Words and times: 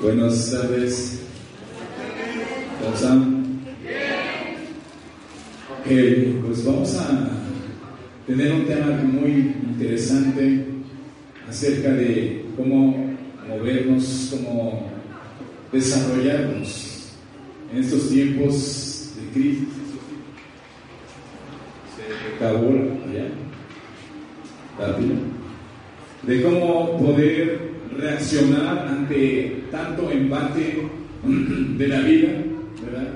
Buenas 0.00 0.52
tardes. 0.52 1.18
¿Cómo 2.80 2.94
están? 2.94 3.44
Ok, 5.72 6.46
pues 6.46 6.64
vamos 6.64 6.96
a 6.96 7.30
tener 8.24 8.52
un 8.52 8.64
tema 8.66 9.02
muy 9.02 9.56
interesante 9.68 10.66
acerca 11.48 11.94
de 11.94 12.44
cómo 12.56 13.16
movernos, 13.48 14.28
cómo 14.30 14.88
desarrollarnos 15.72 17.08
en 17.72 17.82
estos 17.82 18.08
tiempos 18.08 19.14
de 19.16 19.32
crisis. 19.32 19.68
Se 21.96 22.36
acabó 22.36 22.68
allá. 22.68 23.26
Rápido. 24.78 25.14
De 26.22 26.42
cómo 26.42 26.98
poder 26.98 27.67
reaccionar 27.98 28.86
ante 28.88 29.64
tanto 29.70 30.10
embate 30.10 30.88
de 31.24 31.88
la 31.88 32.00
vida, 32.00 32.28
¿verdad? 32.84 33.08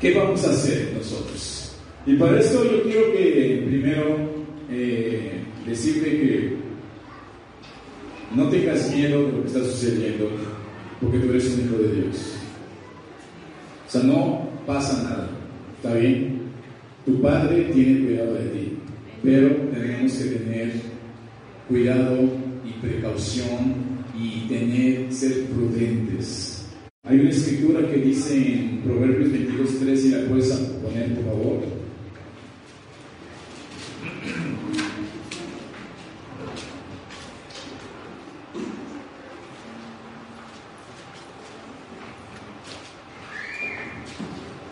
¿Qué 0.00 0.12
vamos 0.14 0.44
a 0.44 0.50
hacer 0.50 0.92
nosotros? 0.96 1.76
Y 2.06 2.14
para 2.16 2.40
esto 2.40 2.64
yo 2.64 2.82
quiero 2.82 3.12
que 3.12 3.64
primero 3.66 4.16
eh, 4.70 5.38
decirte 5.66 6.10
que 6.10 6.56
no 8.34 8.48
tengas 8.48 8.92
miedo 8.94 9.26
de 9.26 9.32
lo 9.32 9.42
que 9.42 9.46
está 9.46 9.60
sucediendo, 9.60 10.28
porque 11.00 11.18
tú 11.18 11.30
eres 11.30 11.54
un 11.54 11.64
hijo 11.64 11.78
de 11.78 11.94
Dios. 11.94 12.34
O 13.86 13.90
sea, 13.90 14.02
no 14.02 14.48
pasa 14.66 15.02
nada, 15.04 15.28
¿está 15.76 15.94
bien? 15.94 16.40
Tu 17.06 17.22
padre 17.22 17.70
tiene 17.72 18.06
cuidado 18.06 18.34
de 18.34 18.48
ti, 18.48 18.72
pero 19.22 19.48
tenemos 19.72 20.12
que 20.12 20.24
tener 20.24 20.72
cuidado 21.68 22.44
precaución 22.84 23.74
y 24.18 24.46
tener, 24.48 25.12
ser 25.12 25.44
prudentes. 25.46 26.66
Hay 27.06 27.20
una 27.20 27.30
escritura 27.30 27.90
que 27.90 27.98
dice 27.98 28.36
en 28.36 28.82
Proverbios 28.82 29.32
22, 29.32 29.70
3, 29.80 30.00
si 30.00 30.08
la 30.10 30.26
puedes 30.26 30.48
poner, 30.48 31.14
por 31.14 31.24
favor. 31.24 31.64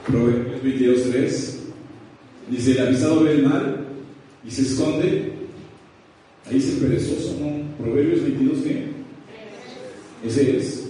Proverbios 0.07 0.63
22, 0.63 1.11
3. 1.11 1.59
Dice, 2.51 2.73
el 2.73 2.87
avisado 2.87 3.25
ve 3.25 3.33
el 3.33 3.43
mal 3.45 3.87
y 4.45 4.51
se 4.51 4.63
esconde. 4.63 5.33
Ahí 6.47 6.55
dice 6.55 6.81
perezoso, 6.81 7.37
¿no? 7.41 7.72
Proverbios 7.83 8.23
22, 8.23 8.59
¿qué? 8.65 8.85
Ese 10.25 10.57
es. 10.57 10.89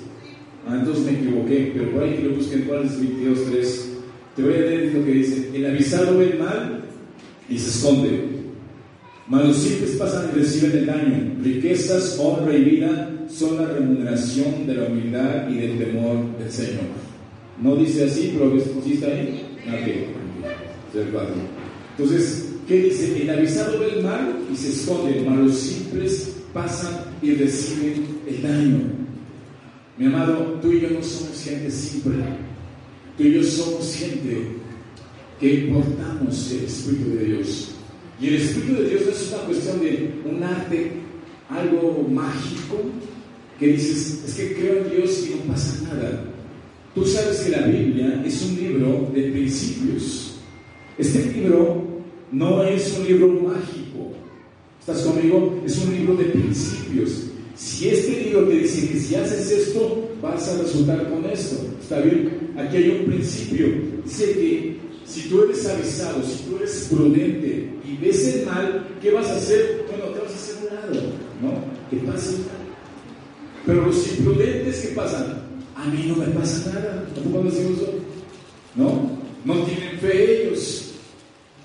Ah, 0.69 0.77
entonces 0.79 1.05
me 1.05 1.12
equivoqué, 1.12 1.73
pero 1.75 1.91
por 1.91 2.05
ahí 2.05 2.17
que 2.17 2.23
lo 2.23 2.37
busquen, 2.37 2.62
¿cuál 2.62 2.85
es 2.85 3.01
22, 3.01 3.39
3? 3.51 3.89
Te 4.37 4.43
voy 4.43 4.55
a 4.55 4.59
leer 4.59 4.95
lo 4.95 5.05
que 5.05 5.13
dice. 5.13 5.51
El 5.55 5.67
avisado 5.67 6.19
ve 6.19 6.31
el 6.33 6.39
mal 6.39 6.85
y 7.48 7.59
se 7.59 7.70
esconde. 7.70 8.43
Mas 9.29 9.47
los 9.47 9.57
simples 9.57 9.91
pasan 9.93 10.31
y 10.33 10.39
reciben 10.39 10.79
el 10.79 10.87
daño. 10.87 11.37
Riquezas, 11.43 12.19
honra 12.20 12.55
y 12.55 12.65
vida 12.65 13.11
son 13.29 13.57
la 13.57 13.67
remuneración 13.67 14.67
de 14.67 14.75
la 14.75 14.87
humildad 14.87 15.48
y 15.48 15.57
del 15.57 15.79
temor 15.79 16.39
del 16.39 16.51
Señor. 16.51 16.85
¿No 17.63 17.77
dice 17.77 18.05
así? 18.05 18.35
¿Pero 18.37 18.53
sí 18.85 18.95
está 18.95 19.07
ahí? 19.07 19.43
Entonces, 21.97 22.53
¿qué 22.69 22.83
dice? 22.83 23.23
El 23.23 23.31
avisado 23.31 23.79
ve 23.79 23.98
el 23.98 24.05
mal 24.05 24.39
y 24.53 24.57
se 24.57 24.69
esconde, 24.70 25.25
mas 25.27 25.39
los 25.39 25.57
simples 25.57 26.42
pasan 26.53 27.05
y 27.22 27.34
reciben 27.34 28.05
el 28.27 28.42
daño. 28.42 28.81
Mi 29.98 30.06
amado, 30.06 30.58
tú 30.61 30.72
y 30.72 30.81
yo 30.81 30.91
no 30.91 31.03
somos 31.03 31.42
gente 31.45 31.70
simple. 31.70 32.14
Tú 33.17 33.25
y 33.25 33.34
yo 33.34 33.45
somos 33.45 33.95
gente 33.95 34.48
que 35.39 35.55
importamos 35.55 36.50
el 36.53 36.64
Espíritu 36.64 37.11
de 37.17 37.25
Dios. 37.25 37.74
Y 38.20 38.29
el 38.29 38.35
Espíritu 38.36 38.83
de 38.83 38.89
Dios 38.89 39.02
no 39.05 39.11
es 39.12 39.33
una 39.33 39.42
cuestión 39.45 39.80
de 39.80 40.14
un 40.24 40.42
arte, 40.42 40.92
algo 41.48 42.07
mágico, 42.08 42.80
que 43.58 43.67
dices, 43.68 44.24
es 44.27 44.35
que 44.35 44.55
creo 44.55 44.85
en 44.85 44.91
Dios 44.91 45.27
y 45.27 45.35
no 45.35 45.52
pasa 45.52 45.83
nada. 45.89 46.24
Tú 46.95 47.05
sabes 47.05 47.41
que 47.41 47.51
la 47.51 47.67
Biblia 47.67 48.23
es 48.24 48.42
un 48.42 48.57
libro 48.57 49.11
de 49.14 49.23
principios. 49.30 50.35
Este 50.98 51.33
libro 51.33 51.83
no 52.30 52.62
es 52.64 52.96
un 52.98 53.07
libro 53.07 53.29
mágico. 53.29 53.82
¿Estás 54.83 55.03
conmigo? 55.03 55.63
Es 55.65 55.79
un 55.79 55.95
libro 55.95 56.17
de 56.17 56.25
principios. 56.25 57.29
Si 57.55 57.89
este 57.89 58.25
libro 58.25 58.48
te 58.48 58.55
dice 58.57 58.89
que 58.89 58.98
si 58.98 59.15
haces 59.15 59.48
esto, 59.48 60.11
vas 60.20 60.48
a 60.48 60.61
resultar 60.61 61.09
con 61.09 61.25
esto. 61.27 61.55
¿Está 61.81 62.01
bien? 62.01 62.53
Aquí 62.59 62.79
hay 62.79 62.91
un 62.91 63.05
principio. 63.07 63.67
Dice 64.05 64.33
que 64.33 64.77
si 65.07 65.29
tú 65.29 65.45
eres 65.45 65.65
avisado, 65.69 66.21
si 66.25 66.42
tú 66.42 66.57
eres 66.57 66.89
prudente 66.91 67.71
y 67.89 67.97
ves 68.05 68.35
el 68.35 68.47
mal, 68.47 68.89
¿qué 69.01 69.13
vas 69.13 69.29
a 69.29 69.37
hacer? 69.37 69.87
Bueno, 69.89 70.07
te 70.07 70.21
vas 70.21 70.33
a 70.33 70.35
hacer 70.35 70.57
un 70.59 70.75
lado, 70.75 71.09
¿no? 71.41 71.89
Que 71.89 72.05
pase 72.05 72.39
Pero 73.65 73.87
los 73.87 74.19
imprudentes, 74.19 74.81
¿qué 74.81 74.89
pasan? 74.97 75.42
A 75.77 75.85
mí 75.87 76.07
no 76.09 76.17
me 76.17 76.27
pasa 76.27 76.73
nada. 76.73 77.07
¿Tampoco 77.15 77.45
decimos? 77.45 77.79
¿No? 78.75 79.13
No 79.45 79.63
tienen 79.63 79.97
fe 80.01 80.42
ellos. 80.42 80.91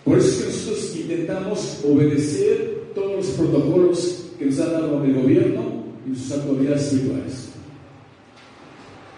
Por 0.05 0.19
eso 0.19 0.27
es 0.27 0.35
que 0.35 0.45
nosotros 0.45 0.95
intentamos 0.95 1.79
obedecer 1.83 2.76
todos 2.97 3.15
los 3.17 3.27
protocolos 3.27 4.25
que 4.39 4.45
nos 4.47 4.59
ha 4.59 4.71
dado 4.71 5.03
el 5.03 5.13
gobierno 5.13 5.83
y 6.11 6.15
sus 6.15 6.31
autoridades 6.31 6.81
espirituales. 6.81 7.49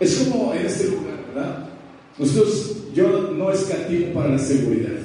Es 0.02 0.16
como 0.18 0.54
en 0.54 0.66
este 0.66 0.90
lugar, 0.90 1.26
¿verdad? 1.34 1.70
Nosotros, 2.18 2.76
yo 2.94 3.32
no 3.38 3.52
escatimo 3.52 4.14
para 4.14 4.32
la 4.32 4.38
seguridad. 4.38 5.00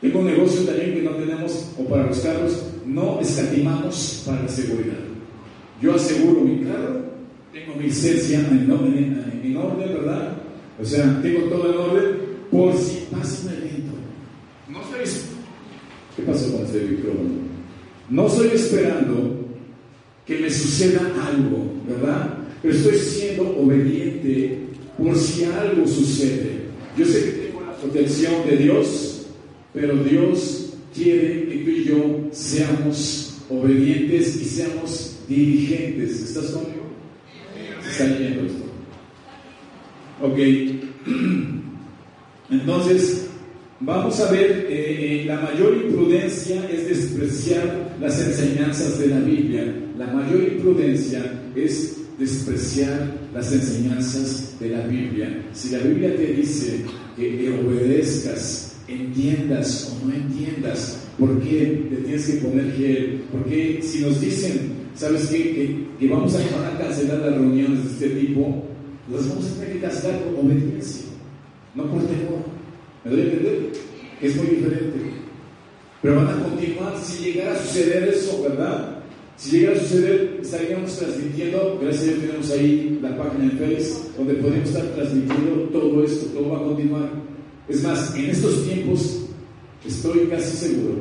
Tengo 0.00 0.20
un 0.20 0.26
negocio 0.26 0.62
también 0.62 0.94
que 0.94 1.02
no 1.02 1.10
tenemos, 1.10 1.72
o 1.78 1.84
para 1.84 2.06
los 2.06 2.20
carros, 2.20 2.64
no 2.86 3.20
escatimamos 3.20 4.22
para 4.26 4.42
la 4.42 4.48
seguridad. 4.48 4.96
Yo 5.82 5.94
aseguro 5.94 6.40
mi 6.40 6.64
carro, 6.64 7.02
tengo 7.52 7.74
mi 7.76 7.84
licencia 7.84 8.40
en, 8.40 8.70
orden, 8.70 9.42
en 9.44 9.56
orden, 9.56 9.88
¿verdad? 9.94 10.32
O 10.80 10.84
sea, 10.84 11.20
tengo 11.20 11.40
todo 11.50 11.70
en 11.70 11.78
orden 11.78 12.16
por 12.50 12.74
si 12.74 13.06
pasa 13.10 13.48
un 13.48 13.52
evento. 13.54 13.92
No 14.68 14.80
estoy... 14.80 15.20
¿Qué 16.16 16.22
pasó 16.22 16.52
con 16.52 16.64
este 16.64 16.80
micrófono? 16.80 17.49
No 18.10 18.26
estoy 18.26 18.48
esperando 18.48 19.46
que 20.26 20.38
me 20.38 20.50
suceda 20.50 21.00
algo, 21.26 21.72
¿verdad? 21.88 22.38
Pero 22.60 22.74
estoy 22.74 22.98
siendo 22.98 23.56
obediente 23.56 24.58
por 24.98 25.16
si 25.16 25.44
algo 25.44 25.86
sucede. 25.86 26.64
Yo 26.98 27.06
sé 27.06 27.24
que 27.24 27.30
tengo 27.30 27.60
la 27.60 27.76
protección 27.76 28.46
de 28.48 28.56
Dios, 28.56 29.26
pero 29.72 30.02
Dios 30.02 30.74
quiere 30.92 31.48
que 31.48 31.56
tú 31.64 31.70
y 31.70 31.84
yo 31.84 32.28
seamos 32.32 33.38
obedientes 33.48 34.36
y 34.42 34.44
seamos 34.44 35.20
diligentes. 35.28 36.20
¿Estás 36.20 36.46
conmigo? 36.46 36.90
¿Se 37.84 37.90
está 37.90 38.18
yendo 38.18 38.46
esto? 38.46 38.64
Ok. 40.20 40.38
Entonces, 42.50 43.29
vamos 43.80 44.20
a 44.20 44.30
ver, 44.30 44.66
eh, 44.68 45.24
la 45.26 45.40
mayor 45.40 45.76
imprudencia 45.84 46.68
es 46.70 46.88
despreciar 46.88 47.96
las 48.00 48.20
enseñanzas 48.20 48.98
de 48.98 49.06
la 49.08 49.20
Biblia. 49.20 49.74
La 49.98 50.06
mayor 50.08 50.42
imprudencia 50.42 51.42
es 51.54 51.96
despreciar 52.18 53.28
las 53.32 53.52
enseñanzas 53.52 54.56
de 54.60 54.68
la 54.68 54.86
Biblia. 54.86 55.42
Si 55.52 55.70
la 55.70 55.78
Biblia 55.78 56.14
te 56.14 56.34
dice 56.34 56.84
que 57.16 57.50
obedezcas, 57.50 58.76
entiendas 58.86 59.96
o 60.02 60.06
no 60.06 60.14
entiendas, 60.14 60.98
¿por 61.18 61.40
qué 61.40 61.86
te 61.90 61.96
tienes 61.96 62.26
que 62.26 62.32
poner 62.38 62.72
gel? 62.76 63.22
Porque 63.32 63.80
si 63.82 64.00
nos 64.00 64.20
dicen, 64.20 64.72
¿sabes 64.94 65.28
qué? 65.28 65.86
Que, 65.98 66.08
vamos 66.08 66.34
a, 66.34 66.78
cancelar 66.78 67.20
las 67.20 67.34
reuniones 67.34 67.84
de 67.84 68.06
este 68.06 68.20
tipo, 68.20 68.64
las 69.10 69.28
vamos 69.28 69.46
a 69.46 69.60
tener 69.60 69.72
que 69.74 69.80
cancelar 69.80 70.20
por 70.20 70.44
obediencia, 70.44 71.06
no 71.74 71.84
por 71.84 72.02
temor. 72.02 72.49
¿Me 73.04 73.10
doy 73.10 73.20
a 73.20 73.24
entender? 73.24 73.72
Es 74.20 74.36
muy 74.36 74.46
diferente. 74.46 74.98
Pero 76.02 76.16
van 76.16 76.28
a 76.28 76.42
continuar 76.42 76.98
si 76.98 77.24
llegara 77.24 77.54
a 77.54 77.58
suceder 77.58 78.08
eso, 78.08 78.42
¿verdad? 78.42 78.98
Si 79.36 79.50
llegara 79.52 79.76
a 79.76 79.80
suceder, 79.80 80.38
estaríamos 80.42 80.96
transmitiendo, 80.98 81.78
gracias 81.80 82.02
a 82.02 82.06
Dios 82.06 82.20
tenemos 82.20 82.50
ahí 82.50 82.98
la 83.02 83.16
página 83.16 83.44
en 83.44 83.58
Facebook, 83.58 84.16
donde 84.16 84.34
podemos 84.34 84.68
estar 84.68 84.84
transmitiendo 84.94 85.68
todo 85.72 86.04
esto, 86.04 86.26
todo 86.26 86.50
va 86.50 86.58
a 86.58 86.64
continuar. 86.64 87.10
Es 87.68 87.82
más, 87.82 88.14
en 88.16 88.30
estos 88.30 88.64
tiempos 88.66 89.26
estoy 89.86 90.26
casi 90.26 90.56
seguro 90.56 90.96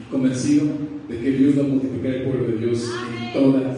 y 0.00 0.10
convencido 0.10 0.66
de 1.08 1.18
que 1.18 1.30
Dios 1.30 1.58
va 1.58 1.62
a 1.62 1.68
multiplicar 1.68 2.14
el 2.14 2.22
pueblo 2.24 2.46
de 2.48 2.66
Dios 2.66 2.84
en, 3.18 3.32
toda, 3.32 3.76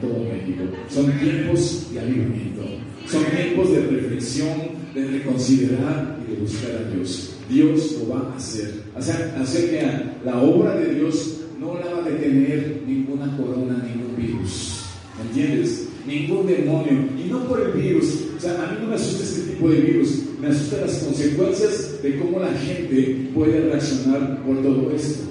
en 0.00 0.08
todo 0.08 0.24
México. 0.24 0.64
Son 0.88 1.12
tiempos 1.18 1.86
de 1.92 2.00
avivamiento, 2.00 2.62
son 3.06 3.24
tiempos 3.24 3.72
de 3.72 3.80
reflexión, 3.82 4.58
de 4.94 5.06
reconsiderar 5.06 6.18
y 6.26 6.32
de 6.32 6.40
buscar 6.40 6.70
a 6.76 6.94
Dios. 6.94 7.36
Dios 7.48 7.98
lo 8.00 8.14
va 8.14 8.32
a 8.32 8.36
hacer. 8.36 8.82
Hacer 8.96 9.70
que 9.70 10.24
la 10.24 10.40
obra 10.40 10.76
de 10.76 10.94
Dios 10.94 11.40
no 11.58 11.78
la 11.78 11.92
va 11.92 12.04
a 12.04 12.08
detener 12.08 12.82
ninguna 12.86 13.36
corona, 13.36 13.84
ningún 13.84 14.16
virus. 14.16 14.84
¿Me 15.18 15.28
entiendes? 15.28 15.90
ningún 16.06 16.46
demonio. 16.46 17.08
Y 17.18 17.28
no 17.28 17.44
por 17.46 17.60
el 17.60 17.72
virus. 17.72 18.24
O 18.36 18.40
sea, 18.40 18.52
a 18.54 18.72
mí 18.72 18.78
no 18.80 18.88
me 18.88 18.94
asusta 18.94 19.24
este 19.24 19.52
tipo 19.52 19.68
de 19.68 19.80
virus. 19.80 20.22
Me 20.40 20.48
asustan 20.48 20.80
las 20.82 20.98
consecuencias 20.98 22.02
de 22.02 22.18
cómo 22.18 22.40
la 22.40 22.52
gente 22.52 23.28
puede 23.34 23.60
reaccionar 23.60 24.42
por 24.42 24.62
todo 24.62 24.90
esto. 24.92 25.29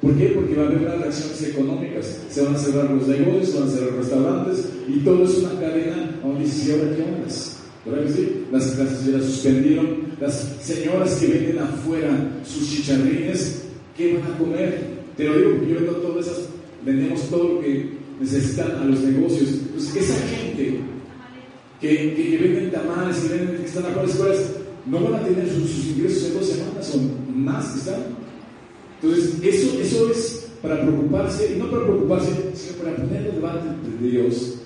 ¿Por 0.00 0.16
qué? 0.16 0.28
Porque 0.28 0.54
va 0.54 0.62
a 0.62 0.66
haber 0.66 0.78
unas 0.78 0.98
reacciones 0.98 1.42
económicas. 1.42 2.18
Se 2.30 2.42
van 2.42 2.54
a 2.54 2.58
cerrar 2.58 2.90
los 2.90 3.06
negocios, 3.06 3.50
se 3.50 3.60
van 3.60 3.68
a 3.68 3.70
cerrar 3.70 3.94
restaurantes 3.94 4.64
y 4.88 4.98
todo 5.00 5.24
es 5.24 5.38
una 5.38 5.60
cadena 5.60 6.20
donde 6.22 6.44
dice, 6.44 6.72
ahora 6.72 6.96
qué 6.96 7.02
ondas? 7.02 7.56
¿Verdad 7.84 8.04
que 8.04 8.12
sí? 8.12 8.44
Las 8.52 8.66
clases 8.72 9.06
ya 9.06 9.12
las 9.18 9.24
suspendieron. 9.26 9.86
Las 10.20 10.56
señoras 10.62 11.14
que 11.16 11.26
venden 11.26 11.58
afuera 11.58 12.40
sus 12.44 12.68
chicharrines, 12.70 13.62
¿qué 13.96 14.14
van 14.14 14.32
a 14.32 14.38
comer? 14.38 15.00
Te 15.16 15.24
lo 15.24 15.36
digo 15.36 15.50
yo 15.66 15.74
vendo 15.76 15.92
todas 15.96 16.26
esas, 16.26 16.44
vendemos 16.84 17.22
todo 17.28 17.54
lo 17.54 17.60
que 17.60 17.90
necesitan 18.20 18.72
a 18.72 18.84
los 18.84 19.00
negocios. 19.00 19.50
Entonces, 19.50 19.96
esa 19.96 20.14
gente 20.28 20.80
que, 21.80 22.14
que, 22.14 22.38
venden 22.38 22.70
tamales, 22.70 23.16
que, 23.18 23.28
venden, 23.28 23.56
que 23.56 23.66
están 23.66 23.84
afuera 23.84 24.02
de 24.02 24.12
escuelas, 24.12 24.38
no 24.86 25.00
van 25.00 25.14
a 25.14 25.24
tener 25.24 25.48
sus, 25.50 25.86
ingresos 25.86 26.24
en 26.24 26.34
dos 26.34 26.48
semanas 26.48 26.94
o 26.94 27.32
más 27.32 27.66
que 27.72 27.78
están. 27.78 28.19
Entonces, 29.02 29.34
eso, 29.42 29.80
eso 29.80 30.10
es 30.10 30.46
para 30.62 30.82
preocuparse, 30.82 31.54
y 31.54 31.58
no 31.58 31.70
para 31.70 31.84
preocuparse, 31.84 32.30
sino 32.54 32.78
para 32.78 32.96
ponerlo 32.96 33.32
delante 33.32 33.68
de 34.02 34.10
Dios 34.10 34.56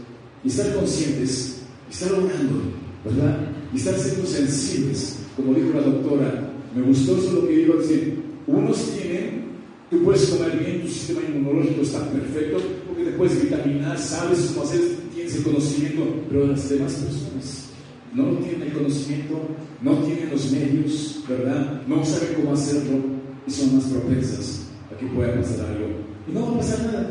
y 0.43 0.49
estar 0.49 0.75
conscientes, 0.75 1.63
y 1.89 1.93
estar 1.93 2.13
orando, 2.13 2.63
¿verdad? 3.05 3.49
Y 3.73 3.77
estar 3.77 3.99
siendo 3.99 4.27
sensibles, 4.27 5.19
como 5.37 5.55
dijo 5.55 5.71
la 5.75 5.83
doctora. 5.83 6.51
Me 6.75 6.83
gustó 6.83 7.17
eso 7.17 7.33
lo 7.33 7.47
que 7.47 7.57
dijo, 7.57 7.75
decir, 7.75 8.23
unos 8.47 8.91
tienen, 8.91 9.45
tú 9.89 10.03
puedes 10.03 10.27
comer 10.27 10.59
bien, 10.59 10.83
tu 10.83 10.89
sistema 10.89 11.21
inmunológico 11.29 11.83
está 11.83 12.11
perfecto, 12.11 12.59
porque 12.89 13.05
te 13.05 13.13
puedes 13.13 13.41
vitaminar, 13.41 13.97
sabes 13.97 14.51
cómo 14.53 14.67
hacer, 14.67 14.81
tienes 15.15 15.37
el 15.37 15.43
conocimiento, 15.45 16.03
pero 16.29 16.49
las 16.49 16.69
demás 16.69 16.93
personas 16.95 17.69
no 18.13 18.25
tienen 18.39 18.63
el 18.63 18.73
conocimiento, 18.73 19.41
no 19.81 19.99
tienen 19.99 20.31
los 20.31 20.51
medios, 20.51 21.25
¿verdad? 21.29 21.83
No 21.87 22.05
saben 22.05 22.35
cómo 22.37 22.53
hacerlo 22.53 23.14
son 23.51 23.77
más 23.77 23.85
propensas 23.85 24.67
a 24.93 24.99
que 24.99 25.07
pueda 25.07 25.35
pasar 25.35 25.67
algo. 25.67 25.89
Y 26.29 26.33
no 26.33 26.47
va 26.47 26.55
a 26.55 26.59
pasar 26.59 26.87
nada, 26.87 27.11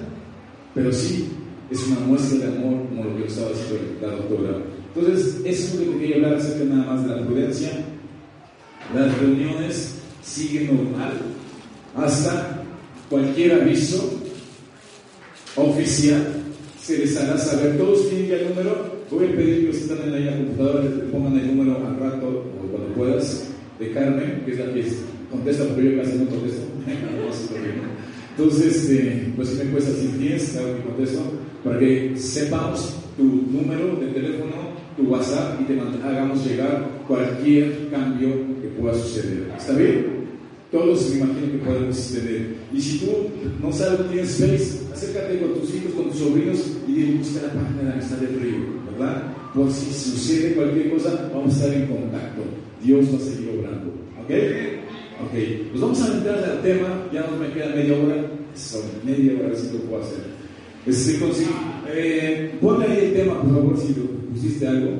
pero 0.73 0.91
sí 0.91 1.29
es 1.69 1.87
una 1.87 1.99
muestra 2.01 2.39
de 2.39 2.57
amor, 2.57 2.87
como 2.89 3.03
lo 3.03 3.17
que 3.17 3.27
estaba 3.27 3.49
diciendo 3.49 3.97
la 4.01 4.07
doctora. 4.09 4.57
Entonces, 4.95 5.41
eso 5.45 5.73
es 5.81 5.87
lo 5.87 5.93
que 5.93 5.99
quería 5.99 6.15
hablar 6.17 6.35
acerca 6.35 6.65
nada 6.65 6.93
más 6.93 7.07
de 7.07 7.15
la 7.15 7.25
prudencia. 7.25 7.69
Las 8.93 9.17
reuniones 9.17 9.95
siguen 10.21 10.67
normal 10.67 11.13
hasta 11.95 12.63
cualquier 13.09 13.61
aviso 13.61 14.19
oficial 15.55 16.43
se 16.83 16.97
les 16.97 17.17
hará 17.17 17.37
saber. 17.37 17.77
Todos 17.77 18.09
tienen 18.09 18.27
ya 18.27 18.35
el 18.37 18.49
número. 18.49 18.93
Voy 19.09 19.25
a 19.25 19.35
pedir 19.35 19.61
que 19.61 19.67
los 19.67 19.77
que 19.77 19.83
están 19.83 20.13
en 20.13 20.25
la 20.25 20.37
computadora 20.37 20.81
que 20.81 20.89
pongan 21.11 21.39
el 21.39 21.55
número 21.55 21.77
al 21.87 21.99
rato 21.99 22.27
o 22.27 22.67
cuando 22.71 22.93
puedas 22.95 23.47
de 23.79 23.91
Carmen, 23.91 24.43
que 24.45 24.51
es 24.51 24.59
la 24.59 24.73
que 24.73 24.83
contesta, 25.33 25.65
porque 25.65 25.83
yo 25.83 26.01
casi 26.01 26.17
no 26.17 26.25
contesto. 26.25 26.63
Entonces, 28.35 28.75
este, 28.75 29.31
pues 29.35 29.49
si 29.49 29.55
me 29.57 29.71
cuesta 29.71 29.91
si 29.91 30.07
tienes, 30.17 30.49
claro 30.49 30.75
que 30.75 30.83
contesto, 30.83 31.21
para 31.63 31.79
que 31.79 32.13
sepamos 32.17 32.95
tu 33.15 33.23
número 33.23 33.95
de 33.97 34.07
teléfono, 34.07 34.73
tu 34.97 35.03
WhatsApp 35.03 35.61
y 35.61 35.65
te 35.65 35.79
hagamos 35.79 36.45
llegar 36.45 36.89
cualquier 37.07 37.89
cambio 37.91 38.29
que 38.61 38.69
pueda 38.79 38.95
suceder. 38.95 39.51
¿Está 39.57 39.73
bien? 39.73 40.23
Todos 40.71 41.11
me 41.11 41.17
imagino 41.17 41.51
que 41.51 41.57
podemos 41.59 41.95
suceder. 41.95 42.55
Y 42.73 42.81
si 42.81 42.99
tú 42.99 43.11
no 43.61 43.71
sabes, 43.71 44.09
tienes 44.09 44.35
Face, 44.37 44.79
acércate 44.91 45.39
con 45.39 45.53
tus 45.53 45.75
hijos, 45.75 45.93
con 45.93 46.09
tus 46.09 46.17
sobrinos 46.17 46.59
y 46.87 46.91
dile, 46.91 47.17
busca 47.19 47.43
la 47.43 47.53
página 47.53 47.77
de 47.77 47.83
la 47.83 47.93
amistad 47.93 48.17
del 48.17 48.39
río, 48.39 48.57
¿verdad? 48.91 49.23
Por 49.53 49.71
si 49.71 49.93
sucede 49.93 50.55
cualquier 50.55 50.91
cosa, 50.91 51.29
vamos 51.31 51.53
a 51.53 51.55
estar 51.55 51.73
en 51.73 51.85
contacto. 51.85 52.41
Dios 52.83 53.05
va 53.13 53.17
a 53.17 53.21
seguir 53.21 53.49
obrando. 53.59 53.93
¿Ok? 54.23 54.82
Ok, 55.23 55.31
pues 55.71 55.81
vamos 55.81 56.01
a 56.01 56.13
entrar 56.17 56.43
al 56.43 56.61
tema, 56.61 57.07
ya 57.13 57.21
nos 57.21 57.39
me 57.39 57.53
queda 57.53 57.75
media 57.75 57.97
hora, 57.97 58.15
son 58.55 58.81
media 59.05 59.33
hora, 59.39 59.55
si 59.55 59.73
lo 59.73 59.79
puedo 59.83 60.03
hacer. 60.03 60.33
Este, 60.85 61.17
eh, 61.87 62.57
ponle 62.59 62.85
ahí 62.85 63.05
el 63.05 63.13
tema, 63.13 63.41
por 63.41 63.53
favor, 63.53 63.77
si 63.77 63.93
lo 63.93 64.05
pusiste 64.33 64.67
algo. 64.67 64.91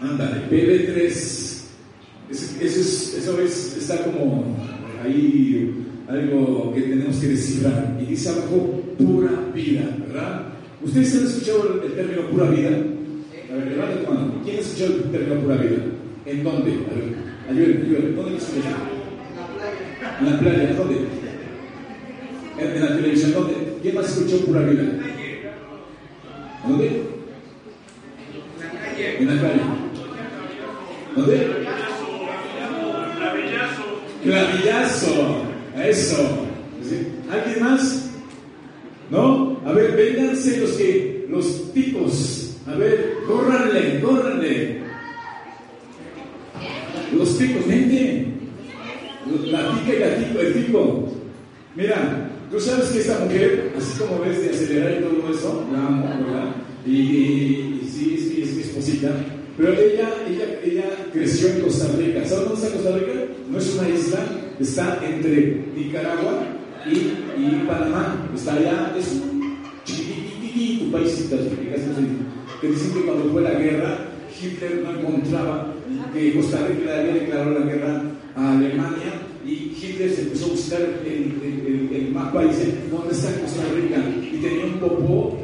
Ándale, 0.00 0.48
PB3. 0.50 1.06
Eso, 2.30 2.60
es, 2.60 3.14
eso 3.18 3.40
es, 3.40 3.76
está 3.76 4.04
como 4.04 4.56
ahí 5.04 5.86
algo 6.08 6.72
que 6.74 6.82
tenemos 6.82 7.16
que 7.16 7.28
descifrar. 7.28 7.98
Y 8.02 8.06
dice 8.06 8.30
abajo, 8.30 8.82
pura 8.98 9.30
vida, 9.54 9.96
¿verdad? 10.00 10.46
¿Ustedes 10.82 11.16
han 11.16 11.26
escuchado 11.26 11.80
el, 11.84 11.92
término 11.92 12.28
pura 12.28 12.50
vida? 12.50 12.70
A 12.70 13.54
ver, 13.54 13.66
levanta 13.68 14.00
tu 14.00 14.12
mano. 14.12 14.34
¿Quién 14.44 14.56
ha 14.56 14.60
escuchado 14.60 14.94
el 14.96 15.02
término 15.10 15.40
pura 15.42 15.56
vida? 15.56 15.84
¿En 16.26 16.42
dónde? 16.42 16.72
A 16.72 16.94
ver, 16.94 17.14
ayúdenme, 17.48 17.86
ayúdenme. 17.86 18.16
¿Dónde 18.16 18.30
lo 18.32 18.36
escuchado? 18.36 18.91
En 20.02 20.30
la 20.30 20.38
playa, 20.38 20.74
¿dónde? 20.74 20.96
En, 22.58 22.80
la 22.80 22.96
televisión, 22.96 23.32
¿dónde? 23.34 23.54
¿Quién 23.82 23.94
más 23.94 24.08
escuchó 24.08 24.44
pura 24.44 24.62
vida? 24.62 24.82
¿Dónde? 26.66 27.02
En 29.18 29.26
la 29.26 29.42
calle. 29.42 29.60
¿Dónde? 31.14 31.46
Clavillazo. 34.24 35.42
Eso. 35.76 36.46
¿Alguien 37.30 37.64
más? 37.64 38.10
¿No? 39.10 39.60
A 39.64 39.72
ver, 39.72 39.96
vénganse 39.96 40.60
los 40.60 40.72
que, 40.72 41.26
los 41.28 41.72
tipos. 41.72 42.56
A 42.66 42.74
ver, 42.74 43.18
córranle, 43.26 44.00
córranle. 44.00 44.82
Los 47.12 47.38
tipos, 47.38 47.66
vente 47.68 48.21
la 49.46 49.74
tica 49.74 49.96
y 49.96 49.98
la 49.98 50.16
tipo, 50.16 50.40
el 50.40 50.52
tipo. 50.52 51.12
Mira, 51.74 52.30
tú 52.50 52.60
sabes 52.60 52.90
que 52.90 53.00
esta 53.00 53.18
mujer, 53.20 53.72
así 53.76 53.98
como 53.98 54.20
ves 54.20 54.42
de 54.42 54.50
acelerar 54.50 54.92
y 54.92 55.04
todo 55.04 55.32
eso, 55.32 55.66
la 55.72 55.86
amo, 55.86 56.04
¿verdad? 56.04 56.54
Y, 56.86 57.80
sí, 57.90 58.16
sí, 58.18 58.42
es 58.42 58.54
mi 58.54 58.62
esposita. 58.62 59.10
Pero 59.56 59.72
ella, 59.72 60.08
ella, 60.28 60.60
ella 60.64 60.84
creció 61.12 61.48
en 61.48 61.60
Costa 61.60 61.88
Rica. 61.96 62.24
¿Sabes 62.24 62.48
dónde 62.48 62.66
está 62.66 62.76
Costa 62.76 62.98
Rica? 62.98 63.12
No 63.50 63.58
es 63.58 63.74
una 63.74 63.88
isla, 63.88 64.18
está 64.58 65.00
entre 65.04 65.66
Nicaragua 65.76 66.44
y, 66.86 66.92
y 67.40 67.64
Panamá. 67.66 68.28
Está 68.34 68.54
allá, 68.54 68.94
es 68.98 69.12
un 69.12 69.58
chiquititito 69.84 70.90
paísito, 70.92 71.36
que 72.60 72.68
dicen 72.68 72.94
que 72.94 73.00
cuando 73.02 73.30
fue 73.30 73.42
la 73.42 73.54
guerra, 73.54 73.98
Hitler 74.40 74.82
no 74.84 74.98
encontraba 74.98 75.74
que 76.12 76.34
Costa 76.34 76.66
Rica 76.66 76.84
le 76.84 76.92
había 76.92 77.44
la 77.44 77.66
guerra 77.66 78.02
a 78.36 78.52
Alemania 78.52 79.12
y 79.20 79.21
Hitler 79.82 80.10
se 80.10 80.22
empezó 80.22 80.46
a 80.46 80.48
buscar 80.50 80.80
el, 81.04 81.90
el, 81.92 82.10
mapa 82.12 82.44
y 82.44 82.48
dice, 82.48 82.74
¿dónde 82.90 83.12
está 83.14 83.28
Costa 83.40 83.62
Rica? 83.74 83.98
Y 84.22 84.36
tenía 84.38 84.66
un 84.66 84.78
popó 84.78 85.38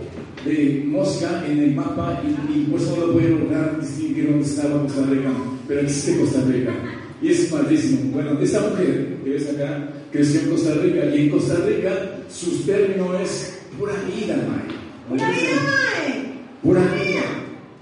de 0.45 0.85
mosca 0.87 1.45
en 1.47 1.59
el 1.59 1.75
mapa 1.75 2.23
y, 2.25 2.65
por 2.65 2.81
eso 2.81 2.97
no 2.97 3.07
lo 3.07 3.13
puede 3.15 3.31
lograr 3.31 3.81
distinguir 3.81 4.31
dónde 4.31 4.45
estaba 4.45 4.83
Costa 4.83 5.03
Rica, 5.11 5.31
pero 5.67 5.81
existe 5.81 6.21
Costa 6.21 6.41
Rica. 6.47 6.73
Y 7.21 7.33
es 7.33 7.47
padrísimo. 7.47 8.13
Bueno, 8.13 8.39
esta 8.41 8.61
mujer 8.61 9.19
que 9.25 9.31
ves 9.31 9.49
acá 9.51 9.89
creció 10.13 10.41
en 10.41 10.51
Costa 10.51 10.75
Rica 10.75 11.05
y 11.07 11.21
en 11.25 11.31
Costa 11.31 11.57
Rica 11.67 12.19
su 12.31 12.63
término 12.65 13.19
es 13.19 13.59
pura 13.77 13.95
vida, 14.07 14.37
Mae. 14.37 14.79
Pura 15.09 15.31
vida, 15.31 15.57
Mae. 15.65 16.29
Pura 16.63 16.81
vida. 16.95 17.23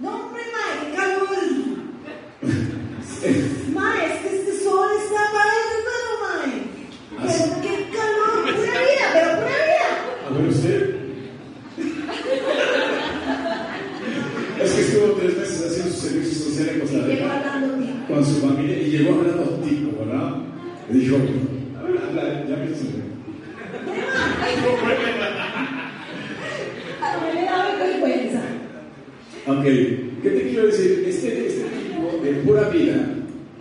No, 0.00 0.26
hombre, 0.26 0.42
Mae, 0.54 0.72
qué 0.82 0.96
calor. 0.96 1.26
Mae, 3.74 4.06
es 4.06 4.20
que 4.22 4.36
este 4.36 4.64
sol 4.64 4.88
está 5.04 5.22
para 5.32 5.52
hermano, 5.74 6.10
Mae. 6.22 6.54
Pero 7.26 7.60
qué 7.62 7.74
calor, 7.96 8.36
pura 8.54 8.78
vida, 8.80 9.06
pero 9.12 9.28
pura 9.36 9.58
vida. 9.66 9.90
A 10.26 10.30
ver 10.32 10.48
usted. 10.48 10.96
es 14.62 14.72
que 14.72 14.80
estuvo 14.80 15.12
tres 15.12 15.36
meses 15.38 15.66
haciendo 15.66 15.92
su 15.92 16.00
servicio 16.06 16.44
social 16.44 16.68
en 16.68 16.80
Costa 16.80 16.98
Rica. 17.06 17.26
Con 18.08 18.24
su 18.24 18.40
familia 18.40 18.78
y 18.78 18.90
llegó 18.90 19.14
hablando 19.14 19.44
tico, 19.64 20.04
¿verdad? 20.04 20.36
Y 20.90 20.98
dijo, 20.98 21.16
a 21.16 21.82
ver, 21.82 21.98
habla, 21.98 22.44
ya 22.48 22.56
me 22.56 22.66
dice. 22.68 22.84
me 27.34 27.44
da 27.44 27.76
vergüenza. 27.78 28.42
Ok, 29.46 29.64
¿qué 30.22 30.25
te 30.36 30.50
quiero 30.50 30.66
decir? 30.66 31.04
Este, 31.06 31.46
este 31.46 31.62
tipo 31.62 32.22
de 32.22 32.32
pura 32.42 32.68
vida 32.68 33.08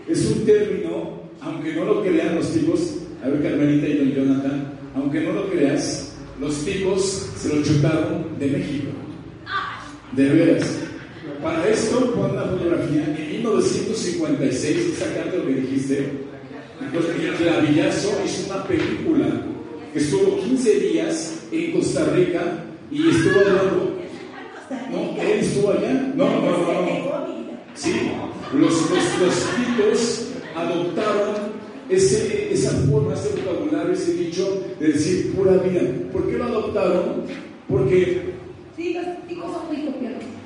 es 0.10 0.26
un 0.26 0.46
término, 0.46 1.22
aunque 1.42 1.74
no 1.74 1.86
lo 1.86 2.04
crean 2.04 2.36
los 2.36 2.52
tipos, 2.52 2.98
a 3.24 3.30
ver 3.30 3.42
Carmelita 3.42 3.88
y 3.88 3.98
don 3.98 4.12
Jonathan, 4.12 4.74
aunque 4.94 5.22
no 5.22 5.34
lo 5.34 5.50
creas, 5.50 6.16
los 6.40 6.66
tipos 6.66 7.30
se 7.38 7.56
lo 7.56 7.64
chutaron 7.64 8.26
de 8.38 8.48
México. 8.48 8.88
De 10.12 10.30
veras. 10.30 10.80
Para 11.42 11.68
esto, 11.70 12.14
pon 12.14 12.32
una 12.32 12.44
fotografía. 12.44 13.06
En 13.06 13.42
1956, 13.42 14.78
exactamente 14.92 15.38
lo 15.38 15.48
que 15.48 15.54
dijiste, 15.54 16.10
Clavillazo 17.38 18.22
hizo 18.26 18.54
una 18.54 18.64
película 18.66 19.28
que 19.94 20.00
estuvo 20.00 20.42
15 20.42 20.80
días 20.80 21.40
en 21.52 21.72
Costa 21.72 22.06
Rica 22.14 22.66
y 22.92 23.10
estuvo 23.10 23.40
hablando. 23.40 23.85
No, 24.92 25.22
él 25.22 25.40
estuvo 25.40 25.72
allá. 25.72 25.94
No, 26.16 26.26
no, 26.26 26.42
no, 26.42 26.82
no. 26.82 27.26
Sí, 27.76 27.94
los, 28.54 28.90
los, 28.90 29.20
los 29.20 29.36
ticos 29.56 30.28
adoptaron 30.56 31.56
ese, 31.90 32.54
esa 32.54 32.72
forma, 32.90 33.14
ese 33.14 33.30
vocabulario, 33.42 33.94
ese 33.94 34.14
dicho 34.14 34.64
de 34.80 34.88
decir 34.88 35.34
pura 35.36 35.58
vida. 35.58 35.82
¿Por 36.12 36.30
qué 36.30 36.38
lo 36.38 36.46
adoptaron? 36.46 37.24
Porque. 37.68 38.34
Sí, 38.76 38.94
los 38.94 39.28
ticos 39.28 39.52
son 39.52 39.68
muy. 39.68 39.86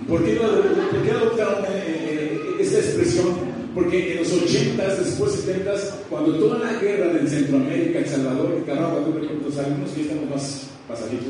¿Por 0.07 0.25
qué, 0.25 0.35
por 0.35 1.03
qué 1.03 1.11
adoptaron 1.11 1.65
eh, 1.65 1.69
eh, 1.85 2.39
esa 2.59 2.79
expresión? 2.79 3.27
Porque 3.75 4.13
en 4.13 4.19
los 4.19 4.33
80s, 4.33 4.97
después 4.97 5.47
70s, 5.47 5.91
cuando 6.09 6.33
toda 6.39 6.57
la 6.57 6.79
guerra 6.79 7.13
del 7.13 7.29
Centroamérica, 7.29 7.99
El 7.99 8.07
Salvador, 8.07 8.55
Nicaragua, 8.57 9.05
tú 9.05 9.51
sabemos 9.51 9.91
que 9.91 10.01
estamos 10.01 10.29
más 10.29 10.67
pasaditos, 10.87 11.27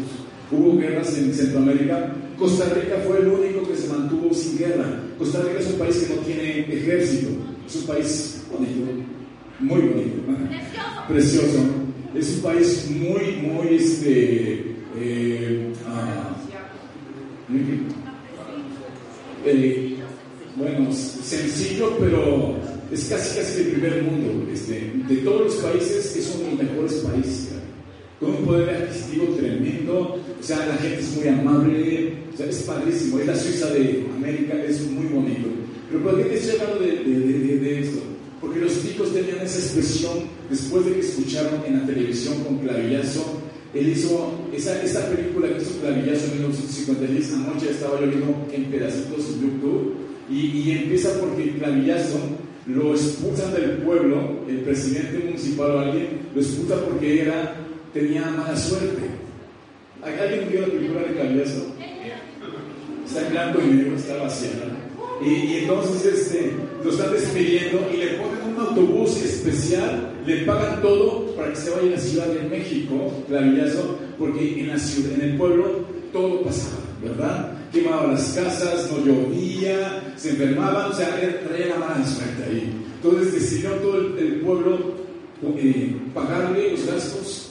hubo 0.50 0.78
guerras 0.78 1.18
en 1.18 1.34
Centroamérica, 1.34 2.14
Costa 2.40 2.74
Rica 2.74 2.96
fue 3.06 3.20
el 3.20 3.28
único 3.28 3.68
que 3.68 3.76
se 3.76 3.90
mantuvo 3.90 4.34
sin 4.34 4.58
guerra. 4.58 5.04
Costa 5.18 5.42
Rica 5.42 5.60
es 5.60 5.68
un 5.68 5.80
país 5.80 5.98
que 5.98 6.16
no 6.16 6.22
tiene 6.22 6.60
ejército, 6.74 7.32
es 7.68 7.76
un 7.76 7.84
país 7.84 8.44
bonito, 8.50 8.92
muy 9.60 9.82
bonito, 9.82 10.22
precioso. 11.10 11.66
Es 12.16 12.36
un 12.36 12.42
país 12.42 12.90
muy, 12.90 13.42
muy, 13.42 13.76
este, 13.76 14.76
eh, 14.98 15.74
ah, 15.86 16.36
eh, 19.46 19.98
bueno, 20.56 20.92
sencillo, 20.92 21.96
pero 22.00 22.56
es 22.92 23.06
casi 23.10 23.38
casi 23.38 23.64
del 23.64 23.74
primer 23.74 24.04
mundo. 24.04 24.50
Este, 24.52 24.92
de 25.08 25.18
todos 25.18 25.42
los 25.42 25.56
países 25.56 26.16
es 26.16 26.36
uno 26.36 26.58
de 26.58 26.64
los 26.64 26.72
mejores 26.72 26.94
países. 26.94 27.50
Con 28.20 28.32
un 28.32 28.46
poder 28.46 28.70
adquisitivo 28.70 29.36
tremendo, 29.36 30.20
o 30.40 30.44
sea, 30.44 30.66
la 30.66 30.78
gente 30.78 31.00
es 31.00 31.16
muy 31.16 31.28
amable, 31.28 32.14
es 32.40 32.64
padrísimo, 32.64 33.20
es 33.20 33.28
la 33.28 33.36
Suiza 33.36 33.68
de 33.72 34.06
América, 34.16 34.56
es 34.64 34.90
muy 34.90 35.08
bonito. 35.08 35.50
Pero 35.90 36.04
¿por 36.04 36.18
qué 36.18 36.30
te 36.30 36.36
estoy 36.36 36.60
hablando 36.62 36.86
de, 36.86 37.80
esto? 37.82 38.00
Porque 38.40 38.60
los 38.62 38.82
chicos 38.82 39.14
tenían 39.14 39.40
esa 39.42 39.60
expresión 39.60 40.14
después 40.50 40.86
de 40.86 40.94
que 40.94 41.00
escucharon 41.02 41.62
en 41.68 41.80
la 41.80 41.86
televisión 41.86 42.36
con 42.44 42.60
Clavillazo. 42.60 43.42
Él 43.74 43.90
hizo 43.90 44.32
esa, 44.56 44.82
esa 44.82 45.10
película 45.10 45.50
que 45.50 45.62
hizo 45.62 45.80
Clavillazo 45.82 46.26
en 46.28 46.34
1956. 46.34 47.34
Anoche 47.34 47.72
estaba 47.72 48.00
yo 48.00 48.08
viendo 48.08 48.48
en 48.54 48.66
pedacitos 48.66 49.26
en 49.34 49.42
YouTube 49.42 49.96
y, 50.30 50.72
empieza 50.72 51.20
porque 51.20 51.54
Clavillazo 51.58 52.20
lo 52.68 52.94
expulsan 52.94 53.54
del 53.54 53.78
pueblo, 53.80 54.46
el 54.48 54.60
presidente 54.60 55.26
municipal 55.26 55.72
o 55.72 55.80
alguien 55.80 56.08
lo 56.34 56.42
expulsa 56.42 56.86
porque 56.86 57.24
era, 57.24 57.56
tenía 57.94 58.26
mala 58.30 58.56
suerte. 58.56 59.29
¿Alguien 60.04 60.50
vio 60.50 60.62
la 60.62 60.68
película 60.68 61.02
de 61.02 61.14
Clavillazo? 61.14 61.76
Está 63.06 63.26
en 63.26 63.32
blanco 63.32 63.60
y 63.62 63.68
negro, 63.68 63.96
está 63.96 64.18
vacía. 64.18 64.50
Y, 65.22 65.30
y, 65.30 65.58
entonces 65.64 66.06
este, 66.06 66.54
lo 66.84 66.92
están 66.92 67.12
despidiendo 67.12 67.86
y 67.94 67.98
le 67.98 68.08
ponen 68.14 68.54
un 68.56 68.60
autobús 68.60 69.18
especial, 69.18 70.14
le 70.26 70.46
pagan 70.46 70.82
todo 70.82 71.36
para 71.36 71.50
que 71.50 71.56
se 71.58 71.72
vaya 71.72 71.88
a 71.88 71.92
la 71.92 72.00
Ciudad 72.00 72.28
de 72.28 72.48
México, 72.48 73.12
Clavillazo, 73.28 73.98
porque 74.18 74.62
en, 74.62 74.70
la 74.70 74.80
ciudad, 74.80 75.14
en 75.16 75.32
el 75.32 75.38
pueblo 75.38 75.86
todo 76.14 76.44
pasaba, 76.44 76.84
¿verdad? 77.04 77.60
quemaba 77.72 78.08
las 78.14 78.34
casas, 78.34 78.90
no 78.92 79.06
llovía, 79.06 80.14
se 80.16 80.32
enfermaban, 80.32 80.92
o 80.92 80.94
sea, 80.94 81.16
traía 81.48 81.68
la 81.68 81.78
mala 81.78 82.06
suerte 82.06 82.44
ahí. 82.50 82.74
Entonces 82.96 83.34
decidió 83.34 83.72
todo 83.76 83.98
el, 83.98 84.42
pueblo 84.42 84.78
eh, 85.58 85.96
pagarle 86.14 86.72
los 86.72 86.86
gastos 86.86 87.49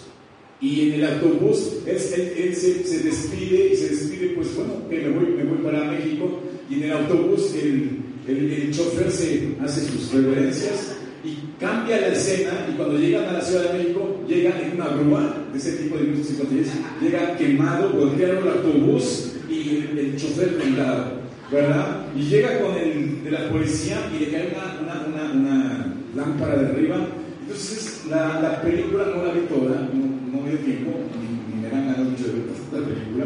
y 0.60 0.88
en 0.88 0.94
el 0.94 1.04
autobús 1.06 1.78
él, 1.86 1.98
se, 1.98 3.02
despide 3.04 3.70
y 3.72 3.76
se 3.76 3.88
despide, 3.90 4.28
pues 4.34 4.54
bueno, 4.56 4.88
que 4.88 4.98
me 4.98 5.10
voy, 5.10 5.26
me 5.36 5.44
voy 5.44 5.58
para 5.58 5.84
México 5.84 6.40
y 6.68 6.74
en 6.74 6.82
el 6.84 6.92
autobús 6.92 7.54
el, 7.54 7.98
el, 8.26 8.70
chofer 8.72 9.10
se 9.10 9.54
hace 9.62 9.86
sus 9.86 10.12
reverencias 10.12 10.96
y 11.24 11.60
cambia 11.60 12.00
la 12.00 12.08
escena 12.08 12.66
y 12.70 12.76
cuando 12.76 12.98
llegan 12.98 13.26
a 13.26 13.32
la 13.34 13.40
Ciudad 13.40 13.72
de 13.72 13.78
México 13.78 14.20
llega 14.28 14.60
en 14.60 14.74
una 14.74 14.88
grúa 14.88 15.46
de 15.52 15.58
ese 15.58 15.72
tipo 15.72 15.96
de 15.96 16.02
1956, 16.02 16.84
llega 17.00 17.36
quemado, 17.36 17.92
golpearon 17.92 18.42
el 18.42 18.48
autobús 18.48 19.32
y 19.48 19.76
el, 19.98 20.16
chofer 20.16 20.50
blindado, 20.50 21.20
¿verdad? 21.50 22.06
Y 22.16 22.22
llega 22.22 22.60
con 22.60 22.76
el 22.76 23.24
de 23.24 23.30
la 23.30 23.48
policía 23.48 24.10
y 24.14 24.24
le 24.24 24.30
cae 24.30 24.52
una, 24.52 25.06
una, 25.08 25.32
una, 25.32 25.94
lámpara 26.14 26.56
de 26.56 26.66
arriba. 26.66 27.06
Entonces, 27.42 28.02
la, 28.10 28.40
la, 28.40 28.62
película 28.62 29.06
no 29.06 29.24
la 29.24 29.32
vi 29.32 29.40
toda, 29.48 29.88
no, 29.92 30.07
no 30.32 30.42
me 30.42 30.50
dio 30.50 30.58
tiempo, 30.60 30.90
ni, 31.18 31.62
me 31.62 31.68
dan 31.68 31.86
ganas 31.86 32.10
mucho 32.10 32.24
de 32.24 32.32
ver 32.32 32.42
la 32.72 32.86
película, 32.86 33.24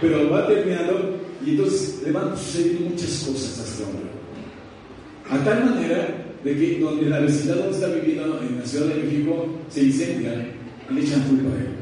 pero 0.00 0.30
va 0.30 0.46
terminando 0.46 1.16
y 1.44 1.50
entonces 1.50 2.02
le 2.04 2.12
van 2.12 2.28
a 2.28 2.36
suceder 2.36 2.80
muchas 2.80 3.24
cosas 3.26 3.58
a 3.60 3.64
este 3.64 3.84
hombre. 3.84 4.10
A 5.30 5.44
tal 5.44 5.64
manera 5.64 6.26
de 6.42 6.54
que 6.54 6.80
donde 6.80 7.06
la 7.06 7.20
vecindad 7.20 7.56
donde 7.56 7.72
está 7.72 7.88
viviendo 7.88 8.40
en 8.42 8.58
la 8.58 8.66
Ciudad 8.66 8.86
de 8.86 9.02
México 9.02 9.46
se 9.68 9.84
incendia, 9.84 10.32
le 10.90 11.00
echan 11.00 11.22
culpa 11.22 11.48
a 11.48 11.60
él. 11.60 11.80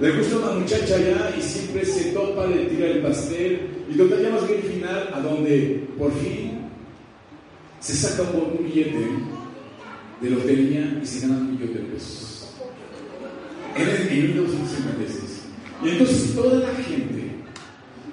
Le 0.00 0.10
gusta 0.18 0.36
una 0.36 0.58
muchacha 0.58 0.96
allá 0.96 1.34
y 1.38 1.42
siempre 1.42 1.84
se 1.84 2.10
topa, 2.10 2.46
le 2.46 2.66
tira 2.66 2.88
el 2.88 3.02
pastel. 3.02 3.60
Y 3.88 3.96
total 3.96 4.22
ya 4.22 4.30
más 4.30 4.48
bien 4.48 4.60
el 4.60 4.72
final 4.72 5.10
a 5.12 5.20
donde 5.20 5.86
por 5.98 6.12
fin 6.18 6.62
se 7.78 7.94
saca 7.94 8.22
un 8.32 8.64
billete 8.64 9.06
de 10.20 10.30
lotería 10.30 11.00
y 11.02 11.06
se 11.06 11.20
gana 11.20 11.38
un 11.38 11.52
millón 11.52 11.74
de 11.74 11.80
pesos. 11.80 12.51
En 13.76 13.88
el 13.88 14.26
1956. 14.26 15.42
Y 15.84 15.88
entonces 15.88 16.34
toda 16.34 16.60
la 16.60 16.74
gente 16.74 17.30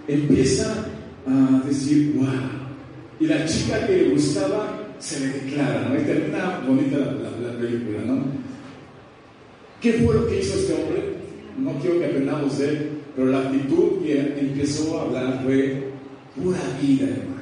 empieza 0.08 0.86
a 1.28 1.68
decir, 1.68 2.14
wow. 2.16 2.28
Y 3.20 3.26
la 3.26 3.46
chica 3.46 3.86
que 3.86 3.98
le 3.98 4.10
gustaba 4.10 4.88
se 5.00 5.20
le 5.20 5.28
declara, 5.28 5.90
¿no? 5.90 6.00
Y 6.00 6.04
termina 6.04 6.62
bonita 6.66 6.98
la, 6.98 7.52
la 7.52 7.58
película, 7.60 8.00
¿no? 8.06 8.24
¿Qué 9.82 9.94
fue 9.94 10.14
lo 10.14 10.28
que 10.28 10.40
hizo 10.40 10.56
este 10.56 10.74
hombre? 10.74 11.20
no 11.64 11.74
quiero 11.82 12.00
que 12.00 12.06
aprendamos 12.06 12.58
de 12.58 12.70
él, 12.70 12.90
pero 13.16 13.32
la 13.32 13.40
actitud 13.40 14.04
que 14.04 14.20
empezó 14.40 15.00
a 15.00 15.04
hablar 15.04 15.42
fue 15.44 15.84
pura 16.36 16.60
vida, 16.82 17.08
hermano. 17.08 17.40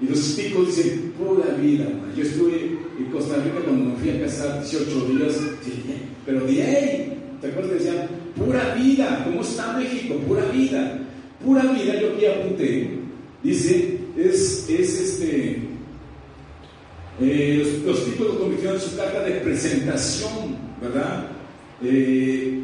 Y 0.00 0.06
los 0.06 0.36
chicos 0.36 0.76
dicen, 0.76 1.12
pura 1.18 1.54
vida, 1.56 1.84
hermano. 1.84 2.14
Yo 2.16 2.22
estuve 2.22 2.78
en 2.98 3.04
Costa 3.10 3.36
Rica 3.36 3.60
cuando 3.64 3.90
me 3.90 3.96
fui 3.96 4.10
a 4.10 4.20
casar 4.20 4.60
18 4.60 5.06
días, 5.06 5.40
pero 6.26 6.40
de 6.46 6.62
ahí, 6.62 7.03
¿te 7.44 7.50
acuerdas 7.50 7.72
que 7.72 7.84
decían, 7.84 8.08
pura 8.36 8.74
vida? 8.74 9.22
¿Cómo 9.24 9.42
está 9.42 9.76
México? 9.76 10.14
Pura 10.26 10.46
vida. 10.46 10.98
Pura 11.44 11.62
vida, 11.62 12.00
yo 12.00 12.14
aquí 12.14 12.24
apunté, 12.24 12.90
dice, 13.42 13.98
es, 14.16 14.66
es 14.66 15.00
este, 15.00 15.58
eh, 17.20 17.82
los, 17.84 17.98
los 18.06 18.18
lo 18.18 18.38
convirtieron 18.38 18.76
en 18.76 18.80
su 18.80 18.96
carta 18.96 19.22
de 19.24 19.32
presentación, 19.32 20.56
¿verdad? 20.80 21.26
Eh, 21.82 22.62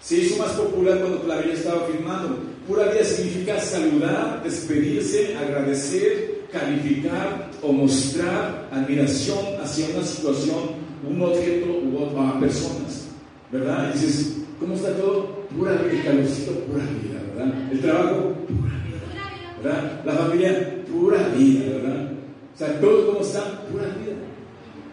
se 0.00 0.16
hizo 0.16 0.38
más 0.38 0.52
popular 0.52 0.98
cuando 1.00 1.18
todavía 1.18 1.52
estaba 1.52 1.86
firmando. 1.88 2.38
Pura 2.66 2.90
vida 2.90 3.04
significa 3.04 3.60
saludar, 3.60 4.42
despedirse, 4.42 5.36
agradecer, 5.36 6.46
calificar 6.50 7.50
o 7.62 7.70
mostrar 7.70 8.66
admiración 8.72 9.60
hacia 9.62 9.88
una 9.94 10.06
situación, 10.06 10.70
un 11.06 11.20
objeto 11.20 11.66
u 11.66 11.98
otras 11.98 12.32
personas. 12.40 13.05
¿Verdad? 13.52 13.90
Y 13.90 13.98
dices, 13.98 14.36
¿cómo 14.58 14.74
está 14.74 14.92
todo? 14.96 15.46
Pura 15.56 15.72
vida, 15.72 15.92
el 15.92 16.04
calorcito, 16.04 16.52
pura 16.60 16.84
vida, 16.84 17.22
¿verdad? 17.34 17.72
El 17.72 17.80
trabajo, 17.80 18.34
pura 18.48 18.74
vida, 18.84 19.56
¿verdad? 19.62 20.02
La 20.04 20.12
familia, 20.12 20.84
pura 20.90 21.28
vida, 21.36 21.64
¿verdad? 21.76 22.12
O 22.54 22.58
sea, 22.58 22.80
todo 22.80 23.06
como 23.06 23.20
está, 23.20 23.62
pura 23.70 23.84
vida. 23.84 24.16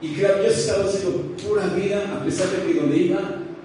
Y 0.02 0.14
que 0.14 0.28
había 0.28 0.50
estado 0.50 0.84
haciendo 0.84 1.34
pura 1.48 1.68
vida 1.68 2.14
a 2.14 2.24
pesar 2.26 2.48
de 2.50 2.74
que 2.74 2.80
donde 2.80 2.98
iba 2.98 3.20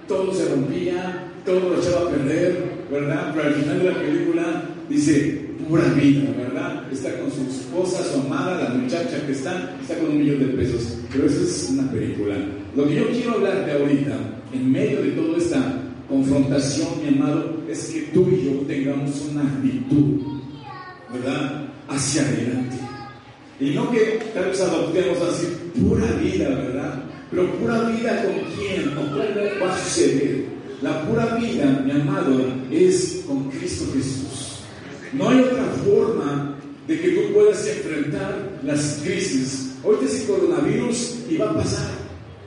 todo 0.09 0.33
se 0.33 0.49
rompía, 0.49 1.31
todo 1.45 1.69
lo 1.69 1.79
echaba 1.79 2.09
a 2.09 2.11
perder, 2.11 2.63
¿verdad? 2.91 3.31
Pero 3.33 3.47
al 3.47 3.53
final 3.53 3.79
de 3.79 3.85
la 3.85 3.99
película 3.99 4.63
dice, 4.89 5.49
pura 5.67 5.83
vida, 5.93 6.31
¿verdad? 6.35 6.91
Está 6.91 7.15
con 7.19 7.31
su 7.31 7.41
esposa, 7.43 8.03
su 8.03 8.21
amada, 8.21 8.63
la 8.63 8.69
muchacha 8.71 9.23
que 9.25 9.31
está, 9.31 9.77
está 9.79 9.97
con 9.99 10.09
un 10.09 10.19
millón 10.19 10.39
de 10.39 10.45
pesos. 10.47 10.97
Pero 11.11 11.27
eso 11.27 11.43
es 11.43 11.69
una 11.71 11.89
película. 11.91 12.35
Lo 12.75 12.87
que 12.87 12.95
yo 12.95 13.09
quiero 13.11 13.33
hablarte 13.33 13.71
ahorita, 13.71 14.17
en 14.51 14.71
medio 14.71 15.01
de 15.01 15.11
toda 15.11 15.37
esta 15.37 15.81
confrontación, 16.07 16.87
mi 17.01 17.09
amado, 17.09 17.57
es 17.69 17.85
que 17.85 18.01
tú 18.13 18.27
y 18.29 18.45
yo 18.45 18.51
tengamos 18.67 19.21
una 19.31 19.43
actitud, 19.43 20.21
¿verdad? 21.13 21.67
Hacia 21.87 22.21
adelante. 22.23 22.77
Y 23.59 23.71
no 23.71 23.91
que 23.91 24.19
tal 24.33 24.45
vez 24.45 24.61
adoptemos 24.61 25.17
así 25.21 25.47
pura 25.79 26.07
vida, 26.13 26.49
¿verdad? 26.49 27.03
Pero 27.29 27.51
pura 27.57 27.89
vida 27.89 28.23
con 28.23 28.33
quién, 28.55 28.95
con 28.95 29.07
cuál 29.09 29.51
va 29.61 29.73
a 29.73 29.83
suceder. 29.83 30.45
La 30.81 31.05
pura 31.05 31.35
vida, 31.35 31.83
mi 31.85 31.91
amado, 31.91 32.41
es 32.71 33.23
con 33.27 33.49
Cristo 33.51 33.85
Jesús. 33.93 34.61
No 35.13 35.29
hay 35.29 35.41
otra 35.41 35.65
forma 35.85 36.55
de 36.87 36.99
que 36.99 37.09
tú 37.09 37.33
puedas 37.33 37.67
enfrentar 37.67 38.59
las 38.63 39.01
crisis. 39.03 39.75
Hoy 39.83 39.97
es 40.03 40.21
el 40.21 40.27
coronavirus 40.27 41.17
y 41.29 41.37
va 41.37 41.51
a 41.51 41.55
pasar. 41.55 41.91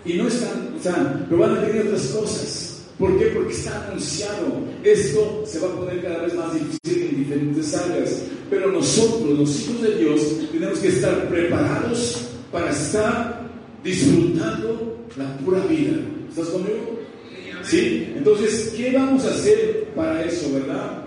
Y 0.05 0.15
no 0.15 0.27
están, 0.27 0.71
o 0.83 0.85
sea, 0.85 1.27
pero 1.29 1.41
van 1.41 1.57
a 1.57 1.61
venir 1.61 1.83
otras 1.83 2.09
cosas. 2.09 2.83
¿Por 2.99 3.17
qué? 3.17 3.27
Porque 3.27 3.53
está 3.53 3.87
anunciado. 3.87 4.49
Esto 4.83 5.45
se 5.47 5.61
va 5.61 5.69
a 5.69 5.77
poner 5.77 6.03
cada 6.03 6.23
vez 6.23 6.35
más 6.35 6.53
difícil 6.55 7.03
en 7.09 7.19
diferentes 7.19 7.75
áreas. 7.77 8.23
Pero 8.51 8.73
nosotros, 8.73 9.39
los 9.39 9.61
hijos 9.61 9.83
de 9.83 9.97
Dios, 9.99 10.21
tenemos 10.51 10.81
que 10.81 10.89
estar 10.89 11.29
preparados 11.29 12.27
para 12.51 12.73
estar 12.73 13.49
disfrutando 13.85 15.07
la 15.17 15.37
pura 15.39 15.61
vida. 15.67 15.99
¿Estás 16.29 16.49
conmigo? 16.49 16.99
¿Sí? 17.63 18.13
Entonces, 18.17 18.75
¿qué 18.77 18.91
vamos 18.91 19.25
a 19.25 19.31
hacer 19.31 19.87
para 19.95 20.25
eso, 20.25 20.53
verdad? 20.53 21.05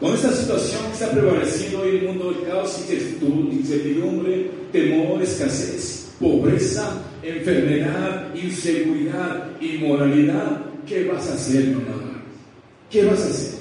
Con 0.00 0.14
esta 0.14 0.32
situación 0.32 0.86
que 0.86 0.92
está 0.92 1.10
prevaleciendo 1.10 1.80
hoy 1.80 1.88
en 1.90 1.96
el 1.96 2.04
mundo 2.06 2.32
del 2.32 2.48
caos, 2.48 2.82
incertidumbre, 2.88 4.50
temor, 4.72 5.20
escasez, 5.20 6.12
pobreza, 6.18 7.02
enfermedad, 7.22 8.34
inseguridad, 8.34 9.60
inmoralidad, 9.60 10.62
¿qué 10.86 11.04
vas 11.04 11.28
a 11.30 11.34
hacer, 11.34 11.68
hermano? 11.68 12.22
¿Qué 12.90 13.04
vas 13.04 13.20
a 13.20 13.26
hacer? 13.26 13.58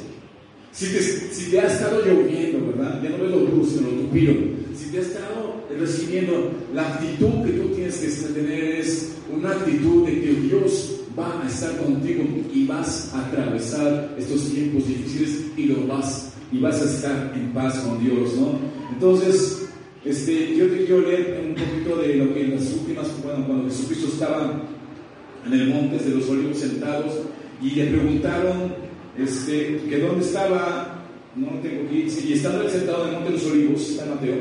Si 0.71 0.85
te, 0.87 1.01
si 1.01 1.51
te 1.51 1.59
ha 1.59 1.67
estado 1.67 2.05
lloviendo, 2.05 2.67
¿verdad? 2.67 3.01
Ya 3.01 3.09
no 3.09 3.17
ves 3.17 3.31
los 3.31 3.51
bruscos, 3.51 3.81
los 3.81 4.01
tupidos. 4.01 4.35
Si 4.75 4.91
te 4.91 4.99
ha 4.99 5.01
estado 5.01 5.63
recibiendo, 5.77 6.51
la 6.73 6.87
actitud 6.87 7.43
que 7.45 7.51
tú 7.53 7.69
tienes 7.69 7.97
que 7.97 8.33
tener 8.33 8.63
es 8.75 9.15
una 9.35 9.51
actitud 9.51 10.05
de 10.05 10.21
que 10.21 10.33
Dios 10.33 11.01
va 11.17 11.41
a 11.43 11.47
estar 11.47 11.75
contigo 11.77 12.23
y 12.53 12.65
vas 12.65 13.11
a 13.13 13.25
atravesar 13.25 14.15
estos 14.17 14.51
tiempos 14.51 14.87
difíciles 14.87 15.45
y 15.57 15.63
lo 15.63 15.87
vas 15.87 16.33
y 16.51 16.59
vas 16.59 16.81
a 16.81 16.85
estar 16.85 17.33
en 17.35 17.51
paz 17.53 17.79
con 17.79 17.99
Dios, 18.03 18.35
¿no? 18.35 18.59
Entonces, 18.93 19.66
este, 20.05 20.55
yo 20.55 20.67
te 20.67 20.85
quiero 20.85 21.01
leer 21.01 21.43
un 21.45 21.55
poquito 21.55 21.97
de 22.01 22.15
lo 22.15 22.33
que 22.33 22.41
en 22.41 22.55
las 22.55 22.71
últimas, 22.73 23.07
bueno, 23.23 23.45
cuando 23.45 23.69
Jesucristo 23.69 24.07
estaba 24.07 24.61
en 25.45 25.53
el 25.53 25.67
monte 25.67 25.97
de 25.97 26.15
los 26.15 26.29
olivos 26.29 26.57
sentados 26.57 27.13
y 27.61 27.71
le 27.71 27.85
preguntaron 27.87 28.73
este, 29.17 29.81
que 29.89 29.99
dónde 29.99 30.25
estaba, 30.25 31.03
no 31.35 31.47
tengo 31.61 31.83
aquí, 31.85 32.07
y 32.27 32.33
estaba 32.33 32.69
sentado 32.69 33.03
en 33.03 33.09
el 33.09 33.15
monte 33.15 33.31
de 33.31 33.37
los 33.37 33.45
olivos, 33.47 33.89
está 33.89 34.05
Mateo, 34.05 34.35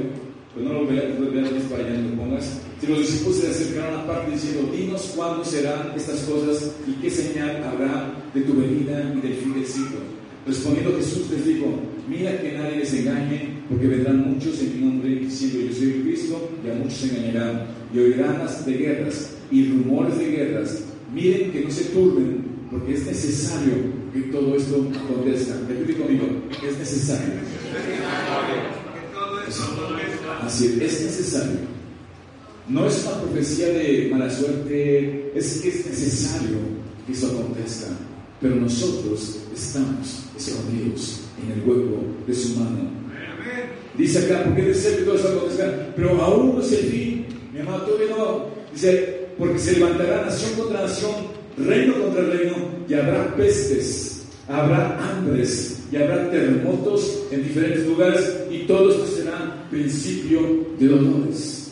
pues 0.54 0.66
no 0.66 0.72
lo 0.72 0.86
veas, 0.86 1.18
no 1.18 1.26
lo 1.26 1.32
veas 1.32 1.48
para 1.70 1.84
allá, 1.84 1.98
no 1.98 2.10
lo 2.10 2.16
pongas. 2.16 2.60
Si 2.80 2.86
los 2.86 2.98
discípulos 3.00 3.38
se 3.38 3.48
acercaron 3.48 4.00
a 4.00 4.06
parte 4.06 4.32
diciendo, 4.32 4.70
dinos 4.74 5.12
cuándo 5.16 5.44
serán 5.44 5.92
estas 5.96 6.20
cosas 6.20 6.72
y 6.86 6.92
qué 7.00 7.10
señal 7.10 7.62
habrá 7.64 8.12
de 8.34 8.42
tu 8.42 8.54
venida 8.54 9.12
y 9.16 9.20
del 9.20 9.34
fin 9.34 9.54
del 9.54 9.66
siglo. 9.66 9.98
Respondiendo 10.46 10.96
Jesús 10.96 11.30
les 11.30 11.44
dijo, 11.44 11.66
mira 12.08 12.40
que 12.40 12.52
nadie 12.52 12.76
les 12.76 12.94
engañe, 12.94 13.55
porque 13.68 13.86
vendrán 13.86 14.32
muchos 14.32 14.60
en 14.60 14.74
mi 14.74 14.86
nombre 14.86 15.10
diciendo 15.10 15.58
yo 15.60 15.74
soy 15.74 16.02
Cristo, 16.02 16.50
y 16.64 16.70
a 16.70 16.74
muchos 16.74 16.98
se 16.98 17.08
engañarán, 17.08 17.66
y 17.92 17.98
oirán 17.98 18.46
de 18.64 18.72
guerras 18.72 19.30
y 19.50 19.68
rumores 19.68 20.18
de 20.18 20.26
guerras. 20.26 20.82
Miren 21.12 21.52
que 21.52 21.64
no 21.64 21.70
se 21.70 21.84
turben, 21.84 22.44
porque 22.70 22.94
es 22.94 23.06
necesario 23.06 23.74
que 24.12 24.20
todo 24.32 24.56
esto 24.56 24.88
acontezca. 25.04 25.54
Repite 25.68 25.98
conmigo, 25.98 26.26
es 26.50 26.78
necesario. 26.78 27.34
Así 30.42 30.66
es, 30.66 30.82
es 30.82 31.02
necesario. 31.02 31.76
No 32.68 32.86
es 32.86 33.04
una 33.06 33.22
profecía 33.22 33.68
de 33.68 34.08
mala 34.10 34.28
suerte, 34.28 35.32
es 35.34 35.60
que 35.60 35.68
es 35.68 35.86
necesario 35.86 36.58
que 37.06 37.12
eso 37.12 37.28
acontezca. 37.28 37.86
Pero 38.40 38.56
nosotros 38.56 39.38
estamos 39.54 40.24
escondidos 40.36 41.20
en 41.42 41.52
el 41.52 41.68
hueco 41.68 42.02
de 42.26 42.34
su 42.34 42.58
mano. 42.58 43.05
Dice 43.96 44.18
acá, 44.18 44.44
porque 44.44 44.62
todo 45.04 45.14
eso 45.14 45.28
acontezca, 45.28 45.92
pero 45.96 46.20
aún 46.22 46.54
no 46.54 46.60
es 46.60 46.72
el 46.72 46.86
fin. 46.86 47.26
Mi 47.52 47.60
amado, 47.60 47.86
todavía 47.86 48.16
no. 48.16 48.46
Dice, 48.72 49.26
porque 49.38 49.58
se 49.58 49.78
levantará 49.78 50.26
nación 50.26 50.52
contra 50.52 50.82
nación, 50.82 51.14
reino 51.56 51.94
contra 52.02 52.22
reino, 52.22 52.54
y 52.88 52.94
habrá 52.94 53.34
pestes, 53.36 54.26
habrá 54.48 54.98
hambres, 54.98 55.80
y 55.90 55.96
habrá 55.96 56.30
terremotos 56.30 57.22
en 57.30 57.42
diferentes 57.42 57.86
lugares, 57.86 58.36
y 58.50 58.66
todo 58.66 58.90
esto 58.90 59.06
será 59.06 59.66
principio 59.70 60.40
de 60.78 60.88
dolores. 60.88 61.70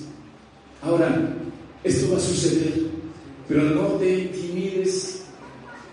Ahora, 0.82 1.36
esto 1.82 2.12
va 2.12 2.16
a 2.16 2.20
suceder, 2.20 2.72
pero 3.48 3.62
no 3.64 3.88
te 3.98 4.18
intimides. 4.20 5.22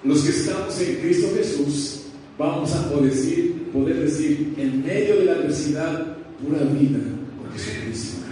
Los 0.03 0.21
que 0.23 0.29
estamos 0.31 0.79
en 0.81 0.95
Cristo 0.95 1.27
Jesús, 1.35 2.01
vamos 2.37 2.73
a 2.73 2.89
poder 2.89 3.11
decir, 3.11 3.69
poder 3.71 3.99
decir 3.99 4.55
en 4.57 4.83
medio 4.83 5.17
de 5.17 5.25
la 5.25 5.33
adversidad, 5.33 6.17
pura 6.41 6.59
vida 6.59 6.99
con 7.37 7.51
Jesucristo. 7.53 8.25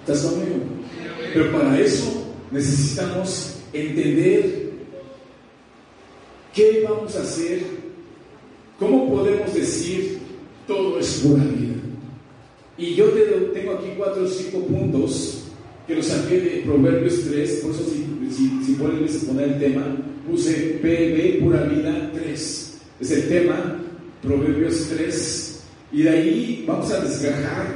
¿Estás 0.00 0.22
conmigo? 0.22 0.56
Pero 1.32 1.52
para 1.52 1.80
eso 1.80 2.34
necesitamos 2.50 3.58
entender 3.72 4.70
qué 6.54 6.86
vamos 6.88 7.14
a 7.16 7.22
hacer, 7.22 7.60
cómo 8.78 9.10
podemos 9.10 9.52
decir 9.52 10.18
todo 10.66 10.98
es 10.98 11.20
pura 11.24 11.44
vida. 11.44 11.74
Y 12.78 12.94
yo 12.94 13.06
te, 13.10 13.22
tengo 13.54 13.72
aquí 13.72 13.88
cuatro 13.96 14.24
o 14.24 14.28
cinco 14.28 14.60
puntos 14.66 15.44
que 15.86 15.94
los 15.94 16.06
saqué 16.06 16.40
de 16.40 16.62
Proverbios 16.64 17.22
3, 17.28 17.60
por 17.62 17.70
eso 17.70 17.84
si, 17.84 18.34
si, 18.34 18.64
si 18.64 18.72
pueden 18.72 19.06
poner 19.26 19.52
el 19.52 19.58
tema, 19.58 19.96
puse 20.28 20.78
PB, 20.82 21.44
pura 21.44 21.62
vida 21.62 22.10
3. 22.12 22.78
Es 23.00 23.10
el 23.10 23.28
tema, 23.28 23.80
Proverbios 24.22 24.88
3. 24.90 25.55
Y 25.96 26.02
de 26.02 26.10
ahí 26.10 26.64
vamos 26.68 26.92
a 26.92 27.00
desgajar 27.00 27.68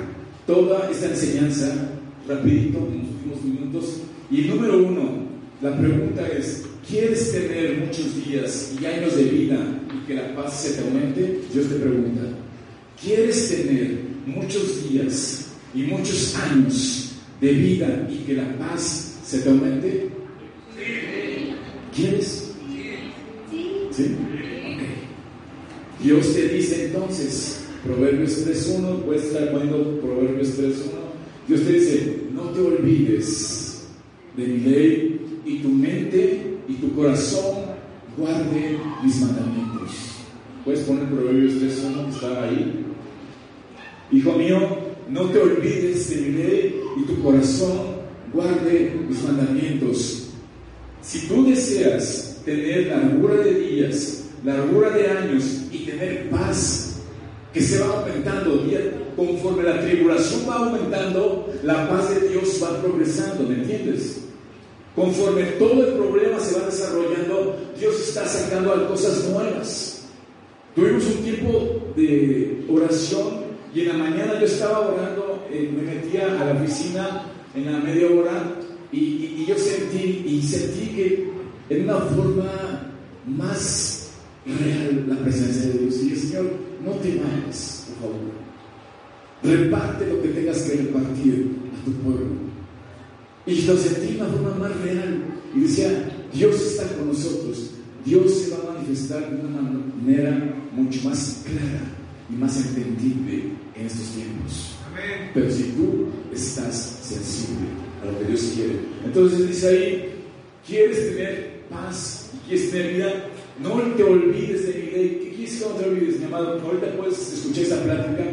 toda 0.46 0.90
esta 0.90 1.06
enseñanza 1.06 1.90
rapidito, 2.28 2.76
en 2.92 2.98
los 2.98 3.08
últimos 3.08 3.44
minutos. 3.44 4.00
Y 4.30 4.42
número 4.42 4.76
uno, 4.76 5.24
la 5.62 5.74
pregunta 5.78 6.28
es, 6.28 6.66
¿quieres 6.86 7.32
tener 7.32 7.78
muchos 7.78 8.22
días 8.22 8.74
y 8.78 8.84
años 8.84 9.16
de 9.16 9.24
vida 9.24 9.56
y 9.90 10.06
que 10.06 10.14
la 10.16 10.34
paz 10.34 10.64
se 10.64 10.74
te 10.74 10.80
aumente? 10.86 11.40
Dios 11.50 11.66
te 11.70 11.76
pregunta, 11.76 12.20
¿quieres 13.02 13.48
tener 13.48 14.00
muchos 14.26 14.90
días 14.90 15.46
y 15.74 15.84
muchos 15.84 16.36
años 16.36 17.12
de 17.40 17.52
vida 17.52 18.06
y 18.12 18.18
que 18.26 18.34
la 18.34 18.54
paz 18.58 19.18
se 19.24 19.38
te 19.38 19.48
aumente? 19.48 20.10
¿Quieres? 21.96 22.52
¿Sí? 23.90 24.16
Ok. 24.74 26.04
Dios 26.04 26.34
te 26.34 26.48
dice 26.48 26.84
entonces, 26.84 27.59
Proverbios 27.84 28.46
3.1, 28.46 29.04
puedes 29.04 29.24
estar 29.24 29.50
poniendo 29.52 30.00
Proverbios 30.00 30.58
3.1, 30.58 30.74
Dios 31.48 31.62
te 31.62 31.72
dice, 31.72 32.16
no 32.32 32.42
te 32.50 32.60
olvides 32.60 33.88
de 34.36 34.46
mi 34.46 34.58
ley 34.58 35.40
y 35.44 35.58
tu 35.60 35.68
mente 35.68 36.58
y 36.68 36.74
tu 36.74 36.94
corazón 36.94 37.56
guarde 38.16 38.78
mis 39.02 39.20
mandamientos. 39.20 39.90
Puedes 40.64 40.80
poner 40.80 41.06
Proverbios 41.06 41.54
3.1 41.54 42.04
que 42.04 42.10
está 42.10 42.44
ahí. 42.44 42.84
Hijo 44.12 44.32
mío, 44.32 44.78
no 45.08 45.30
te 45.30 45.38
olvides 45.38 46.10
de 46.10 46.16
mi 46.16 46.36
ley 46.36 46.80
y 46.98 47.02
tu 47.04 47.22
corazón 47.22 47.78
guarde 48.32 48.94
mis 49.08 49.22
mandamientos. 49.24 50.30
Si 51.02 51.26
tú 51.26 51.46
deseas 51.46 52.42
tener 52.44 52.88
largura 52.88 53.36
de 53.36 53.54
días, 53.54 54.24
largura 54.44 54.90
de 54.90 55.08
años 55.08 55.62
y 55.72 55.78
tener 55.78 56.28
paz, 56.30 56.89
que 57.52 57.60
se 57.60 57.78
va 57.80 58.00
aumentando 58.00 58.64
conforme 59.16 59.62
la 59.64 59.80
tribulación 59.80 60.48
va 60.48 60.54
aumentando, 60.56 61.52
la 61.62 61.88
paz 61.88 62.14
de 62.14 62.28
Dios 62.28 62.60
va 62.62 62.80
progresando, 62.80 63.44
¿me 63.48 63.56
entiendes? 63.56 64.24
Conforme 64.94 65.42
todo 65.58 65.86
el 65.86 65.94
problema 65.94 66.38
se 66.40 66.58
va 66.58 66.66
desarrollando, 66.66 67.56
Dios 67.78 68.00
está 68.00 68.26
sacando 68.26 68.88
cosas 68.88 69.28
nuevas. 69.28 70.08
Tuvimos 70.74 71.04
un 71.06 71.22
tiempo 71.24 71.92
de 71.96 72.64
oración 72.70 73.50
y 73.74 73.80
en 73.80 73.88
la 73.88 73.94
mañana 73.94 74.38
yo 74.38 74.46
estaba 74.46 74.80
orando, 74.80 75.44
eh, 75.50 75.70
me 75.74 75.82
metía 75.82 76.40
a 76.40 76.44
la 76.44 76.60
oficina 76.60 77.22
en 77.54 77.72
la 77.72 77.78
media 77.78 78.06
hora 78.06 78.56
y, 78.92 78.98
y, 78.98 79.36
y 79.38 79.46
yo 79.46 79.56
sentí, 79.56 80.24
y 80.26 80.42
sentí 80.42 80.94
que 80.94 81.30
en 81.68 81.84
una 81.84 81.98
forma 81.98 82.92
más 83.26 83.99
real 84.46 85.06
la 85.08 85.16
presencia 85.16 85.68
de 85.68 85.78
Dios. 85.78 85.96
Y 85.96 86.04
dije, 86.04 86.16
Señor, 86.16 86.52
no 86.84 86.92
te 86.92 87.08
vayas, 87.16 87.86
por 87.88 88.10
favor. 88.10 88.30
Reparte 89.42 90.06
lo 90.06 90.22
que 90.22 90.28
tengas 90.28 90.62
que 90.62 90.76
repartir 90.76 91.56
a 91.80 91.84
tu 91.84 91.92
pueblo. 91.92 92.26
Y 93.46 93.62
lo 93.62 93.76
sentí 93.76 94.14
de 94.14 94.20
una 94.20 94.30
forma 94.30 94.54
más 94.54 94.80
real. 94.80 95.24
Y 95.54 95.60
decía, 95.60 96.10
Dios 96.32 96.60
está 96.60 96.86
con 96.96 97.08
nosotros. 97.08 97.70
Dios 98.04 98.32
se 98.32 98.50
va 98.50 98.58
a 98.62 98.74
manifestar 98.74 99.30
de 99.30 99.46
una 99.46 99.60
manera 99.60 100.54
mucho 100.72 101.08
más 101.08 101.44
clara 101.44 101.82
y 102.30 102.34
más 102.34 102.56
entendible 102.64 103.52
en 103.74 103.86
estos 103.86 104.08
tiempos. 104.14 104.76
Amén. 104.90 105.30
Pero 105.34 105.50
si 105.50 105.64
tú 105.64 106.06
estás 106.32 107.00
sensible 107.02 107.68
a 108.02 108.06
lo 108.06 108.18
que 108.18 108.24
Dios 108.26 108.52
quiere. 108.54 108.74
Entonces 109.04 109.48
dice 109.48 109.68
ahí, 109.68 110.12
¿quieres 110.66 111.10
tener 111.10 111.62
paz 111.68 112.30
y 112.34 112.48
quieres 112.48 112.70
tener 112.70 112.94
vida? 112.94 113.29
No 113.62 113.76
te 113.96 114.02
olvides 114.02 114.66
de 114.66 114.74
mi 114.74 114.90
ley. 114.90 115.20
¿Qué 115.22 115.36
quieres 115.36 115.62
que 115.62 115.68
no 115.68 115.74
te 115.74 115.88
olvides, 115.88 116.18
mi 116.18 116.24
amado? 116.26 116.60
Ahorita 116.60 116.96
puedes 116.96 117.32
escuchar 117.32 117.64
esa 117.64 117.82
plática 117.82 118.24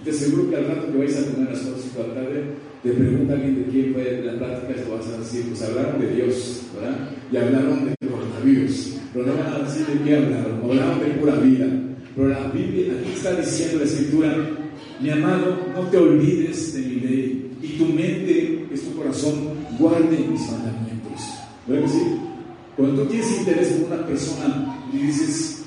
y 0.00 0.04
te 0.04 0.10
aseguro 0.10 0.50
que 0.50 0.56
al 0.56 0.66
rato 0.66 0.92
que 0.92 0.98
vais 0.98 1.16
a 1.16 1.32
comer 1.32 1.50
las 1.50 1.60
cosas 1.60 1.94
de 1.94 2.08
la 2.08 2.14
tarde, 2.14 2.44
te 2.82 2.90
pregunta 2.90 3.32
alguien 3.32 3.64
de 3.64 3.70
quién 3.70 3.94
fue 3.94 4.22
la 4.22 4.38
plática, 4.38 4.74
te 4.74 4.90
vas 4.90 5.06
a 5.06 5.18
decir, 5.18 5.44
pues 5.48 5.62
hablaron 5.62 6.00
de 6.00 6.14
Dios, 6.14 6.62
¿verdad? 6.74 7.10
Y 7.32 7.36
hablaron 7.36 7.84
de 7.86 7.92
extravíos, 7.92 8.96
pero 9.12 9.26
no 9.26 9.34
van 9.36 9.52
a 9.54 9.58
decir 9.60 9.86
de 9.86 10.04
qué 10.04 10.16
hablar, 10.16 10.48
no 10.48 10.70
hablaban 10.70 11.00
de 11.00 11.06
pura 11.06 11.34
vida. 11.36 11.66
Pero 12.14 12.28
la 12.28 12.48
Biblia, 12.48 12.92
aquí 13.00 13.12
está 13.12 13.34
diciendo 13.34 13.78
la 13.78 13.84
Escritura, 13.84 14.36
mi 15.00 15.10
amado, 15.10 15.58
no 15.74 15.80
te 15.88 15.96
olvides 15.96 16.74
de 16.74 16.80
mi 16.80 17.00
ley 17.00 17.50
y 17.62 17.68
tu 17.78 17.86
mente, 17.86 18.66
es 18.72 18.82
tu 18.82 18.94
corazón, 18.96 19.54
guarde 19.78 20.18
mis 20.18 20.50
mandamientos. 20.50 21.20
¿Verdad 21.66 21.82
que 21.84 21.88
sí? 21.88 22.23
Cuando 22.76 23.02
tú 23.02 23.08
tienes 23.08 23.38
interés 23.38 23.68
por 23.68 23.92
una 23.92 24.06
persona 24.06 24.78
y 24.92 24.98
dices, 24.98 25.62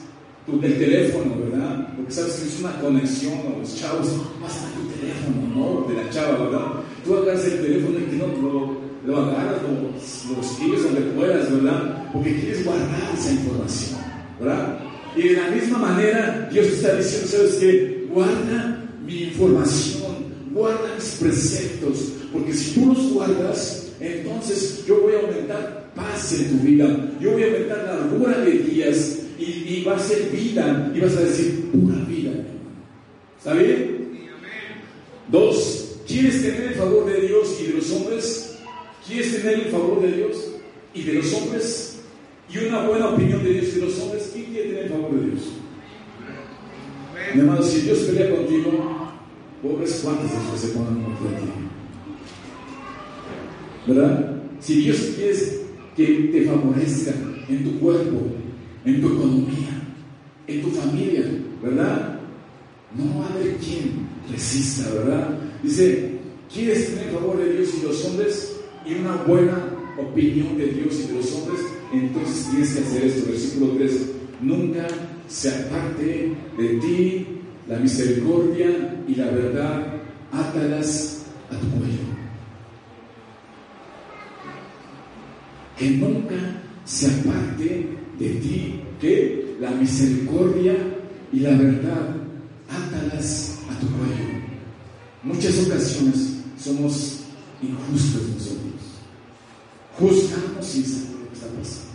tu, 0.46 0.54
el 0.62 0.78
teléfono, 0.78 1.36
¿verdad? 1.40 1.88
Porque 1.96 2.12
sabes 2.12 2.34
que 2.34 2.48
es 2.48 2.60
una 2.60 2.80
conexión, 2.82 3.34
o 3.34 3.60
los 3.60 3.76
chavos, 3.76 4.08
pasa 4.42 4.68
tu 4.76 4.88
teléfono, 5.00 5.56
¿no? 5.56 5.88
De 5.88 6.04
la 6.04 6.10
chava, 6.10 6.46
¿verdad? 6.46 6.68
Tú 7.06 7.16
agarras 7.16 7.46
el 7.46 7.62
teléfono 7.62 8.00
y 8.00 8.04
que 8.04 8.16
no 8.18 8.28
lo, 8.28 8.78
lo 9.06 9.18
agarras, 9.22 9.62
lo, 9.62 10.34
lo 10.34 10.42
escribes 10.42 10.84
donde 10.84 11.02
puedas, 11.12 11.52
¿verdad? 11.52 12.12
Porque 12.12 12.40
quieres 12.40 12.66
guardar 12.66 13.14
esa 13.18 13.32
información, 13.32 14.00
¿verdad? 14.40 14.80
Y 15.16 15.30
de 15.30 15.34
la 15.34 15.48
misma 15.50 15.78
manera, 15.80 16.50
Dios 16.52 16.68
está 16.68 16.96
diciendo, 16.96 17.28
¿sabes 17.28 17.56
qué? 17.56 18.08
Guarda 18.12 18.84
mi 19.06 19.24
información, 19.24 20.16
guarda 20.52 20.96
mis 20.96 21.16
preceptos, 21.16 22.14
porque 22.32 22.54
si 22.54 22.74
tú 22.74 22.88
los 22.88 23.14
guardas, 23.14 23.87
entonces 24.00 24.86
yo 24.86 25.02
voy 25.02 25.14
a 25.14 25.20
aumentar 25.20 25.92
paz 25.96 26.34
en 26.34 26.58
tu 26.60 26.66
vida, 26.66 27.14
yo 27.20 27.32
voy 27.32 27.44
a 27.44 27.48
aumentar 27.48 27.78
la 27.84 27.96
largura 27.96 28.40
de 28.40 28.52
días 28.52 29.20
y, 29.40 29.44
y 29.44 29.84
va 29.86 29.96
a 29.96 30.00
ser 30.00 30.30
vida, 30.30 30.92
y 30.96 31.00
vas 31.00 31.16
a 31.18 31.22
decir 31.22 31.72
pura 31.72 31.98
vida. 32.08 32.32
¿Está 33.38 33.54
bien? 33.54 33.98
Dos, 35.30 35.98
¿quieres 36.08 36.42
tener 36.42 36.62
el 36.62 36.76
favor 36.76 37.06
de 37.06 37.22
Dios 37.22 37.58
y 37.62 37.68
de 37.68 37.74
los 37.74 37.92
hombres? 37.92 38.58
¿Quieres 39.06 39.42
tener 39.42 39.60
el 39.60 39.72
favor 39.72 40.02
de 40.02 40.12
Dios 40.12 40.38
y 40.94 41.04
de 41.04 41.14
los 41.14 41.34
hombres? 41.34 42.00
Y 42.50 42.58
una 42.60 42.88
buena 42.88 43.10
opinión 43.10 43.44
de 43.44 43.54
Dios 43.54 43.66
y 43.68 43.80
de 43.80 43.86
los 43.86 44.00
hombres, 44.00 44.30
¿quién 44.34 44.46
quiere 44.46 44.70
tener 44.70 44.84
el 44.84 44.90
favor 44.90 45.12
de 45.12 45.26
Dios? 45.32 45.42
Mi 47.34 47.42
hermano, 47.42 47.62
si 47.62 47.82
Dios 47.82 48.00
pelea 48.00 48.36
contigo, 48.36 49.12
pobres 49.62 50.00
cuantos 50.04 50.32
los 50.32 50.62
que 50.62 50.68
se 50.68 50.74
pongan 50.74 51.04
contra 51.04 51.40
ti. 51.40 51.67
¿Verdad? 53.88 54.36
Si 54.60 54.82
Dios 54.82 54.98
quiere 55.16 55.34
que 55.96 56.30
te 56.32 56.46
favorezca 56.46 57.14
en 57.48 57.64
tu 57.64 57.80
cuerpo, 57.80 58.22
en 58.86 59.02
tu 59.02 59.08
economía, 59.08 59.82
en 60.48 60.62
tu 60.62 60.70
familia, 60.70 61.24
¿verdad? 61.64 62.20
No 62.96 63.20
va 63.20 63.28
a 63.28 63.34
haber 63.34 63.56
quien 63.58 64.08
resista, 64.32 64.94
¿verdad? 64.94 65.40
Dice, 65.64 66.20
¿quieres 66.54 66.94
tener 66.94 67.14
favor 67.14 67.38
de 67.38 67.54
Dios 67.54 67.70
y 67.76 67.82
de 67.82 67.88
los 67.88 68.06
hombres 68.06 68.56
y 68.86 68.94
una 68.96 69.16
buena 69.24 69.58
opinión 69.98 70.58
de 70.58 70.68
Dios 70.68 71.00
y 71.04 71.08
de 71.08 71.14
los 71.16 71.34
hombres? 71.34 71.62
Entonces 71.94 72.50
tienes 72.50 72.74
que 72.74 72.80
hacer 72.82 73.04
esto, 73.06 73.30
versículo 73.30 73.74
3, 73.78 74.12
nunca 74.42 74.88
se 75.28 75.50
aparte 75.50 76.36
de 76.58 76.68
ti 76.80 77.28
la 77.68 77.80
misericordia 77.80 79.04
y 79.08 79.16
la 79.16 79.30
verdad, 79.32 79.94
átalas 80.32 81.26
a 81.50 81.60
tu 81.60 81.68
cuello. 81.78 82.17
Que 85.78 85.90
nunca 85.92 86.36
se 86.86 87.08
aparte 87.08 87.88
de 88.18 88.30
ti 88.30 88.82
que 89.00 89.56
la 89.60 89.72
misericordia 89.72 90.76
y 91.32 91.40
la 91.40 91.52
verdad, 91.52 92.16
átalas 92.70 93.60
a 93.70 93.80
tu 93.80 93.88
cuello. 93.88 94.38
Muchas 95.24 95.60
ocasiones 95.66 96.38
somos 96.58 97.20
injustos 97.62 98.22
nosotros. 98.30 98.68
Juzgamos 100.00 100.66
sin 100.66 100.86
saber 100.86 101.20
lo 101.20 101.28
que 101.30 101.34
está 101.34 101.48
pasando. 101.48 101.88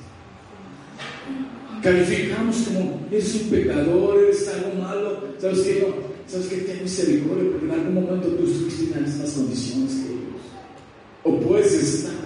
Calificamos 1.83 2.57
como 2.59 3.01
eres 3.11 3.35
un 3.35 3.51
pecador, 3.51 4.19
eres 4.19 4.49
algo 4.49 4.81
malo. 4.81 5.25
¿Sabes 5.39 5.61
qué? 5.61 5.81
No, 5.81 6.13
¿Sabes 6.27 6.47
qué? 6.47 6.57
Ten 6.59 6.83
misericordia 6.83 7.51
porque 7.51 7.67
en 7.67 7.73
algún 7.73 7.95
momento 7.95 8.29
tú 8.29 8.45
estuviste 8.45 8.85
en 8.85 9.03
las 9.03 9.11
mismas 9.11 9.31
condiciones 9.31 9.93
que 9.93 10.13
ellos. 10.13 10.43
O 11.25 11.41
puedes 11.41 11.73
estar. 11.73 12.22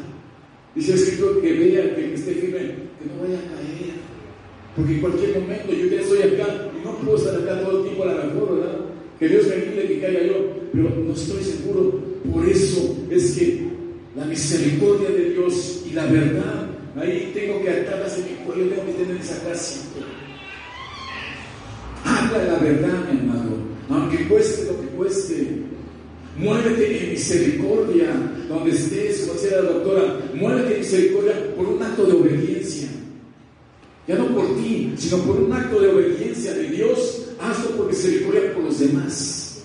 Dice 0.76 0.92
el 0.92 0.98
escritor 0.98 1.40
que 1.40 1.52
vea, 1.54 1.96
que 1.96 2.12
esté 2.12 2.34
firme, 2.34 2.58
que 2.58 3.06
no 3.08 3.22
vaya 3.22 3.38
a 3.38 3.56
caer. 3.56 3.96
Porque 4.76 4.92
en 4.92 5.00
cualquier 5.00 5.40
momento 5.40 5.72
yo 5.72 5.86
ya 5.86 6.00
estoy 6.02 6.18
acá 6.18 6.70
y 6.78 6.84
no 6.84 6.98
puedo 6.98 7.16
estar 7.16 7.34
acá 7.34 7.62
todo 7.62 7.78
el 7.78 7.84
tiempo 7.84 8.02
a 8.02 8.06
la 8.12 8.24
mejor, 8.24 8.58
¿verdad? 8.58 8.76
Que 9.18 9.28
Dios 9.28 9.46
me 9.46 9.54
ayude 9.54 9.88
que 9.88 10.00
caiga 10.00 10.22
yo, 10.26 10.34
pero 10.74 10.90
no 10.90 11.14
estoy 11.14 11.42
seguro. 11.42 11.98
Por 12.30 12.46
eso 12.46 12.94
es 13.10 13.32
que 13.32 13.68
la 14.14 14.26
misericordia 14.26 15.08
de 15.08 15.30
Dios 15.30 15.82
y 15.88 15.94
la 15.94 16.04
verdad, 16.04 16.68
ahí 16.96 17.30
tengo 17.32 17.62
que 17.62 17.70
atarlas 17.70 18.18
en 18.18 18.24
mi 18.24 18.44
cuello, 18.44 18.68
tengo 18.68 18.84
que 18.84 19.02
tener 19.02 19.16
esa 19.16 19.42
casa. 19.44 19.80
Habla 22.04 22.44
la 22.44 22.58
verdad, 22.58 23.08
mi 23.10 23.18
hermano, 23.18 23.56
aunque 23.88 24.28
cueste 24.28 24.70
lo 24.70 24.78
que 24.78 24.88
cueste. 24.88 25.62
Muévete 26.36 27.02
en 27.02 27.10
misericordia 27.12 28.35
donde 28.48 28.70
estés, 28.70 29.20
como 29.20 29.34
decía 29.34 29.62
la 29.62 29.70
doctora, 29.70 30.20
muévete 30.34 30.74
en 30.74 30.80
misericordia 30.80 31.54
por 31.56 31.66
un 31.66 31.82
acto 31.82 32.04
de 32.04 32.12
obediencia. 32.12 32.88
Ya 34.06 34.16
no 34.16 34.28
por 34.34 34.56
ti, 34.56 34.92
sino 34.96 35.18
por 35.18 35.40
un 35.40 35.52
acto 35.52 35.80
de 35.80 35.88
obediencia 35.88 36.54
de 36.54 36.68
Dios. 36.70 37.26
Hazlo 37.40 37.76
por 37.76 37.88
misericordia 37.88 38.54
por 38.54 38.64
los 38.64 38.78
demás. 38.78 39.62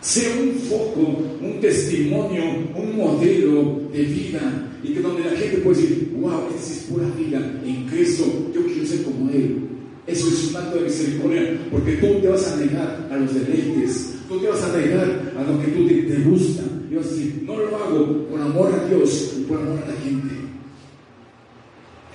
Sea 0.00 0.30
un 0.40 0.54
foco, 0.60 1.22
un 1.42 1.60
testimonio, 1.60 2.44
un 2.76 2.96
modelo 2.96 3.80
de 3.92 4.02
vida. 4.02 4.70
Y 4.82 4.92
que 4.92 5.00
donde 5.00 5.24
la 5.24 5.36
gente 5.36 5.58
puede 5.58 5.80
decir, 5.80 6.12
wow, 6.20 6.48
esa 6.56 6.72
es 6.72 6.78
pura 6.88 7.06
vida 7.18 7.60
en 7.64 7.86
Cristo. 7.88 8.24
Yo 8.54 8.64
quiero 8.64 8.86
ser 8.86 9.02
como 9.02 9.28
Él. 9.30 9.66
Eso 10.06 10.28
es 10.28 10.50
un 10.50 10.56
acto 10.56 10.76
de 10.76 10.84
misericordia, 10.84 11.58
porque 11.68 11.96
tú 11.96 12.20
te 12.20 12.28
vas 12.28 12.46
a 12.52 12.56
negar 12.56 13.08
a 13.10 13.16
los 13.16 13.34
deleites, 13.34 14.14
tú 14.28 14.38
te 14.38 14.46
vas 14.46 14.62
a 14.62 14.78
negar 14.78 15.32
a 15.36 15.42
lo 15.42 15.60
que 15.60 15.66
tú 15.72 15.84
te, 15.84 15.94
te 15.94 16.20
gusta. 16.20 16.62
Y 16.90 16.94
vas 16.94 17.06
a 17.06 17.10
decir, 17.10 17.42
no 17.46 17.56
lo 17.56 17.76
hago 17.76 18.28
por 18.28 18.40
amor 18.40 18.72
a 18.72 18.88
Dios 18.88 19.34
y 19.38 19.42
por 19.42 19.58
amor 19.58 19.78
a 19.84 19.88
la 19.88 20.00
gente. 20.00 20.34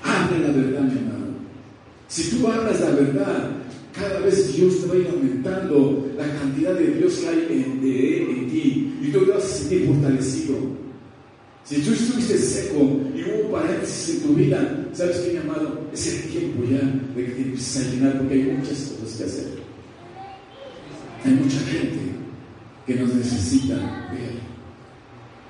Habla 0.04 0.48
la 0.48 0.54
verdad, 0.54 0.82
mi 0.82 0.98
hermano. 0.98 1.26
Si 2.08 2.30
tú 2.30 2.48
hablas 2.48 2.80
la 2.80 2.92
verdad, 2.92 3.52
cada 3.94 4.20
vez 4.22 4.56
Dios 4.56 4.82
te 4.82 4.88
va 4.88 4.94
a 4.94 4.98
ir 4.98 5.08
aumentando 5.08 6.12
la 6.18 6.28
cantidad 6.40 6.74
de 6.74 6.96
Dios 6.96 7.16
que 7.16 7.28
hay 7.28 7.48
en 7.50 8.50
ti 8.50 8.98
y 9.02 9.12
tú 9.12 9.26
te 9.26 9.32
vas 9.32 9.44
a 9.44 9.48
sentir 9.48 9.88
fortalecido. 9.88 10.56
Si 11.64 11.82
tú 11.82 11.94
estuviste 11.94 12.38
seco 12.38 13.00
y 13.16 13.24
hubo 13.24 13.52
paréntesis 13.52 14.16
en 14.16 14.22
tu 14.24 14.34
vida, 14.34 14.88
¿sabes 14.94 15.18
qué, 15.18 15.34
mi 15.34 15.38
amado? 15.38 15.80
Es 15.94 16.08
el 16.08 16.30
tiempo 16.30 16.64
ya 16.70 16.80
de 17.16 17.26
que 17.26 17.32
te 17.32 17.42
empieces 17.42 17.78
a 17.78 17.92
llenar 17.92 18.18
porque 18.18 18.34
hay 18.34 18.44
muchas 18.44 18.96
cosas 19.00 19.18
que 19.18 19.24
hacer. 19.24 19.48
Hay 21.24 21.34
mucha 21.34 21.60
gente 21.60 22.00
que 22.88 22.96
nos 22.96 23.14
necesita 23.14 23.76
ver. 24.12 24.51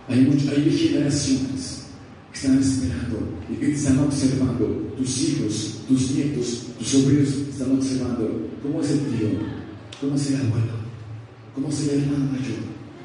Hay, 0.08 0.22
mucho, 0.22 0.52
hay 0.52 0.70
generaciones 0.70 1.84
que 2.32 2.38
están 2.38 2.60
esperando 2.60 3.20
y 3.50 3.56
que 3.56 3.72
están 3.74 4.00
observando. 4.00 4.92
Tus 4.98 5.22
hijos, 5.24 5.80
tus 5.88 6.12
nietos, 6.12 6.64
tus 6.78 6.88
sobrinos 6.88 7.30
están 7.30 7.72
observando 7.72 8.50
cómo 8.62 8.82
es 8.82 8.92
el 8.92 9.00
tío, 9.00 9.30
cómo 10.00 10.16
es 10.16 10.30
el 10.30 10.36
abuelo, 10.36 10.74
cómo 11.56 11.70
es 11.70 11.82
el 11.82 12.02
hermano 12.02 12.26
mayor, 12.32 12.62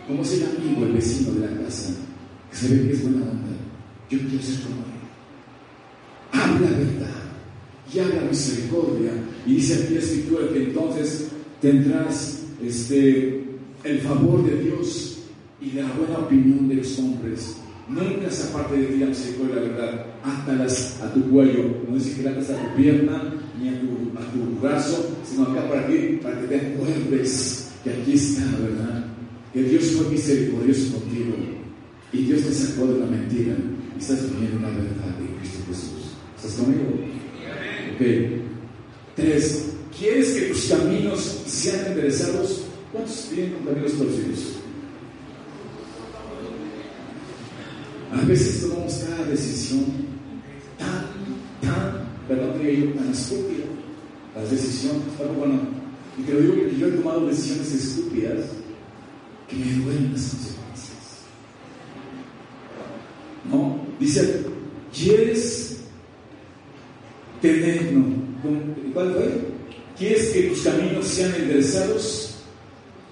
cómo 0.06 0.22
es 0.22 0.32
el 0.32 0.42
amigo, 0.44 0.86
el 0.86 0.92
vecino 0.92 1.32
de 1.32 1.40
la 1.40 1.62
casa, 1.62 1.94
que 2.50 2.56
se 2.56 2.68
ve 2.68 2.88
que 2.88 2.92
es 2.92 3.02
buena 3.02 3.22
onda. 3.22 3.56
Yo 4.10 4.18
quiero 4.18 4.42
ser 4.42 4.60
como 4.60 4.76
él. 4.76 4.96
Habla 6.32 6.70
verdad 6.70 7.26
y 7.92 7.98
habla 7.98 8.28
misericordia. 8.30 9.12
Y 9.46 9.54
dice 9.54 9.74
aquí 9.74 9.94
la 9.94 10.00
escritura 10.00 10.48
que 10.52 10.64
entonces 10.64 11.28
tendrás 11.60 12.42
este, 12.62 13.44
el 13.84 14.00
favor 14.00 14.44
de 14.44 14.62
Dios 14.62 15.15
y 15.60 15.72
la 15.72 15.86
buena 15.92 16.18
opinión 16.18 16.68
de 16.68 16.76
los 16.76 16.98
hombres. 16.98 17.56
Nunca 17.88 18.30
se 18.30 18.48
aparte 18.48 18.76
de 18.76 18.86
ti 18.86 18.98
la 18.98 19.06
misericordia 19.06 19.54
y 19.54 19.56
la 19.56 19.62
verdad. 19.62 20.06
Átalas 20.24 21.00
a 21.00 21.12
tu 21.12 21.30
cuello. 21.30 21.82
No 21.88 21.94
dice 21.94 22.16
que 22.16 22.22
la 22.24 22.32
atas 22.32 22.50
a 22.50 22.68
tu 22.68 22.76
pierna 22.76 23.34
ni 23.60 23.68
a 23.68 23.80
tu, 23.80 24.18
a 24.18 24.32
tu 24.32 24.60
brazo, 24.60 25.16
sino 25.24 25.44
acá 25.44 25.68
para 25.68 25.86
que, 25.86 26.18
para 26.22 26.40
que 26.40 26.46
te 26.48 26.56
acuerdes 26.56 27.70
que 27.84 27.90
aquí 27.90 28.14
está, 28.14 28.42
¿verdad? 28.60 29.06
Que 29.52 29.62
Dios 29.62 29.84
fue 29.92 30.10
misericordioso 30.10 30.98
contigo. 30.98 31.36
Y 32.12 32.18
Dios 32.24 32.42
te 32.42 32.52
sacó 32.52 32.86
de 32.86 33.00
la 33.00 33.06
mentira. 33.06 33.54
Y 33.94 33.98
estás 33.98 34.30
viviendo 34.32 34.60
la 34.60 34.68
verdad 34.68 35.16
de 35.18 35.38
Cristo 35.38 35.58
Jesús. 35.68 36.16
¿Estás 36.36 36.54
conmigo? 36.54 36.82
Ok. 37.94 38.42
Tres. 39.14 39.72
¿Quieres 39.96 40.34
que 40.34 40.40
tus 40.48 40.66
caminos 40.66 41.42
sean 41.46 41.86
enderezados? 41.86 42.64
¿Cuántos 42.92 43.30
viven 43.30 43.52
con 43.52 43.66
caminos 43.66 43.92
torcidos? 43.92 44.65
A 48.16 48.24
veces 48.24 48.62
tomamos 48.62 48.94
cada 48.94 49.26
decisión 49.26 49.84
tan, 50.78 51.04
tan, 51.60 52.08
perdón, 52.26 52.58
diría 52.58 52.86
yo, 52.86 52.92
tan 52.94 53.12
estúpida. 53.12 53.66
Las 54.34 54.50
decisiones, 54.50 55.02
bueno, 55.36 55.60
y 56.18 56.22
te 56.22 56.32
lo 56.32 56.40
digo 56.40 56.54
porque 56.54 56.78
yo 56.78 56.86
he 56.88 56.92
tomado 56.92 57.26
decisiones 57.26 57.74
estúpidas 57.74 58.46
que 59.48 59.56
me 59.56 59.72
duelen 59.84 60.12
las 60.14 60.22
consecuencias. 60.22 60.96
¿No? 63.50 63.86
Dice, 64.00 64.46
¿quieres 64.94 65.80
tener, 67.42 67.92
no, 67.92 68.04
¿cuál 68.94 69.12
fue? 69.12 69.56
¿Quieres 69.98 70.30
que 70.30 70.42
tus 70.44 70.62
caminos 70.62 71.06
sean 71.06 71.34
enderezados? 71.34 72.36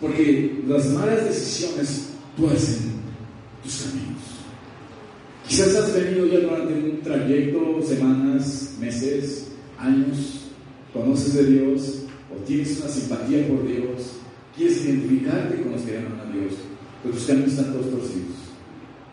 Porque 0.00 0.62
las 0.66 0.86
malas 0.86 1.24
decisiones 1.26 2.08
tuercen 2.36 2.92
tus 3.62 3.82
caminos. 3.82 4.33
Quizás 5.48 5.76
has 5.76 5.94
venido 5.94 6.26
ya 6.26 6.40
durante 6.40 6.72
un 6.72 7.00
trayecto, 7.02 7.82
semanas, 7.82 8.76
meses, 8.80 9.48
años, 9.78 10.46
conoces 10.92 11.34
de 11.34 11.44
Dios 11.44 12.04
o 12.32 12.42
tienes 12.44 12.80
una 12.80 12.88
simpatía 12.88 13.46
por 13.48 13.66
Dios, 13.66 14.12
quieres 14.56 14.84
identificarte 14.84 15.62
con 15.62 15.72
los 15.72 15.82
que 15.82 15.98
aman 15.98 16.20
a 16.20 16.32
Dios, 16.32 16.54
pero 17.02 17.14
tus 17.14 17.26
caminos 17.26 17.50
están 17.50 17.72
todos 17.72 17.90
torcidos, 17.90 18.36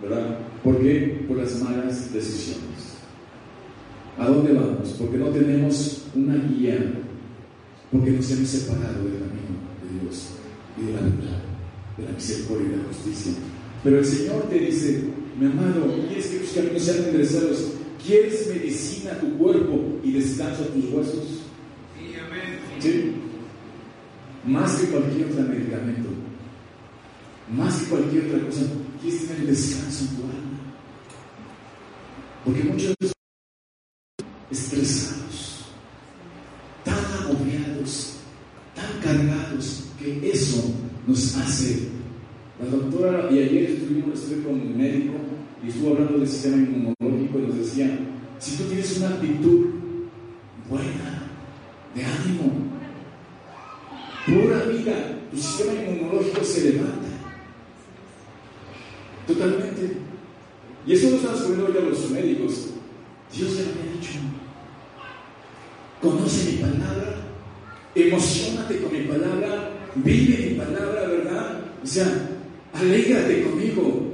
¿verdad? 0.01 0.39
¿Por 0.63 0.79
qué? 0.79 1.25
Por 1.27 1.37
las 1.37 1.61
malas 1.61 2.13
decisiones. 2.13 2.95
¿A 4.17 4.27
dónde 4.27 4.53
vamos? 4.53 4.95
Porque 4.97 5.17
no 5.17 5.27
tenemos 5.27 6.03
una 6.15 6.35
guía, 6.35 6.93
porque 7.91 8.11
nos 8.11 8.31
hemos 8.31 8.47
separado 8.47 9.03
del 9.03 9.19
camino 9.19 9.57
de 9.83 10.01
Dios 10.01 10.29
y 10.77 10.85
de 10.85 10.93
la 10.93 11.01
verdad, 11.01 11.41
de 11.97 12.05
la 12.05 12.11
misericordia 12.11 12.67
y 12.67 12.69
de 12.69 12.77
la 12.77 12.83
justicia. 12.83 13.33
Pero 13.83 13.97
el 13.97 14.05
Señor 14.05 14.43
te 14.49 14.59
dice, 14.59 15.03
mi 15.39 15.45
amado, 15.45 15.93
¿quieres 16.07 16.27
que 16.27 16.39
tus 16.39 16.51
caminos 16.51 16.83
sean 16.83 17.05
enderezados? 17.05 17.71
¿Quieres 18.05 18.47
medicina 18.47 19.13
a 19.13 19.19
tu 19.19 19.37
cuerpo 19.37 19.99
y 20.03 20.13
descanso 20.13 20.63
a 20.63 20.67
tus 20.67 20.85
huesos? 20.85 21.41
Sí, 21.97 22.13
amén. 22.15 22.59
¿Sí? 22.79 23.13
Más 24.45 24.75
que 24.75 24.87
cualquier 24.87 25.27
otro 25.27 25.43
medicamento, 25.43 26.09
más 27.55 27.77
que 27.77 27.89
cualquier 27.89 28.25
otra 28.25 28.45
cosa, 28.45 28.61
quieres 29.01 29.27
tener 29.27 29.45
descanso 29.45 30.05
en 30.05 30.15
tu 30.15 30.23
alma. 30.23 30.51
Porque 32.43 32.63
muchos 32.63 32.95
estresados, 34.49 35.65
tan 36.83 37.05
agobiados, 37.21 38.15
tan 38.75 39.01
cargados, 39.01 39.83
que 39.99 40.31
eso 40.31 40.73
nos 41.05 41.35
hace. 41.37 41.87
La 42.61 42.69
doctora, 42.69 43.27
y 43.31 43.39
ayer 43.39 43.71
estuvimos, 43.71 44.19
estuve 44.19 44.43
con 44.43 44.53
un 44.53 44.77
médico 44.77 45.13
y 45.63 45.69
estuvo 45.69 45.93
hablando 45.93 46.19
del 46.19 46.27
sistema 46.27 46.57
inmunológico 46.57 47.39
y 47.39 47.41
nos 47.47 47.57
decía, 47.57 47.99
si 48.37 48.57
tú 48.57 48.63
tienes 48.65 48.97
una 48.97 49.09
actitud 49.09 49.65
buena, 50.69 51.23
de 51.95 52.05
ánimo, 52.05 52.53
pura 54.27 54.63
vida, 54.65 54.93
tu 55.31 55.37
sistema 55.37 55.73
inmunológico 55.73 56.43
se 56.43 56.71
levanta. 56.71 57.07
Totalmente. 59.25 59.97
Y 60.85 60.93
eso 60.93 61.09
lo 61.09 61.15
están 61.15 61.33
descubriendo 61.33 61.73
ya 61.73 61.89
los 61.89 62.11
médicos. 62.11 62.67
Dios 63.35 63.57
ya 63.57 63.63
lo 63.63 63.69
había 63.71 63.93
dicho. 63.93 64.19
Conoce 66.01 66.51
mi 66.51 66.57
palabra, 66.57 67.15
emocionate 67.95 68.81
con 68.81 68.93
mi 68.93 69.01
palabra, 69.01 69.71
vive 69.95 70.49
mi 70.49 70.55
palabra, 70.55 71.07
¿verdad? 71.07 71.61
O 71.83 71.87
sea, 71.87 72.30
alégrate 72.81 73.43
conmigo. 73.43 74.11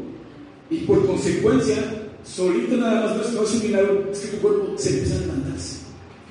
Y 0.69 0.79
por 0.79 1.05
consecuencia, 1.05 1.77
solito 2.23 2.75
nada 2.77 3.07
más 3.17 3.33
no 3.33 3.43
es 3.43 3.53
un 3.53 3.63
milagro, 3.63 4.09
es 4.11 4.19
que 4.19 4.37
tu 4.37 4.37
cuerpo 4.41 4.77
se 4.77 4.89
empieza 4.89 5.15
a 5.15 5.19
levantarse. 5.21 5.77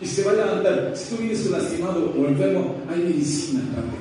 Y 0.00 0.06
se 0.06 0.24
va 0.24 0.32
a 0.32 0.34
levantar. 0.34 0.92
Si 0.94 1.14
tú 1.14 1.22
vienes 1.22 1.46
lastimado 1.46 2.14
o 2.16 2.26
enfermo, 2.26 2.76
hay 2.88 3.02
medicina 3.02 3.62
para 3.74 3.82
ti. 3.82 3.96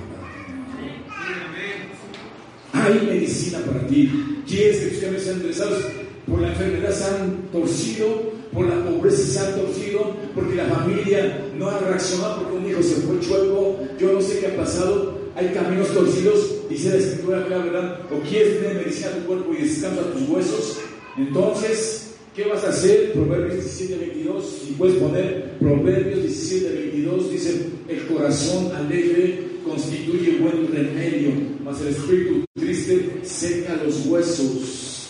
Hay 2.74 3.08
medicina 3.08 3.60
para 3.60 3.88
ti. 3.88 4.44
¿Quieres 4.46 4.78
que 4.78 4.88
tus 4.88 5.00
cambios 5.00 5.24
sean 5.24 5.36
enderezados? 5.38 5.86
Por 6.28 6.42
la 6.42 6.50
enfermedad 6.50 6.92
se 6.92 7.04
han 7.06 7.38
torcido, 7.52 8.34
por 8.52 8.68
la 8.68 8.84
pobreza 8.84 9.24
se 9.26 9.40
han 9.40 9.56
torcido, 9.56 10.16
porque 10.34 10.56
la 10.56 10.66
familia 10.66 11.46
no 11.58 11.70
ha 11.70 11.80
reaccionado 11.80 12.42
porque 12.42 12.58
un 12.58 12.70
hijo 12.70 12.84
se 12.84 12.96
fue 12.96 13.20
chueco, 13.20 13.80
yo 14.00 14.14
no 14.14 14.22
sé 14.22 14.40
qué 14.40 14.48
ha 14.48 14.58
pasado, 14.58 15.25
hay 15.36 15.50
caminos 15.50 15.90
torcidos, 15.94 16.70
dice 16.70 16.90
la 16.90 16.96
escritura 16.96 17.40
acá, 17.40 17.58
¿verdad? 17.58 18.00
O 18.10 18.22
quieres 18.22 18.60
tener 18.60 18.78
medicina 18.78 19.12
tu 19.12 19.26
cuerpo 19.26 19.54
y 19.54 19.64
descanso 19.64 20.02
a 20.02 20.12
tus 20.12 20.30
huesos, 20.30 20.80
entonces, 21.18 22.16
¿qué 22.34 22.46
vas 22.46 22.64
a 22.64 22.70
hacer? 22.70 23.12
Proverbios 23.12 23.56
17, 23.56 23.98
22, 23.98 24.62
si 24.66 24.74
puedes 24.74 24.96
poner 24.96 25.58
Proverbios 25.60 26.22
17, 26.24 26.74
22, 26.74 27.32
dice, 27.32 27.66
el 27.90 28.08
corazón 28.08 28.74
alegre 28.76 29.48
constituye 29.66 30.38
buen 30.40 30.72
remedio, 30.72 31.32
mas 31.64 31.82
el 31.82 31.90
espíritu 31.90 32.46
triste 32.58 33.20
seca 33.24 33.82
los 33.84 34.06
huesos. 34.06 35.10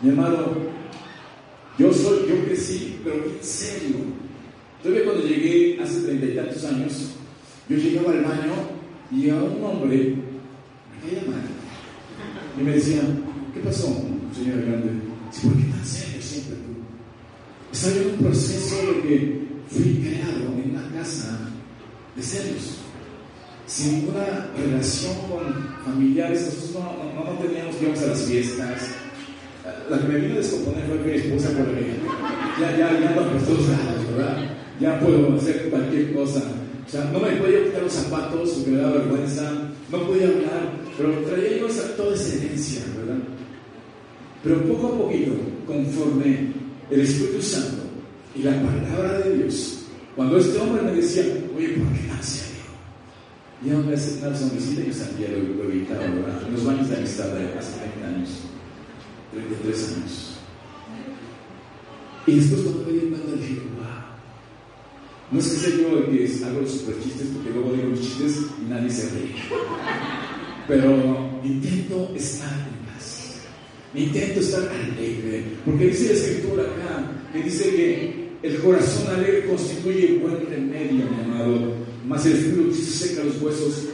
Mi 0.00 0.10
amado, 0.10 0.56
yo 1.78 1.92
soy, 1.92 2.28
yo 2.28 2.44
crecí, 2.46 2.96
pero 3.04 3.16
en 3.16 3.42
serio. 3.42 3.96
Todavía 4.82 5.04
cuando 5.04 5.26
llegué 5.26 5.78
hace 5.82 6.00
treinta 6.00 6.26
y 6.26 6.34
tantos 6.34 6.64
años, 6.64 6.92
yo 7.68 7.76
llegaba 7.76 8.12
al 8.12 8.22
baño 8.22 8.73
y 9.10 9.30
a 9.30 9.36
un 9.36 9.64
hombre 9.64 10.16
me 10.16 11.08
caía 11.08 11.22
mal. 11.30 11.42
Y 12.58 12.62
me 12.62 12.72
decía, 12.72 13.00
¿qué 13.52 13.60
pasó, 13.60 13.86
señor 14.34 14.62
grande? 14.62 14.90
¿Por 15.42 15.56
qué 15.56 15.64
tan 15.64 15.84
serio 15.84 16.22
siempre 16.22 16.56
tú? 16.56 17.72
Estaba 17.72 17.96
en 17.96 18.10
un 18.10 18.16
proceso 18.18 18.76
de 18.76 19.08
que 19.08 19.44
fui 19.68 19.94
creado 19.96 20.52
en 20.56 20.70
una 20.70 20.88
casa 20.92 21.50
de 22.14 22.22
serios, 22.22 22.78
sin 23.66 24.00
ninguna 24.00 24.50
relación 24.56 25.14
con 25.28 25.84
familiares. 25.84 26.44
Nosotros 26.44 26.84
no, 27.14 27.24
no, 27.24 27.38
teníamos 27.38 27.76
que 27.76 27.84
irnos 27.86 28.02
a 28.02 28.06
las 28.06 28.22
fiestas. 28.22 28.82
La 29.90 29.98
que 29.98 30.08
me 30.08 30.18
vino 30.18 30.34
a 30.34 30.36
descomponer 30.38 30.86
fue 30.86 30.96
mi 30.98 31.12
esposa, 31.12 31.48
por 31.56 31.66
ya, 32.60 32.70
ya, 32.70 33.00
ya 33.00 33.08
ando 33.08 33.32
por 33.32 33.42
todos 33.42 33.68
lados, 33.68 34.06
¿verdad? 34.14 34.36
Ya 34.80 35.00
puedo 35.00 35.34
hacer 35.36 35.70
cualquier 35.70 36.14
cosa. 36.14 36.42
O 36.86 36.90
sea, 36.90 37.04
no 37.12 37.18
me 37.18 37.36
podía 37.36 37.64
quitar 37.64 37.82
los 37.82 37.92
zapatos 37.92 38.50
porque 38.50 38.70
me 38.70 38.78
daba 38.78 38.98
vergüenza, 38.98 39.52
no 39.90 40.06
podía 40.06 40.28
hablar, 40.28 40.72
pero 40.96 41.12
traía 41.20 41.58
yo 41.58 41.66
toda 41.96 42.14
esa 42.14 42.36
herencia, 42.36 42.82
¿verdad? 42.96 43.22
Pero 44.42 44.62
poco 44.64 44.86
a 44.88 44.98
poquito, 44.98 45.32
conforme 45.66 46.52
el 46.90 47.00
Espíritu 47.00 47.40
Santo 47.40 47.82
y 48.34 48.42
la 48.42 48.52
palabra 48.62 49.20
de 49.20 49.38
Dios, 49.38 49.86
cuando 50.14 50.36
este 50.36 50.58
hombre 50.58 50.82
me 50.82 50.92
decía, 50.92 51.24
oye, 51.56 51.68
¿por 51.68 51.86
qué 51.92 52.22
serio? 52.22 52.54
Y 53.64 53.68
me 53.70 53.94
hacía 53.94 54.28
una 54.28 54.36
sonrisita 54.36 54.82
y 54.82 54.86
yo 54.88 54.92
sabía 54.92 55.28
lo, 55.30 55.64
lo 55.64 55.70
evitaba, 55.70 56.02
¿verdad? 56.02 56.42
Los 56.52 56.64
baños 56.64 56.90
de 56.90 56.96
amistad 56.96 57.28
de 57.28 57.58
hace 57.58 57.78
30 57.78 58.08
años, 58.08 58.28
33 59.32 59.96
años. 59.96 60.30
Y 62.26 62.36
después 62.36 62.62
cuando 62.62 62.84
me 62.84 62.92
di 62.92 62.98
cuenta 63.00 63.32
dije. 63.36 63.74
No 65.34 65.40
es 65.40 65.48
que 65.48 65.56
sea 65.56 65.70
yo 65.70 66.06
que 66.08 66.44
hago 66.44 66.60
los 66.60 66.70
super 66.70 66.94
chistes 67.02 67.26
porque 67.34 67.50
luego 67.50 67.72
digo 67.72 67.88
los 67.88 68.00
chistes 68.00 68.38
y 68.62 68.70
nadie 68.70 68.88
se 68.88 69.10
ríe. 69.10 69.34
Pero 70.68 71.40
intento 71.42 72.12
estar 72.14 72.52
en 72.52 72.86
paz. 72.86 73.40
Intento 73.96 74.38
estar 74.38 74.62
alegre. 74.68 75.44
Porque 75.64 75.88
dice 75.88 76.06
la 76.06 76.12
escritura 76.12 76.62
acá, 76.62 77.10
que 77.32 77.42
dice 77.42 77.64
que 77.64 78.28
el 78.44 78.58
corazón 78.60 79.12
alegre 79.12 79.48
constituye 79.48 80.18
buen 80.22 80.46
remedio, 80.48 81.04
mi 81.04 81.24
amado. 81.24 81.74
Mas 82.06 82.26
el 82.26 82.34
espíritu 82.34 82.72
se 82.72 83.08
seca 83.08 83.24
los 83.24 83.42
huesos. 83.42 83.88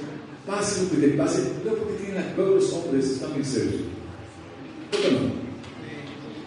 Pase 0.46 0.82
lo 0.82 0.90
que 0.90 1.06
te 1.06 1.16
pase. 1.16 1.52
Luego 1.64 1.84
porque 1.84 2.04
tienen 2.04 2.36
todos 2.36 2.62
los 2.62 2.72
hombres, 2.74 3.12
están. 3.12 3.30
¿Por 3.30 3.40
no? 3.40 5.18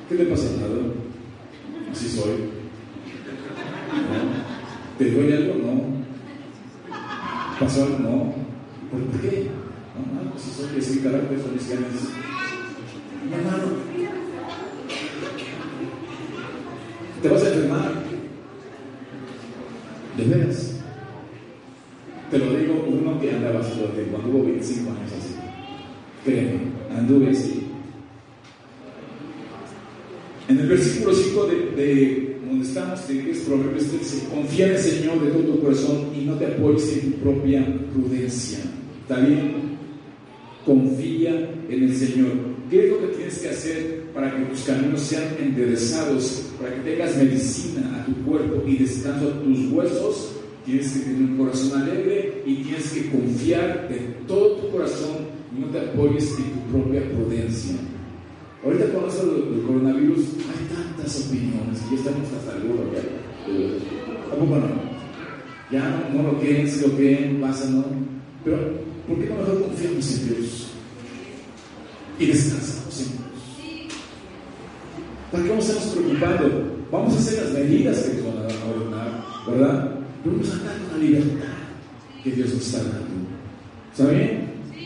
¿Qué 0.08 0.16
te 0.18 0.26
pasa, 0.26 0.44
nada? 0.60 0.94
Así 1.92 2.10
soy. 2.10 2.43
¿Te 4.98 5.12
duele 5.12 5.38
algo? 5.38 5.56
No. 5.56 5.82
¿Pasó 7.60 7.84
algo? 7.84 8.00
No. 8.00 8.36
¿Por 8.92 9.22
qué? 9.22 9.48
No, 9.96 10.24
no, 10.24 10.32
pues 10.32 10.44
soy, 10.44 10.78
es 10.78 10.96
mi 10.96 11.02
carácter, 11.02 11.40
son 11.40 11.54
mis 11.54 11.70
ganas. 11.70 11.92
Mi 13.26 13.34
hermano, 13.34 13.74
te 17.22 17.30
vas 17.30 17.44
a 17.44 17.48
enfermar. 17.48 17.92
De 20.18 20.26
veras. 20.26 20.76
Te 22.30 22.38
lo 22.38 22.54
digo 22.54 22.86
uno 22.88 23.20
que 23.20 23.32
andaba 23.32 23.62
así 23.62 23.72
cuando 24.12 24.30
hubo 24.30 24.44
25 24.46 24.92
años 24.92 25.12
así. 25.18 25.36
Créeme, 26.24 26.60
anduve 26.96 27.32
así. 27.32 27.68
En 30.48 30.60
el 30.60 30.68
versículo 30.68 31.16
5 31.16 31.46
de, 31.46 31.56
de 31.72 32.23
donde 32.84 32.96
estamos, 32.96 33.00
que 33.02 33.32
es 33.32 33.40
Proverbios 33.40 33.88
13, 33.88 34.28
confía 34.30 34.68
en 34.68 34.72
el 34.74 34.80
Señor 34.80 35.24
de 35.24 35.32
todo 35.32 35.44
tu 35.44 35.62
corazón 35.62 36.10
y 36.16 36.26
no 36.26 36.36
te 36.36 36.48
apoyes 36.48 36.94
en 36.94 37.12
tu 37.12 37.18
propia 37.20 37.66
prudencia. 37.94 38.60
¿Está 39.02 39.20
bien? 39.20 39.78
Confía 40.66 41.50
en 41.70 41.84
el 41.84 41.96
Señor. 41.96 42.32
¿Qué 42.70 42.86
es 42.86 42.92
lo 42.92 43.02
que 43.02 43.08
tienes 43.16 43.40
que 43.40 43.50
hacer 43.50 44.04
para 44.14 44.36
que 44.36 44.46
tus 44.46 44.62
caminos 44.62 45.02
sean 45.02 45.36
enderezados, 45.40 46.52
para 46.60 46.74
que 46.76 46.92
tengas 46.92 47.18
medicina 47.18 48.02
a 48.02 48.06
tu 48.06 48.14
cuerpo 48.24 48.64
y 48.68 48.78
descanso 48.78 49.30
a 49.30 49.42
tus 49.42 49.72
huesos? 49.72 50.32
Tienes 50.66 50.92
que 50.94 51.00
tener 51.00 51.22
un 51.22 51.38
corazón 51.38 51.82
alegre 51.82 52.42
y 52.46 52.56
tienes 52.64 52.90
que 52.92 53.10
confiar 53.10 53.90
de 53.90 53.98
todo 54.28 54.56
tu 54.56 54.72
corazón 54.72 55.28
y 55.56 55.60
no 55.60 55.68
te 55.68 55.80
apoyes 55.80 56.36
en 56.38 56.46
tu 56.46 56.78
propia 56.78 57.02
prudencia. 57.12 57.76
Ahorita 58.64 58.94
con 58.94 59.10
esto 59.10 59.28
del 59.28 59.62
coronavirus 59.64 60.20
hay 60.48 60.74
tantas 60.74 61.26
opiniones 61.28 61.82
y 61.86 61.96
ya 61.96 61.98
estamos 61.98 62.30
hasta 62.32 62.56
el 62.56 62.64
burro 62.64 62.94
ya. 62.94 64.30
Tampoco 64.30 64.56
no. 64.56 64.94
Ya 65.70 66.10
no, 66.14 66.24
lo 66.24 66.40
quieren, 66.40 66.70
si 66.70 66.88
lo 66.88 66.96
quieren, 66.96 67.42
pasa, 67.42 67.70
¿no? 67.70 67.84
Pero, 68.46 68.58
¿por 69.08 69.18
qué 69.18 69.26
no 69.26 69.36
mejor 69.36 69.64
confiamos 69.64 70.18
en 70.18 70.28
Dios? 70.28 70.68
Y 72.20 72.26
descansamos 72.28 73.02
en 73.02 73.08
Dios. 73.08 73.90
¿Para 75.32 75.44
qué 75.44 75.50
vamos 75.50 75.66
a 75.66 75.72
estarnos 75.74 75.96
preocupando? 75.96 76.86
Vamos 76.92 77.16
a 77.16 77.18
hacer 77.18 77.44
las 77.44 77.54
medidas 77.54 77.98
que 77.98 78.22
nos 78.22 78.26
van 78.26 78.36
a 78.38 78.66
ordenar, 78.66 79.26
¿verdad? 79.48 79.96
Pero 80.24 80.36
vamos 80.36 80.52
a 80.52 80.64
dar 80.64 80.76
una 80.90 81.04
libertad 81.04 81.54
que 82.24 82.32
Dios 82.32 82.54
nos 82.54 82.66
está 82.66 82.78
dando. 82.78 83.08
¿Está 83.92 84.06
bien? 84.10 84.43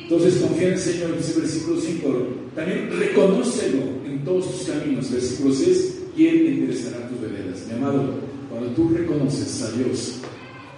Entonces 0.09 0.41
confía 0.41 0.67
en 0.69 0.73
el 0.75 0.79
Señor, 0.79 1.17
dice 1.17 1.37
versículo 1.37 1.81
5. 1.81 2.27
También 2.55 2.89
reconócelo 2.97 3.83
en 4.05 4.23
todos 4.23 4.49
tus 4.49 4.69
caminos. 4.69 5.11
Versículo 5.11 5.53
6. 5.53 5.95
¿Quién 6.15 6.47
enderezará 6.47 7.09
tus 7.09 7.19
veredas? 7.19 7.65
Mi 7.67 7.73
amado, 7.73 8.13
cuando 8.49 8.69
tú 8.69 8.87
reconoces 8.87 9.61
a 9.63 9.71
Dios, 9.71 10.13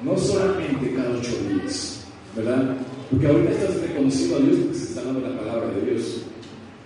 no 0.03 0.17
solamente 0.17 0.95
cada 0.95 1.11
ocho 1.11 1.31
días, 1.47 2.05
¿verdad? 2.35 2.75
Porque 3.11 3.27
ahorita 3.27 3.51
estás 3.51 3.81
reconociendo 3.81 4.35
a 4.35 4.39
Dios 4.39 4.57
porque 4.63 4.77
se 4.79 4.83
está 4.85 5.03
dando 5.03 5.19
la 5.19 5.39
palabra 5.39 5.69
de 5.75 5.91
Dios. 5.91 6.21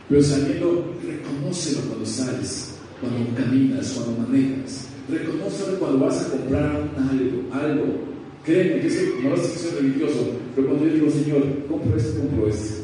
Pero 0.10 0.22
saliendo, 0.22 0.94
reconócelo 1.02 1.80
cuando 1.88 2.06
sales, 2.06 2.76
cuando 3.00 3.42
caminas, 3.42 3.90
cuando 3.92 4.28
manejas. 4.28 4.90
Reconócelo 5.10 5.80
cuando 5.80 6.06
vas 6.06 6.26
a 6.26 6.30
comprar 6.30 6.92
algo, 6.98 7.54
algo. 7.54 8.13
Créeme 8.46 8.82
que 8.82 8.88
eso 8.88 9.02
no 9.24 9.36
es 9.36 9.42
que 9.42 9.60
soy 9.60 9.72
religioso, 9.80 10.32
pero 10.54 10.68
cuando 10.68 10.86
yo 10.86 10.94
digo, 10.94 11.10
Señor, 11.10 11.44
compro 11.70 11.98
esto, 11.98 12.20
compro 12.20 12.48
esto. 12.48 12.84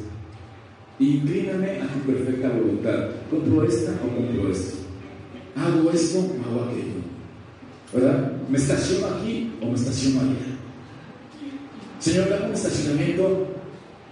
Inclíname 0.99 1.81
a 1.81 1.87
tu 1.87 1.99
perfecta 1.99 2.49
voluntad. 2.49 3.09
¿Compro 3.29 3.63
esta 3.65 3.91
o 4.03 4.15
compro 4.15 4.51
esto? 4.51 4.77
¿Hago 5.55 5.91
esto 5.91 6.19
o 6.19 6.49
hago 6.49 6.63
aquello? 6.65 6.99
¿Verdad? 7.93 8.33
¿Me 8.49 8.57
estaciono 8.57 9.07
aquí 9.07 9.51
o 9.61 9.67
me 9.67 9.75
estaciono 9.75 10.21
allá? 10.21 10.59
Señor, 11.99 12.29
dame 12.29 12.45
un 12.47 12.53
estacionamiento 12.53 13.47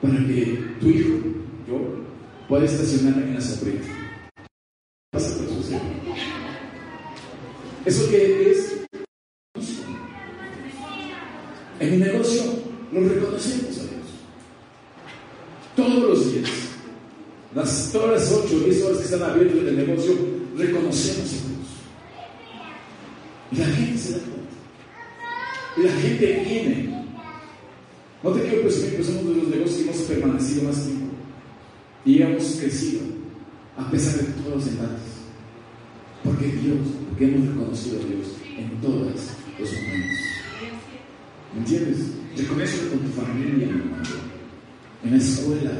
para 0.02 0.18
que 0.28 0.60
tu 0.82 0.90
hijo, 0.90 1.18
yo, 1.68 1.80
pueda 2.50 2.66
estacionarme 2.66 3.24
en 3.24 3.36
la 3.36 3.42
sombrita. 3.42 3.88
Pasa 5.12 5.36
por 5.38 5.46
eso, 5.46 5.80
¿Eso 7.86 8.10
qué 8.10 8.52
es? 8.52 8.67
En 11.88 12.00
mi 12.00 12.06
negocio 12.06 12.44
lo 12.92 13.00
reconocemos 13.00 13.78
a 13.78 13.84
Dios. 13.84 14.08
Todos 15.74 16.04
los 16.04 16.34
días. 16.34 16.50
Las, 17.56 17.92
todas 17.94 18.12
las 18.12 18.30
8 18.30 18.56
o 18.56 18.60
10 18.60 18.84
horas 18.84 18.98
que 18.98 19.04
están 19.06 19.24
abiertas 19.24 19.58
en 19.60 19.68
el 19.68 19.88
negocio, 19.88 20.14
reconocemos 20.58 21.32
a 21.32 21.48
Dios. 21.48 21.68
Y 23.54 23.56
la 23.56 23.66
gente 23.68 23.98
se 23.98 24.12
da 24.12 24.18
cuenta. 24.20 24.54
Y 25.78 25.82
la 25.84 25.92
gente 26.02 26.44
viene. 26.46 27.06
No 28.22 28.32
te 28.32 28.42
quiero 28.42 28.62
presumir, 28.64 28.92
pero 28.92 29.04
somos 29.06 29.26
de 29.26 29.36
los 29.36 29.48
negocios 29.48 29.78
que 29.78 29.84
hemos 29.84 29.98
permanecido 29.98 30.64
más 30.64 30.84
tiempo. 30.84 31.06
Y 32.04 32.22
hemos 32.22 32.44
crecido, 32.60 33.02
a 33.78 33.90
pesar 33.90 34.16
de 34.16 34.34
todos 34.42 34.56
los 34.56 34.68
embates. 34.68 35.08
Porque 36.22 36.48
Dios, 36.48 36.80
porque 37.08 37.26
hemos 37.26 37.48
reconocido 37.48 38.02
a 38.02 38.06
Dios 38.06 38.28
en 38.58 38.82
todos 38.82 39.06
los 39.06 39.72
momentos. 39.72 40.37
¿Me 41.58 41.64
entiendes? 41.64 41.98
Reconocelo 42.38 42.92
con 42.92 43.00
tu 43.00 43.20
familia, 43.20 43.68
En 45.04 45.12
la 45.12 45.18
escuela. 45.18 45.72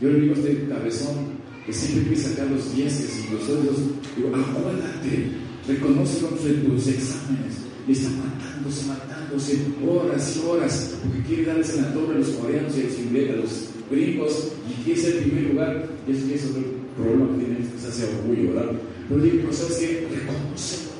Yo 0.00 0.10
le 0.10 0.20
digo 0.20 0.34
a 0.34 0.38
este 0.38 0.68
cabezón 0.68 1.16
que 1.64 1.72
siempre 1.72 2.14
quiere 2.14 2.22
sacar 2.22 2.46
los 2.46 2.76
dieces 2.76 3.24
y 3.26 3.32
los 3.34 3.42
otros. 3.48 3.76
Digo, 4.16 4.28
acuérdate, 4.28 5.32
reconócelo 5.66 6.28
en 6.46 6.66
tus 6.66 6.86
exámenes 6.86 7.56
y 7.88 7.92
está 7.92 8.10
matándose, 8.10 8.86
matándose 8.86 9.58
horas 9.84 10.36
y 10.36 10.46
horas, 10.46 10.94
porque 11.02 11.26
quiere 11.26 11.44
darles 11.46 11.74
en 11.74 11.82
la 11.82 11.92
torre 11.92 12.14
a 12.14 12.18
los 12.18 12.28
coreanos 12.28 12.72
y 12.76 12.80
a 12.82 13.36
los, 13.36 13.70
gringos, 13.90 14.48
y 14.70 14.84
quiere 14.84 15.00
ser 15.00 15.16
el 15.16 15.24
primer 15.24 15.50
lugar. 15.50 15.88
Y 16.06 16.12
eso, 16.12 16.26
es 16.32 16.44
el 16.44 16.64
problema 16.96 17.36
que 17.36 17.44
tiene, 17.44 17.58
que 17.58 17.78
se 17.80 17.88
hace 17.88 18.04
orgullo, 18.14 18.54
¿verdad? 18.54 18.72
Pero 19.08 19.22
digo, 19.22 19.52
¿sabes 19.52 19.76
qué? 19.78 20.08
Reconocelo. 20.08 20.95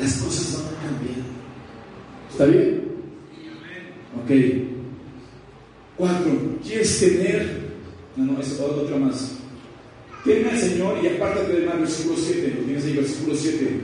Las 0.00 0.14
cosas 0.14 0.54
van 0.54 0.74
a 0.74 0.80
cambiar. 0.82 1.26
¿Está 2.30 2.46
bien? 2.46 2.80
Ok. 4.22 4.30
Cuatro, 5.96 6.32
¿quieres 6.64 7.00
tener? 7.00 7.70
No, 8.16 8.32
no, 8.32 8.40
es 8.40 8.58
otra 8.58 8.96
más. 8.96 9.36
Teme 10.24 10.50
al 10.50 10.58
Señor 10.58 10.98
y 11.02 11.08
apártate 11.08 11.52
del 11.52 11.66
mal, 11.66 11.80
versículo 11.80 12.16
7. 12.16 12.54
Lo 12.58 12.64
tienes 12.64 12.84
ahí, 12.84 12.94
versículo 12.94 13.36
7. 13.36 13.80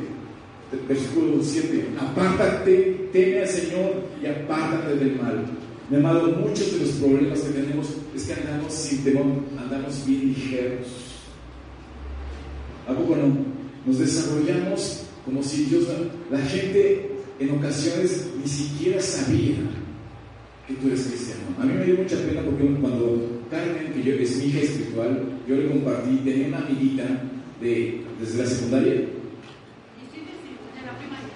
Versículo 0.88 1.42
7. 1.42 1.86
Apártate, 2.00 3.08
teme 3.12 3.40
al 3.42 3.48
Señor 3.48 3.92
y 4.22 4.26
apártate 4.26 4.96
del 4.96 5.16
mal. 5.16 5.44
Mi 5.90 5.98
amado, 5.98 6.28
muchos 6.28 6.72
de 6.72 6.78
los 6.78 6.94
problemas 6.94 7.40
que 7.40 7.50
tenemos 7.50 7.88
es 8.14 8.24
que 8.24 8.32
andamos 8.32 8.72
sin 8.72 9.04
temor, 9.04 9.26
andamos 9.58 10.06
bien 10.06 10.28
ligeros. 10.28 10.86
¿A 12.88 12.94
poco 12.94 13.16
no? 13.16 13.36
Nos 13.84 13.98
desarrollamos 13.98 15.05
como 15.26 15.42
si 15.42 15.64
Dios, 15.64 15.84
la 16.30 16.38
gente 16.38 17.10
en 17.40 17.50
ocasiones 17.58 18.28
ni 18.40 18.48
siquiera 18.48 19.02
sabía 19.02 19.56
que 20.66 20.74
tú 20.74 20.86
eres 20.86 21.02
cristiano. 21.02 21.42
A 21.58 21.64
mí 21.64 21.74
me 21.74 21.84
dio 21.84 21.96
mucha 21.96 22.16
pena 22.16 22.42
porque 22.42 22.64
cuando 22.80 23.42
Carmen, 23.50 23.92
que 23.92 24.02
yo, 24.02 24.14
es 24.14 24.36
mi 24.38 24.46
hija 24.46 24.60
espiritual, 24.60 25.22
yo 25.48 25.56
le 25.56 25.68
compartí, 25.68 26.16
tenía 26.24 26.48
una 26.48 26.58
amiguita 26.58 27.04
de, 27.60 28.02
desde 28.20 28.38
la 28.38 28.46
secundaria, 28.46 28.94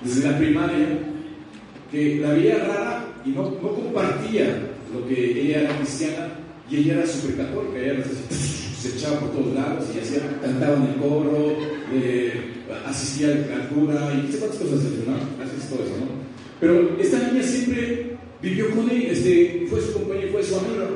desde 0.04 0.30
la 0.30 0.38
primaria, 0.38 0.86
que 1.90 2.16
la 2.16 2.32
veía 2.32 2.58
rara 2.58 3.06
y 3.24 3.30
no, 3.30 3.42
no 3.42 3.74
compartía 3.74 4.70
lo 4.94 5.06
que 5.08 5.42
ella 5.42 5.62
era 5.62 5.76
cristiana 5.78 6.28
y 6.70 6.76
ella 6.76 6.94
era 6.94 7.06
súper 7.06 7.36
católica, 7.36 7.78
ella 7.78 8.04
se 8.80 8.88
echaba 8.88 9.20
por 9.20 9.32
todos 9.32 9.54
lados 9.54 9.84
y 9.94 9.98
hacía, 9.98 10.20
cantaba 10.40 10.76
en 10.76 10.82
el 10.84 10.94
coro, 10.96 11.56
eh, 11.92 12.49
asistía 12.86 13.28
al 13.28 13.68
cura 13.68 14.12
y 14.14 14.26
no 14.26 14.32
sé 14.32 14.38
cuántas 14.38 14.60
cosas 14.60 14.82
¿no? 15.06 15.44
Haces 15.44 15.68
todo 15.68 15.84
eso, 15.84 15.96
¿no? 15.98 16.20
Pero 16.60 16.96
esta 17.00 17.30
niña 17.30 17.42
siempre 17.42 18.16
vivió 18.42 18.70
con 18.70 18.90
él, 18.90 19.06
este, 19.10 19.66
fue 19.68 19.80
su 19.80 19.92
compañero, 19.94 20.32
fue 20.32 20.42
su 20.42 20.56
amiga. 20.56 20.88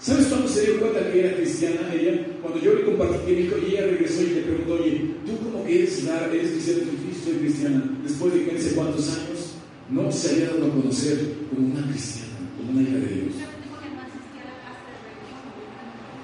¿Sabes 0.00 0.26
cuándo 0.26 0.48
se 0.48 0.62
dio 0.62 0.80
cuenta 0.80 1.12
que 1.12 1.20
era 1.20 1.36
cristiana 1.36 1.92
ella? 1.92 2.26
Cuando 2.40 2.60
yo 2.60 2.74
le 2.74 2.84
compartí 2.84 3.18
que 3.26 3.34
dijo, 3.34 3.56
y 3.58 3.72
ella 3.72 3.86
regresó 3.86 4.22
y 4.22 4.30
le 4.30 4.40
preguntó, 4.40 4.74
oye, 4.74 5.10
¿tú 5.26 5.32
cómo 5.44 5.64
eres, 5.66 6.04
eres 6.04 6.50
cristiana? 6.50 6.80
Soy 7.22 7.34
cristiana. 7.34 7.98
Después 8.02 8.32
de 8.32 8.44
que 8.44 8.52
no 8.52 8.60
sé 8.60 8.74
cuántos 8.74 9.08
años, 9.10 9.54
no 9.90 10.10
se 10.10 10.30
había 10.30 10.46
dado 10.46 10.66
a 10.66 10.70
conocer 10.70 11.18
como 11.50 11.66
una 11.66 11.86
cristiana, 11.90 12.32
como 12.56 12.70
una 12.72 12.82
hija 12.82 12.98
de 12.98 13.14
Dios. 13.14 13.34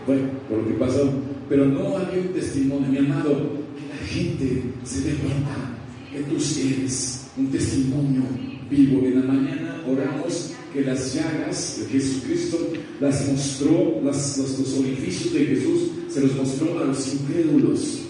Bueno, 0.06 0.22
por 0.48 0.58
lo 0.58 0.68
que 0.68 0.74
pasó. 0.74 1.10
Pero 1.48 1.66
no 1.66 1.96
había 1.98 2.22
un 2.22 2.28
testimonio, 2.28 2.88
mi 2.88 2.98
amado, 2.98 3.65
gente 4.16 4.62
se 4.84 5.00
dé 5.02 5.14
cuenta 5.16 5.76
que 6.10 6.20
tú 6.20 6.36
eres 6.36 7.26
un 7.36 7.50
testimonio 7.50 8.22
vivo. 8.70 9.06
En 9.06 9.20
la 9.20 9.32
mañana 9.32 9.84
oramos 9.86 10.52
que 10.72 10.82
las 10.82 11.14
llagas 11.14 11.80
de 11.80 11.86
Jesucristo 11.86 12.72
las 13.00 13.28
mostró, 13.28 14.00
las, 14.02 14.38
los, 14.38 14.78
orificios 14.78 15.34
de 15.34 15.46
Jesús 15.46 15.90
se 16.08 16.20
los 16.22 16.34
mostró 16.36 16.80
a 16.80 16.84
los 16.84 17.14
incrédulos. 17.14 18.00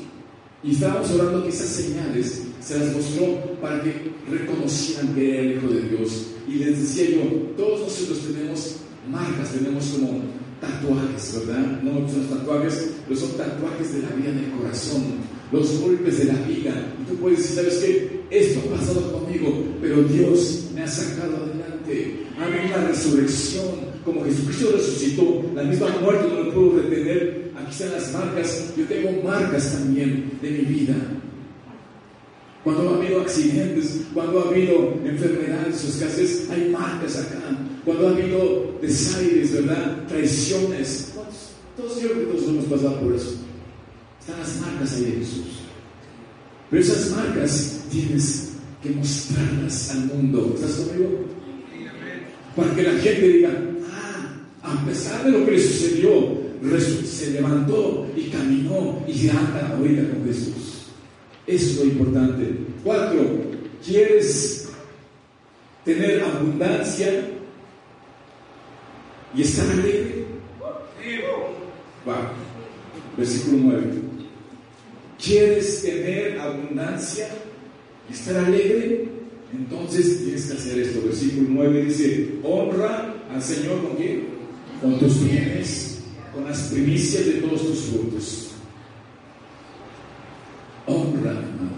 Y 0.62 0.72
estábamos 0.72 1.10
orando 1.12 1.42
que 1.44 1.50
esas 1.50 1.68
señales 1.68 2.42
se 2.60 2.78
las 2.78 2.92
mostró 2.92 3.58
para 3.60 3.82
que 3.82 4.12
reconocieran 4.28 5.14
que 5.14 5.30
era 5.30 5.42
el 5.42 5.56
Hijo 5.56 5.68
de 5.68 5.88
Dios. 5.88 6.26
Y 6.48 6.54
les 6.54 6.80
decía 6.80 7.16
yo, 7.16 7.22
todos 7.56 7.80
nosotros 7.80 8.20
tenemos 8.32 8.76
marcas, 9.10 9.52
tenemos 9.52 9.84
como 9.86 10.22
tatuajes, 10.60 11.46
¿verdad? 11.46 11.82
No 11.82 12.08
son 12.08 12.26
tatuajes, 12.28 12.90
pero 13.06 13.20
son 13.20 13.36
tatuajes 13.36 13.94
de 13.94 14.02
la 14.02 14.10
vida 14.10 14.30
en 14.30 14.38
el 14.38 14.50
corazón, 14.52 15.02
los 15.52 15.80
golpes 15.80 16.18
de 16.18 16.24
la 16.24 16.40
vida. 16.42 16.72
Y 17.00 17.10
tú 17.10 17.16
puedes 17.16 17.38
decir, 17.38 17.56
¿sabes 17.56 17.74
qué? 17.78 18.20
Esto 18.30 18.60
ha 18.60 18.76
pasado 18.76 19.12
conmigo, 19.12 19.64
pero 19.80 20.02
Dios 20.02 20.66
me 20.74 20.82
ha 20.82 20.88
sacado 20.88 21.36
adelante. 21.36 22.26
Habido 22.38 22.76
una 22.76 22.88
resurrección, 22.88 23.66
como 24.04 24.24
Jesucristo 24.24 24.72
resucitó, 24.72 25.44
la 25.54 25.62
misma 25.62 25.88
muerte 26.02 26.28
no 26.28 26.42
lo 26.42 26.52
puedo 26.52 26.82
retener. 26.82 27.52
Aquí 27.56 27.70
están 27.70 27.92
las 27.92 28.12
marcas, 28.12 28.72
yo 28.76 28.84
tengo 28.84 29.22
marcas 29.22 29.72
también 29.72 30.32
de 30.42 30.50
mi 30.50 30.64
vida. 30.64 30.94
Cuando 32.64 32.90
ha 32.90 32.96
habido 32.96 33.20
accidentes, 33.20 34.00
cuando 34.12 34.40
ha 34.40 34.48
habido 34.48 34.94
enfermedades 35.04 35.84
o 35.84 35.88
escasez, 35.88 36.50
hay 36.50 36.68
marcas 36.70 37.16
acá. 37.16 37.38
Cuando 37.84 38.08
ha 38.08 38.10
habido 38.10 38.76
desaires, 38.82 39.52
¿verdad? 39.52 40.04
Traiciones. 40.08 41.12
Todos, 41.76 42.02
yo 42.02 42.08
que 42.08 42.24
todos 42.26 42.48
hemos 42.48 42.64
pasado 42.64 43.00
por 43.00 43.14
eso. 43.14 43.45
Están 44.26 44.40
las 44.40 44.60
marcas 44.60 44.96
ahí 44.96 45.04
de 45.04 45.12
Jesús. 45.18 45.44
Pero 46.68 46.82
esas 46.82 47.10
marcas 47.12 47.84
tienes 47.92 48.54
que 48.82 48.90
mostrarlas 48.90 49.90
al 49.90 50.06
mundo. 50.06 50.52
¿Estás 50.52 50.72
conmigo? 50.72 51.26
Para 52.56 52.74
que 52.74 52.82
la 52.82 52.92
gente 52.98 53.28
diga, 53.28 53.50
ah, 53.92 54.34
a 54.64 54.84
pesar 54.84 55.24
de 55.24 55.30
lo 55.30 55.44
que 55.44 55.52
le 55.52 55.62
sucedió, 55.62 56.40
se 57.04 57.30
levantó 57.30 58.10
y 58.16 58.22
caminó 58.30 59.00
y 59.06 59.28
anda 59.28 59.76
ahorita 59.76 60.10
con 60.10 60.26
Jesús. 60.26 60.86
Eso 61.46 61.66
es 61.66 61.76
lo 61.76 61.84
importante. 61.84 62.52
Cuatro, 62.82 63.20
¿quieres 63.86 64.68
tener 65.84 66.20
abundancia 66.24 67.28
y 69.36 69.42
estar 69.42 69.70
alegre? 69.70 70.24
Va. 72.08 72.32
Versículo 73.16 73.58
9. 73.62 74.05
¿Quieres 75.26 75.82
tener 75.82 76.38
abundancia 76.38 77.26
y 78.08 78.12
estar 78.12 78.36
alegre? 78.44 79.08
Entonces 79.52 80.22
tienes 80.22 80.46
que 80.46 80.52
hacer 80.52 80.78
esto. 80.78 81.02
Versículo 81.04 81.48
9 81.50 81.84
dice, 81.84 82.38
honra 82.44 83.12
al 83.34 83.42
Señor 83.42 83.82
con 83.82 83.96
qué? 83.96 84.22
Con 84.80 85.00
tus 85.00 85.24
bienes, 85.24 86.02
con 86.32 86.44
las 86.44 86.60
primicias 86.68 87.26
de 87.26 87.32
todos 87.32 87.60
tus 87.60 87.80
frutos. 87.86 88.50
Honra, 90.86 91.32
hermano. 91.32 91.76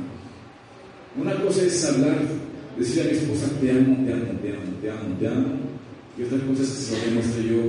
Una 1.16 1.34
cosa 1.42 1.62
es 1.62 1.84
hablar, 1.86 2.18
decir 2.78 3.00
a 3.00 3.04
mi 3.06 3.10
esposa, 3.12 3.48
te 3.62 3.70
amo, 3.70 4.04
te 4.04 4.12
amo, 4.12 4.38
te 4.42 4.50
amo, 4.50 4.72
te 4.82 4.90
amo, 4.90 5.16
te 5.18 5.26
amo. 5.26 5.48
Y 6.18 6.22
otra 6.24 6.46
cosa 6.46 6.62
es 6.64 6.68
que 6.68 6.74
se 6.74 6.98
lo 6.98 7.04
demuestre 7.06 7.44
yo 7.44 7.62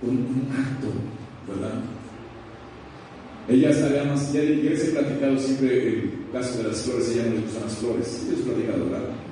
con 0.00 0.10
un 0.10 0.48
acto, 0.56 0.86
¿verdad? 1.48 1.82
Ella 3.48 3.72
sabía 3.72 4.04
más, 4.04 4.30
ya, 4.30 4.42
ya 4.42 4.50
les 4.50 4.88
he 4.88 4.90
platicado 4.90 5.38
siempre 5.38 5.88
el 5.88 6.10
caso 6.30 6.58
de 6.58 6.68
las 6.68 6.82
flores, 6.82 7.10
ella 7.12 7.24
no 7.28 7.34
le 7.34 7.40
gustan 7.40 7.62
las 7.62 7.76
flores, 7.76 8.06
sí 8.06 8.30
les 8.30 8.40
he. 8.40 9.28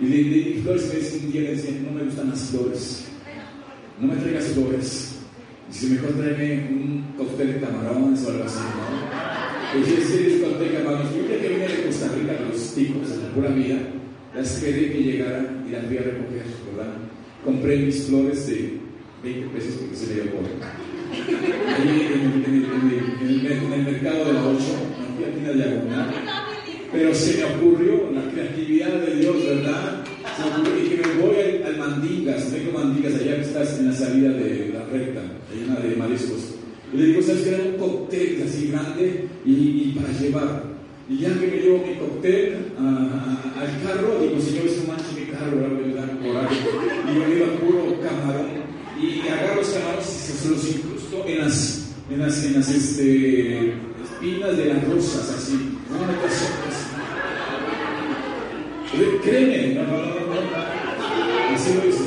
Y 0.00 0.06
de, 0.06 0.60
flores 0.62 0.88
me 0.88 0.98
dicen 0.98 1.26
un 1.26 1.32
día, 1.32 1.40
le 1.42 1.50
decían, 1.54 1.84
no 1.84 1.92
me 1.92 2.02
gustan 2.02 2.30
las 2.30 2.40
flores, 2.50 3.04
no 4.00 4.08
me 4.08 4.16
traigas 4.16 4.46
flores, 4.46 5.14
y 5.70 5.72
si 5.72 5.86
mejor 5.86 6.10
tráeme 6.14 6.68
un 6.70 7.04
cóctel 7.16 7.52
de 7.54 7.60
camarones 7.60 8.24
o 8.24 8.30
algo 8.30 8.44
así, 8.44 8.58
¿no? 8.58 9.78
Pues 9.78 9.88
yo 9.88 9.96
sí, 10.04 10.24
el 10.26 10.40
cóctel 10.42 10.68
de 10.68 10.78
camarones, 10.78 11.14
yo 11.14 11.28
que 11.28 11.48
vine 11.48 11.68
de 11.68 11.86
Costa 11.86 12.08
Rica, 12.18 12.32
los 12.50 12.74
tipos, 12.74 13.08
en 13.12 13.22
la 13.22 13.28
pura 13.28 13.48
vida, 13.50 13.78
las 14.34 14.56
esperé 14.56 14.92
que 14.92 14.98
llegaran 14.98 15.64
y 15.68 15.70
las 15.70 15.86
fui 15.86 15.98
a 15.98 16.02
recoger, 16.02 16.44
¿verdad? 16.74 16.92
Compré 17.44 17.76
mis 17.76 18.02
flores 18.02 18.48
de 18.48 18.78
20 19.22 19.46
pesos 19.50 19.74
porque 19.78 19.96
se 19.96 20.06
le 20.08 20.14
dio 20.14 20.32
por 20.32 20.42
en 23.22 23.72
el, 23.72 23.84
mercado 23.84 24.24
de 24.24 24.32
la 24.32 24.46
8, 24.46 24.58
aquí 25.20 25.38
en 25.38 25.46
la 25.46 25.52
diagonal. 25.52 26.10
Pero 26.92 27.14
se 27.14 27.38
me 27.38 27.44
ocurrió 27.44 28.10
la 28.12 28.30
creatividad 28.30 28.92
de 29.00 29.16
Dios, 29.16 29.36
¿verdad? 29.46 30.04
Se 30.36 30.42
me 30.44 30.50
ocurrió 30.56 30.84
y 30.84 30.88
que 30.88 30.96
me 31.08 31.14
voy 31.22 31.36
al, 31.36 31.62
al 31.66 31.78
Mandingas, 31.78 32.52
hay 32.52 32.70
Mandingas, 32.72 33.14
allá 33.14 33.36
que 33.36 33.42
estás 33.42 33.78
en 33.78 33.88
la 33.88 33.94
salida 33.94 34.30
de 34.30 34.70
la 34.74 34.84
recta, 34.86 35.20
una 35.66 35.80
de 35.80 35.96
mariscos. 35.96 36.54
Y 36.92 36.96
le 36.96 37.06
digo, 37.06 37.22
¿sabes 37.22 37.42
qué? 37.42 37.54
Era 37.54 37.64
un 37.64 37.78
cóctel 37.78 38.42
así 38.46 38.68
grande 38.68 39.28
y, 39.44 39.92
para 39.92 40.12
llevar. 40.18 40.64
Y 41.08 41.18
ya 41.18 41.28
que 41.28 41.46
me 41.46 41.56
llevo 41.56 41.84
mi 41.86 41.94
cóctel 41.94 42.56
a, 42.78 42.82
a, 42.82 43.60
al 43.60 43.82
carro, 43.82 44.18
digo, 44.20 44.40
señor, 44.40 44.66
es 44.66 44.78
un 44.78 44.88
manche 44.88 45.18
mi 45.18 45.26
carro, 45.26 45.64
algo. 45.64 45.82
Y 45.82 47.14
yo 47.14 47.26
le 47.26 47.36
iba 47.36 47.46
puro 47.56 47.98
camarón. 48.00 48.62
Y 49.00 49.26
agarro 49.26 49.56
los 49.56 49.70
camarones 49.70 50.06
y 50.06 50.32
se 50.32 50.48
los 50.50 50.64
en 51.26 51.38
las, 51.38 51.92
en 52.10 52.18
las, 52.18 52.44
en 52.44 52.54
las 52.54 52.68
este, 52.70 53.74
espinas 54.02 54.56
de 54.56 54.64
las 54.66 54.88
rosas, 54.88 55.30
así. 55.30 55.78
No 55.90 56.06
me 56.06 56.12
así. 56.26 56.46
Créeme, 59.22 59.74
no, 59.74 59.82
no, 59.84 59.96
no, 59.96 60.04
no. 60.04 61.54
Así 61.54 61.74
lo 61.74 61.88
hice. 61.88 62.04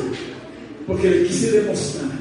Porque 0.88 1.10
le 1.10 1.24
quise 1.24 1.52
demostrar 1.52 2.16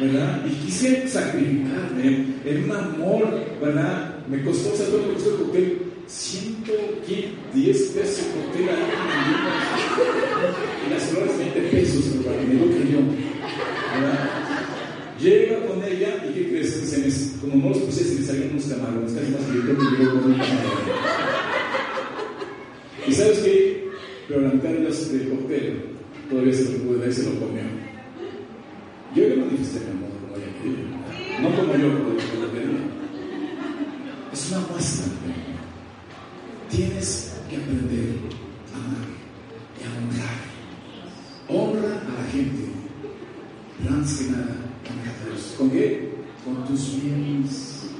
¿verdad? 0.00 0.44
Y 0.46 0.50
quise 0.66 1.08
sacrificarme 1.08 2.26
en 2.44 2.64
un 2.64 2.72
amor, 2.72 3.44
¿verdad? 3.60 4.16
Me 4.28 4.42
costó, 4.42 4.74
¿sabes 4.74 4.90
cuánto 4.90 5.08
me 5.08 5.14
costó 5.14 5.30
el 5.30 5.36
cóctel? 5.36 5.82
110 6.06 7.80
pesos 7.94 8.26
el 8.26 8.42
cóctel 8.42 8.68
Y 10.86 10.90
las 10.92 11.02
flores 11.04 11.38
20 11.38 11.60
pesos, 11.70 12.24
¿verdad? 12.24 12.42
Me 12.42 12.54
lo 12.54 12.66
creyó, 12.66 12.98
¿verdad? 13.94 14.30
Llega 15.20 15.66
con 15.66 15.84
ella 15.84 16.24
y 16.28 16.32
¿qué 16.34 16.48
crees? 16.48 16.70
Se 16.72 16.98
me, 16.98 17.31
como 17.42 17.56
no 17.56 17.68
los 17.70 17.78
puse, 17.78 18.04
se 18.04 18.20
me 18.20 18.26
salieron 18.26 18.52
unos 18.52 18.64
camarones, 18.64 19.12
casi 19.12 19.30
más 19.32 19.42
que 19.42 19.56
yo 19.56 19.62
creo 19.62 20.20
con 20.22 20.32
un 20.32 20.38
camarón. 20.38 20.78
¿Y 23.06 23.12
sabes 23.12 23.38
qué? 23.40 23.90
Pero 24.28 24.40
la 24.42 24.50
mitad 24.50 24.68
del 24.70 25.28
cóctel 25.28 25.84
todavía 26.30 26.54
se 26.54 26.72
lo 26.72 26.78
pude 26.84 26.98
dar 27.00 27.08
y 27.08 27.12
se 27.12 27.24
lo 27.24 27.40
comió. 27.40 27.62
Yo 29.14 29.28
le 29.28 29.36
manifesté 29.36 29.80
mi 29.80 29.90
amor 29.90 30.10
como 30.22 30.36
ella 30.36 30.46
quería, 30.62 31.40
no 31.42 31.56
como 31.56 31.74
yo 31.76 31.88
como 31.98 32.14
yo 32.14 32.52
quería. 32.52 32.80
Es 34.32 34.50
una 34.50 34.60
muestra 34.70 35.06
de 35.06 35.12
amor. 35.12 35.52
Tienes 36.70 37.34
que 37.50 37.56
aprender 37.56 38.08
a 38.72 38.76
amar 38.78 39.08
y 39.78 39.84
a 39.84 39.88
honrar. 39.98 40.38
Honra 41.48 41.94
a 42.00 42.22
la 42.22 42.30
gente, 42.30 42.64
pero 43.82 43.94
antes 43.94 44.16
que 44.16 44.30
nada, 44.30 44.56
honra 44.88 45.10
a 45.10 45.26
Dios. 45.28 45.54
¿Con 45.58 45.70
qué? 45.70 46.12
Con 46.44 46.64
tus 46.64 47.02
bienes. 47.02 47.90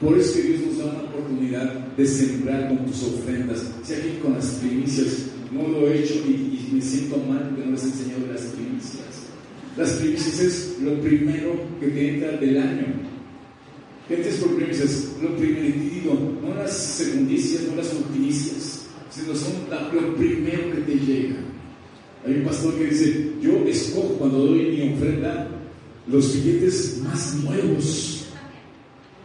Por 0.00 0.16
eso 0.16 0.40
Dios 0.40 0.60
nos 0.66 0.78
da 0.78 0.84
una 0.84 1.02
oportunidad 1.02 1.74
de 1.94 2.06
sembrar 2.06 2.68
con 2.68 2.86
tus 2.86 3.02
ofrendas. 3.02 3.70
Si 3.84 3.92
aquí 3.92 4.18
con 4.22 4.32
las 4.32 4.46
primicias 4.46 5.26
no 5.52 5.68
lo 5.68 5.88
he 5.88 6.00
hecho 6.00 6.14
y, 6.26 6.70
me 6.72 6.80
siento 6.80 7.16
mal 7.28 7.48
porque 7.48 7.66
no 7.66 7.72
les 7.72 7.82
he 7.82 7.86
enseñado 7.86 8.32
las 8.32 8.42
primicias. 8.42 9.04
Las 9.76 9.90
primicias 9.94 10.40
es 10.40 10.76
lo 10.80 11.00
primero 11.00 11.52
que 11.80 11.88
te 11.88 12.14
entra 12.14 12.32
del 12.38 12.58
año. 12.58 12.86
¿Qué 14.08 14.20
es 14.20 14.36
por 14.36 14.56
primicias? 14.56 15.08
Lo 15.20 15.36
primeritivo, 15.36 16.38
no 16.42 16.54
las 16.54 16.72
segundicias, 16.72 17.64
no 17.68 17.76
las 17.76 17.92
ultimicias, 17.92 18.86
sino 19.10 19.34
son 19.34 19.52
lo 19.92 20.14
primero 20.14 20.72
que 20.72 20.80
te 20.80 20.94
llega. 20.94 21.36
Hay 22.24 22.34
un 22.34 22.44
pastor 22.44 22.76
que 22.76 22.86
dice, 22.86 23.32
yo 23.42 23.64
escojo 23.66 24.14
cuando 24.18 24.46
doy 24.46 24.76
mi 24.76 24.94
ofrenda 24.94 25.48
los 26.06 26.34
billetes 26.34 27.00
más 27.02 27.34
nuevos, 27.42 28.19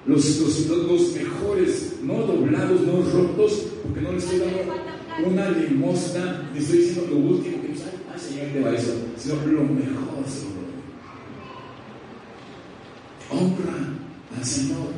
los, 0.08 0.39
los, 0.39 0.68
los 0.68 1.14
mejores, 1.14 1.99
no 2.03 2.14
doblados, 2.14 2.82
no 2.82 3.01
rotos, 3.01 3.66
porque 3.84 4.01
no 4.01 4.12
les 4.12 4.24
estoy 4.24 4.39
dando 4.39 5.30
una 5.30 5.49
limosna, 5.49 6.49
le 6.53 6.60
estoy 6.60 6.78
diciendo 6.80 7.08
lo 7.12 7.18
último 7.18 7.62
que 7.62 7.68
ay 7.70 8.20
Señor, 8.20 8.47
te 8.53 8.62
va 8.62 8.72
eso, 8.72 8.93
sino 9.18 9.36
lo 9.36 9.64
mejor, 9.64 10.26
Señor. 10.28 10.66
Honra 13.32 13.74
al 14.38 14.45
Señor 14.45 14.89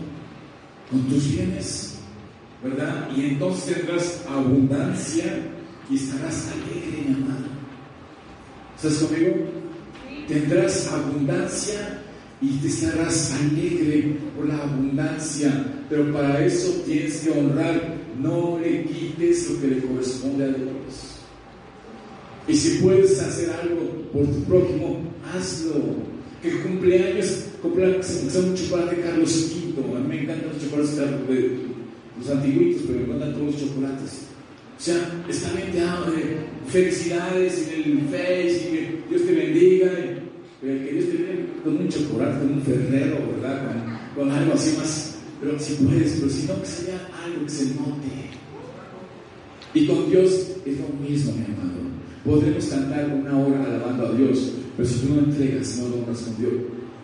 con 0.92 1.02
tus 1.04 1.32
bienes, 1.32 2.00
¿verdad? 2.64 3.10
Y 3.16 3.26
entonces 3.26 3.76
tendrás 3.76 4.26
abundancia 4.28 5.42
y 5.90 5.96
estarás 5.96 6.50
alegre, 6.52 7.06
mi 7.08 7.14
amado. 7.16 7.48
¿Estás 8.76 8.96
conmigo? 8.96 9.36
Tendrás 10.28 10.88
abundancia 10.88 12.04
y 12.42 12.50
te 12.58 12.68
estarás 12.68 13.34
alegre 13.34 14.18
por 14.36 14.48
la 14.48 14.62
abundancia, 14.62 15.66
pero 15.90 16.12
para 16.14 16.46
eso 16.46 16.84
tienes 16.86 17.18
que 17.22 17.32
honrar, 17.32 17.96
no 18.22 18.60
le 18.60 18.84
quites 18.84 19.50
lo 19.50 19.62
que 19.62 19.68
le 19.68 19.82
corresponde 19.82 20.44
a 20.46 20.48
Dios. 20.50 21.18
Y 22.48 22.56
si 22.56 22.78
puedes 22.78 23.20
hacer 23.20 23.50
algo 23.52 23.82
por 24.14 24.26
tu 24.26 24.44
prójimo, 24.44 25.02
hazlo. 25.34 26.08
Que 26.42 26.52
cumpleaños, 26.62 27.46
cumpleaños 27.62 28.06
sea 28.06 28.42
un 28.42 28.56
chocolate 28.56 29.02
Carlos 29.02 29.52
V. 29.76 29.98
A 29.98 30.00
mí 30.00 30.08
me 30.08 30.22
encantan 30.22 30.50
los 30.54 30.62
chocolates 30.62 30.96
de 30.96 31.58
los 32.20 32.30
antiguitos, 32.30 32.84
pero 32.88 33.00
me 33.00 33.06
encantan 33.06 33.34
todos 33.34 33.46
los 33.54 33.62
chocolates. 33.62 34.22
O 34.78 34.82
sea, 34.82 35.24
está 35.28 35.52
bien, 35.54 35.72
te 35.72 36.72
felicidades 36.72 37.68
en 37.68 37.92
el 37.92 38.00
Face, 38.10 39.02
Dios 39.10 39.22
te 39.26 39.34
bendiga. 39.34 40.17
Y, 40.62 40.66
que 40.66 40.92
Dios 40.94 41.06
te 41.06 41.18
bendiga 41.24 41.64
con 41.64 41.78
un 41.78 41.88
chocolate, 41.90 42.40
con 42.40 42.54
un 42.54 42.62
ferrero, 42.62 43.18
¿verdad? 43.36 43.68
Con, 44.16 44.26
con 44.26 44.32
algo 44.32 44.54
así 44.54 44.78
más. 44.78 45.18
Pero 45.40 45.60
si 45.60 45.74
puedes, 45.76 46.14
pero 46.14 46.30
si 46.30 46.48
no, 46.48 46.62
que 46.62 46.68
sea 46.68 47.10
algo 47.24 47.44
que 47.44 47.50
se 47.50 47.66
note. 47.76 48.28
Y 49.74 49.86
con 49.86 50.10
Dios 50.10 50.32
es 50.66 50.78
lo 50.80 50.88
mismo, 51.08 51.34
mi 51.34 51.46
amado. 51.46 51.78
Podremos 52.26 52.66
cantar 52.66 53.10
una 53.14 53.38
hora 53.38 53.64
alabando 53.64 54.08
a 54.08 54.12
Dios, 54.14 54.54
pero 54.76 54.90
si 54.90 55.00
tú 55.00 55.14
no 55.14 55.20
entregas, 55.20 55.78
no 55.78 55.90
lo 55.90 55.96
honras 55.98 56.22
con 56.22 56.38
Dios, 56.38 56.54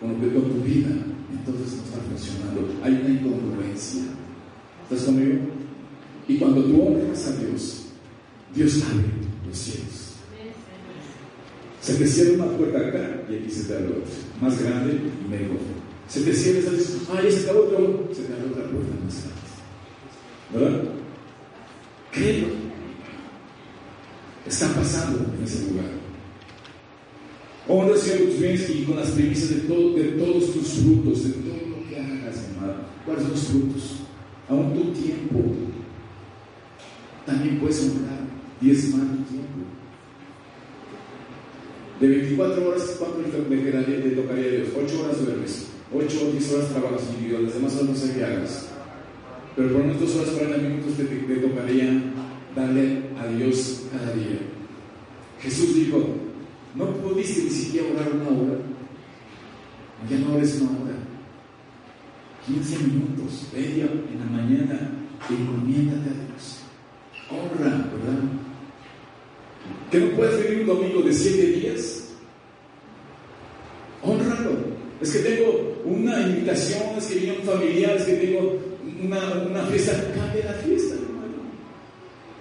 con, 0.00 0.12
lo 0.12 0.20
que, 0.20 0.34
con 0.34 0.50
tu 0.50 0.60
vida, 0.62 0.90
entonces 1.32 1.76
no 1.76 1.84
está 1.84 1.98
funcionando. 2.08 2.74
Hay 2.82 2.92
una 2.92 3.08
incongruencia. 3.08 4.02
¿Estás 4.90 5.06
conmigo? 5.06 5.38
Y 6.26 6.36
cuando 6.36 6.64
tú 6.64 6.82
honras 6.82 7.28
a 7.28 7.36
Dios, 7.36 7.86
Dios 8.54 8.82
abre 8.90 9.06
los 9.46 9.56
cielos. 9.56 10.03
Se 11.84 11.94
te 11.96 12.06
cierra 12.06 12.44
una 12.44 12.56
puerta 12.56 12.78
acá 12.78 13.22
y 13.28 13.34
aquí 13.34 13.50
se 13.50 13.64
te 13.64 13.74
abre 13.74 13.88
otra, 13.88 14.14
más 14.40 14.62
grande 14.62 14.94
y 14.94 15.28
mejor. 15.28 15.58
Se 16.08 16.22
te 16.22 16.32
cierra 16.32 16.60
y 16.60 16.76
dices, 16.76 16.96
ah, 17.10 17.20
ya 17.22 17.30
se 17.30 17.42
acabó 17.42 17.64
otro, 17.64 18.08
se 18.14 18.22
te 18.22 18.32
abre 18.32 18.46
otra 18.46 18.62
puerta 18.70 18.94
más 19.04 19.24
grande. 20.50 20.72
¿Verdad? 20.72 20.90
Créelo 22.10 22.64
está 24.46 24.68
pasando 24.74 25.26
en 25.38 25.44
ese 25.44 25.70
lugar. 25.70 25.86
Honra 27.66 27.96
Señor 27.96 28.28
tus 28.28 28.40
bienes 28.40 28.70
y 28.70 28.84
con 28.84 28.96
las 28.96 29.10
primicias 29.10 29.50
de, 29.50 29.56
todo, 29.60 29.94
de 29.94 30.04
todos 30.04 30.52
tus 30.52 30.68
frutos, 30.68 31.24
de 31.24 31.30
todo 31.30 31.68
lo 31.68 31.88
que 31.88 31.96
hagas, 31.98 32.44
hermano. 32.50 32.74
¿Cuáles 33.04 33.22
son 33.22 33.32
los 33.32 33.44
frutos? 33.44 33.96
aún 34.48 34.74
tu 34.74 34.92
tiempo. 34.92 35.40
También 37.24 37.58
puedes 37.58 37.80
honrar 37.82 38.20
diezmar 38.60 39.06
tu 39.06 39.22
tiempo. 39.24 39.64
De 42.00 42.08
24 42.08 42.68
horas, 42.68 42.96
¿cuánto 42.98 43.20
le, 43.48 43.98
le 43.98 44.16
tocaría 44.16 44.44
a 44.44 44.50
Dios? 44.50 44.68
8 44.76 45.04
horas 45.04 45.24
duermes, 45.24 45.68
8 45.94 46.20
o 46.26 46.32
10 46.32 46.52
horas 46.52 46.68
trabajas 46.70 47.02
individual, 47.10 47.44
las 47.44 47.54
demás 47.54 47.82
no 47.82 47.94
sé 47.94 48.14
qué 48.14 48.24
hagas. 48.24 48.68
Pero 49.54 49.72
por 49.72 49.82
unas 49.82 50.00
2 50.00 50.16
horas 50.16 50.30
40 50.30 50.58
minutos 50.58 50.96
te, 50.96 51.04
te 51.04 51.36
tocaría 51.36 52.02
darle 52.56 53.02
a 53.18 53.26
Dios 53.28 53.82
cada 53.92 54.12
día. 54.14 54.38
Jesús 55.40 55.74
dijo, 55.74 56.04
no 56.74 56.86
pudiste 56.96 57.44
ni 57.44 57.50
siquiera 57.50 57.88
orar 57.94 58.12
una 58.12 58.28
hora. 58.28 58.58
Ya 60.10 60.18
no 60.18 60.34
ores 60.34 60.60
una 60.60 60.70
hora. 60.80 60.94
15 62.46 62.78
minutos, 62.78 63.48
media 63.54 63.84
en 63.84 64.18
la 64.18 64.26
mañana, 64.26 64.90
encomiéndate 65.30 66.10
a 66.10 66.12
Dios. 66.12 66.60
Honra, 67.30 67.70
¿verdad? 67.70 68.22
Que 69.90 70.00
no 70.00 70.16
puedes 70.16 70.42
vivir 70.42 70.53
domingo 70.66 71.02
de 71.02 71.12
7 71.12 71.46
días. 71.46 72.04
Honralo. 74.02 74.74
Es 75.00 75.10
que 75.12 75.18
tengo 75.18 75.82
una 75.84 76.20
invitación, 76.22 76.82
es 76.96 77.06
que 77.06 77.16
viene 77.16 77.38
un 77.38 77.44
familiar, 77.44 77.96
es 77.96 78.04
que 78.04 78.14
tengo 78.14 78.58
una, 79.02 79.18
una 79.50 79.62
fiesta. 79.66 79.92
Cambia 80.14 80.44
la 80.44 80.52
fiesta, 80.54 80.94
hermano. 80.94 81.36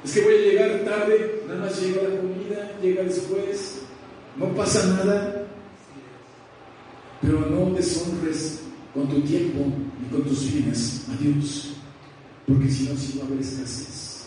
Es 0.03 0.13
que 0.13 0.21
voy 0.21 0.33
a 0.33 0.37
llegar 0.37 0.83
tarde, 0.85 1.41
nada 1.47 1.59
más 1.61 1.81
llega 1.81 2.03
la 2.03 2.17
comida, 2.17 2.71
llega 2.81 3.03
después. 3.03 3.81
No 4.37 4.47
pasa 4.55 4.85
nada. 4.87 5.45
Pero 7.21 7.39
no 7.39 7.73
deshonres 7.73 8.61
con 8.93 9.07
tu 9.09 9.21
tiempo 9.21 9.65
y 10.01 10.13
con 10.13 10.23
tus 10.23 10.51
bienes 10.51 11.05
a 11.09 11.21
Dios. 11.21 11.73
Porque 12.47 12.69
si 12.69 12.89
no, 12.89 12.97
si 12.97 13.17
va 13.17 13.23
a 13.23 13.27
haber 13.27 13.39
escasez. 13.39 14.25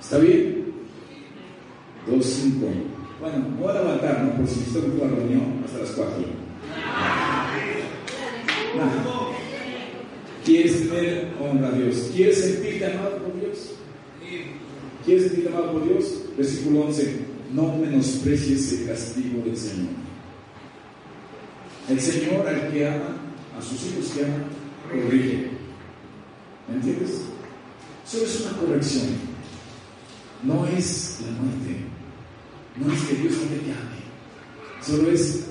¿Está 0.00 0.18
bien? 0.18 0.72
Dos, 2.06 2.24
cinco. 2.24 2.68
Bueno, 3.20 3.46
voy 3.58 3.70
a 3.70 3.80
levantar, 3.80 4.24
¿no? 4.24 4.36
Por 4.36 4.46
si 4.46 4.60
estoy 4.60 4.84
en 4.84 4.98
la 4.98 5.16
reunión 5.16 5.62
hasta 5.64 5.78
las 5.78 5.90
cuatro. 5.90 6.24
¿Quieres 10.44 10.88
tener 10.88 11.32
honra 11.40 11.68
a 11.68 11.72
Dios? 11.72 12.10
¿Quieres 12.14 12.40
sentirte 12.40 12.86
amado 12.86 13.16
por 13.18 13.40
Dios? 13.40 13.72
¿Quieres 15.04 15.24
sentirte 15.24 15.48
amado 15.48 15.72
por 15.72 15.88
Dios? 15.88 16.24
Versículo 16.36 16.80
11. 16.82 17.26
No 17.54 17.76
menosprecies 17.76 18.72
el 18.72 18.86
castigo 18.88 19.42
del 19.44 19.56
Señor. 19.56 19.88
El 21.88 22.00
Señor 22.00 22.46
al 22.46 22.70
que 22.70 22.86
ama, 22.86 23.16
a 23.58 23.62
sus 23.62 23.86
hijos 23.86 24.12
que 24.14 24.24
ama, 24.24 24.44
corrige. 24.90 25.48
¿Me 26.68 26.74
entiendes? 26.74 27.22
Solo 28.06 28.24
es 28.24 28.40
una 28.42 28.58
corrección. 28.58 29.06
No 30.42 30.66
es 30.66 31.20
la 31.24 31.42
muerte. 31.42 31.85
No 32.78 32.92
es 32.92 33.02
que 33.04 33.14
Dios 33.16 33.32
no 33.32 33.48
te 33.48 33.72
ame. 33.72 33.96
Solo 34.82 35.10
es, 35.10 35.46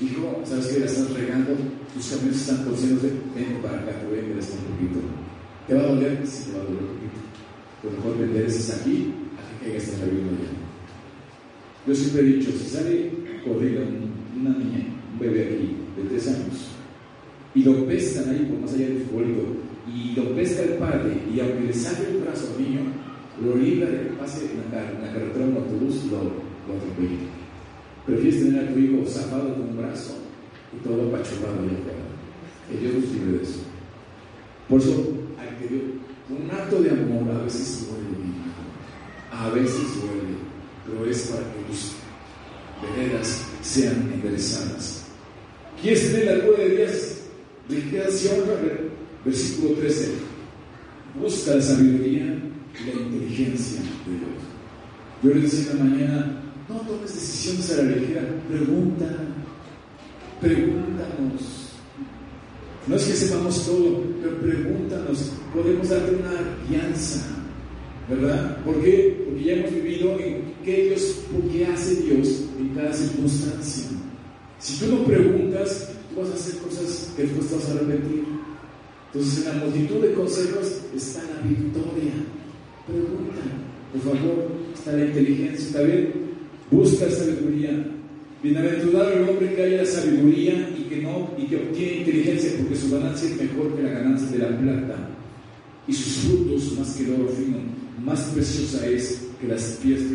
hijo, 0.00 0.42
¿sabes 0.44 0.66
que 0.68 0.80
La 0.80 0.86
estás 0.86 1.10
regando, 1.12 1.50
tus 1.92 2.06
caminos 2.06 2.36
están 2.36 2.64
torciéndose, 2.64 3.12
ven 3.34 3.58
para 3.60 3.80
acá, 3.80 4.00
te 4.00 4.06
voy 4.06 4.18
a 4.18 4.22
enderezar 4.22 4.58
un 4.60 4.76
poquito. 4.76 5.00
¿Te 5.66 5.74
va 5.74 5.80
a 5.80 5.86
doler? 5.86 6.26
Sí, 6.26 6.44
te 6.44 6.56
va 6.56 6.62
a 6.62 6.66
doler 6.66 6.82
un 6.82 6.88
poquito. 6.88 7.20
Pero 7.82 7.94
mejor 7.96 8.16
me 8.16 8.24
endereces 8.26 8.80
aquí, 8.80 9.12
a 9.34 9.64
que 9.64 9.70
caigas 9.70 9.88
en 9.88 10.00
la 10.00 10.06
vida 10.06 10.30
ya. 10.38 11.88
Yo 11.88 11.94
siempre 11.94 12.20
he 12.20 12.24
dicho, 12.24 12.50
si 12.52 12.68
sale 12.68 13.10
corrida 13.44 13.80
una 14.36 14.50
niña, 14.50 14.86
un 15.12 15.18
bebé 15.18 15.44
aquí, 15.44 15.76
de 15.96 16.08
tres 16.08 16.28
años, 16.28 16.68
y 17.54 17.64
lo 17.64 17.86
pescan 17.86 18.30
ahí 18.30 18.46
por 18.46 18.60
más 18.60 18.72
allá 18.74 18.86
del 18.86 19.02
futbolito, 19.02 19.42
y 19.92 20.14
lo 20.14 20.36
pesca 20.36 20.62
el 20.62 20.74
padre, 20.74 21.22
y 21.34 21.40
aunque 21.40 21.66
le 21.66 21.74
sale 21.74 22.10
el 22.10 22.18
brazo 22.18 22.54
al 22.54 22.62
niño, 22.62 22.80
lo 23.42 23.56
libra 23.56 23.90
de 23.90 24.02
que 24.02 24.14
pase 24.14 24.46
en 24.46 24.70
la, 24.70 24.90
en 24.90 25.02
la 25.02 25.12
carretera 25.12 25.46
un 25.46 25.56
autobús, 25.56 26.04
lo, 26.10 26.47
lo 26.68 26.76
atropella. 26.76 27.26
Prefieres 28.06 28.42
tener 28.42 28.64
a 28.64 28.72
tu 28.72 28.78
hijo 28.78 29.04
zafado 29.06 29.54
con 29.54 29.68
un 29.68 29.76
brazo 29.76 30.18
y 30.72 30.86
todo 30.86 31.08
apachurrado 31.08 31.60
allá 31.60 31.78
afuera. 31.78 32.08
Que 32.70 32.78
Dios 32.78 32.94
nos 32.94 33.12
libre 33.12 33.38
de 33.38 33.42
eso. 33.42 33.60
Por 34.68 34.80
eso, 34.80 35.12
hay 35.38 35.48
que 35.58 35.74
Dios, 35.74 35.84
un 36.28 36.50
acto 36.50 36.82
de 36.82 36.90
amor 36.90 37.34
a 37.34 37.42
veces 37.44 37.88
duele, 37.88 38.28
a 39.32 39.48
veces 39.50 39.96
duele, 39.96 40.36
pero 40.86 41.10
es 41.10 41.22
para 41.28 41.42
que 41.42 41.60
tus 41.68 41.92
veredas 42.82 43.42
sean 43.62 44.10
enderezadas. 44.12 45.06
¿Quieres 45.80 46.12
tener 46.12 46.26
la 46.26 46.44
gloria 46.44 46.64
de 46.64 46.76
Dios? 46.76 47.14
Riqueza 47.68 48.34
y 48.36 49.28
versículo 49.28 49.74
13. 49.74 50.12
Busca 51.20 51.54
la 51.54 51.62
sabiduría 51.62 52.24
y 52.24 52.86
la 52.86 53.00
inteligencia 53.00 53.80
de 53.80 54.12
Dios. 54.12 54.48
Yo 55.22 55.34
les 55.34 55.50
decía 55.50 55.72
en 55.72 55.78
la 55.78 55.84
mañana, 55.84 56.37
no 56.68 56.76
tomes 56.80 57.14
decisiones 57.14 57.70
a 57.70 57.82
la 57.82 57.90
ligera, 57.90 58.22
pregunta, 58.48 59.06
pregúntanos. 60.40 61.72
No 62.86 62.96
es 62.96 63.04
que 63.04 63.12
sepamos 63.14 63.66
todo, 63.66 64.02
pero 64.22 64.36
pregúntanos, 64.38 65.32
podemos 65.54 65.88
darte 65.88 66.16
una 66.16 66.56
guianza, 66.68 67.20
¿verdad? 68.08 68.62
¿Por 68.64 68.82
qué? 68.82 69.24
Porque 69.26 69.44
ya 69.44 69.52
hemos 69.54 69.72
vivido 69.72 70.18
en 70.20 70.54
qué 70.64 70.84
Dios, 70.84 71.20
qué 71.52 71.66
hace 71.66 71.96
Dios 72.02 72.44
en 72.58 72.68
cada 72.74 72.92
circunstancia. 72.92 73.84
Si 74.58 74.78
tú 74.78 74.94
no 74.94 75.04
preguntas, 75.04 75.90
tú 76.12 76.20
vas 76.20 76.30
a 76.30 76.34
hacer 76.34 76.58
cosas 76.58 77.12
que 77.16 77.22
después 77.22 77.48
te 77.48 77.54
vas 77.56 77.68
a 77.68 77.72
arrepentir. 77.72 78.24
Entonces, 79.12 79.46
en 79.46 79.58
la 79.58 79.64
multitud 79.64 80.00
de 80.02 80.12
consejos 80.12 80.80
está 80.94 81.22
la 81.22 81.48
victoria. 81.48 82.12
Pregunta, 82.86 83.42
por 83.92 84.02
favor, 84.02 84.48
está 84.74 84.92
la 84.92 85.04
inteligencia, 85.06 85.66
¿está 85.66 85.82
bien? 85.82 86.17
Busca 86.70 87.10
sabiduría. 87.10 87.86
Bienaventurado 88.42 89.12
el 89.12 89.28
hombre 89.28 89.54
que 89.54 89.62
haya 89.62 89.84
sabiduría 89.84 90.70
y 90.78 90.82
que 90.82 91.02
no 91.02 91.30
y 91.36 91.46
que 91.46 91.56
obtiene 91.56 92.00
inteligencia, 92.00 92.52
porque 92.58 92.76
su 92.76 92.90
ganancia 92.90 93.30
es 93.30 93.42
mejor 93.42 93.74
que 93.74 93.82
la 93.82 93.90
ganancia 93.90 94.28
de 94.30 94.38
la 94.38 94.58
plata 94.58 95.08
y 95.88 95.92
sus 95.92 96.24
frutos 96.24 96.78
más 96.78 96.94
que 96.94 97.04
el 97.04 97.14
oro 97.14 97.28
fino. 97.30 97.58
Más 98.04 98.20
preciosa 98.34 98.86
es 98.86 99.26
que 99.40 99.48
las 99.48 99.78
piezas 99.82 100.06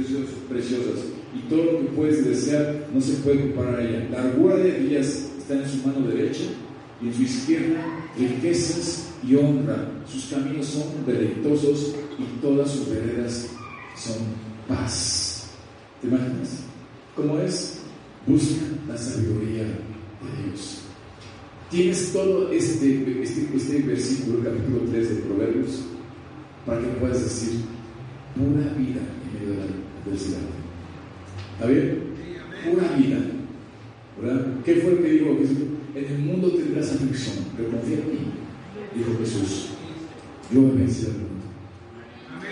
preciosas 0.48 1.04
y 1.36 1.50
todo 1.50 1.66
lo 1.66 1.80
que 1.80 1.86
puedes 1.96 2.26
desear 2.26 2.88
no 2.94 3.02
se 3.02 3.14
puede 3.16 3.42
comparar 3.42 3.80
a 3.80 3.84
ella. 3.84 4.08
La 4.12 4.24
largura 4.24 4.56
de 4.56 4.80
días 4.80 5.32
está 5.38 5.56
en 5.56 5.68
su 5.68 5.86
mano 5.86 6.08
derecha 6.08 6.44
y 7.02 7.08
en 7.08 7.14
su 7.14 7.24
izquierda 7.24 8.10
riquezas 8.18 9.10
y 9.28 9.36
honra. 9.36 9.90
Sus 10.10 10.26
caminos 10.26 10.68
son 10.68 11.06
deleitosos 11.06 11.96
y 12.20 12.42
todas 12.42 12.72
sus 12.72 12.90
veredas 12.90 13.50
son 13.98 14.18
paz. 14.68 15.23
¿Te 16.04 16.10
imaginas? 16.10 16.64
¿Cómo 17.16 17.40
es? 17.40 17.80
Busca 18.28 18.66
la 18.90 18.98
sabiduría 18.98 19.64
de 19.64 20.50
Dios. 20.50 20.82
Tienes 21.72 22.12
todo 22.12 22.52
este, 22.52 23.22
este, 23.24 23.48
este 23.56 23.82
versículo, 23.84 24.44
capítulo 24.44 24.80
3 24.92 25.10
de 25.10 25.16
Proverbios, 25.22 25.86
para 26.66 26.82
que 26.82 26.88
puedas 26.88 27.24
decir 27.24 27.62
pura 28.36 28.74
vida 28.78 29.00
en 29.00 29.34
medio 29.34 29.52
de 29.52 29.58
la 29.60 29.72
adversidad. 30.06 30.40
¿Está 31.54 31.68
bien? 31.68 32.00
Pura 32.70 32.98
vida. 32.98 33.20
¿Verdad? 34.22 34.48
¿Qué 34.66 34.76
fue 34.76 34.92
lo 34.96 35.04
que 35.04 35.10
dijo 35.10 35.38
Jesús? 35.40 35.58
En 35.96 36.06
el 36.06 36.20
mundo 36.20 36.52
tendrás 36.52 36.92
aflicción, 36.92 37.46
pero 37.56 37.70
confía 37.70 38.00
en 38.00 38.08
mí, 38.10 38.20
dijo 38.94 39.18
Jesús. 39.20 39.70
Yo 40.52 40.64
me 40.64 40.74
vencí 40.74 41.06
al 41.06 41.14
mundo. 41.14 41.30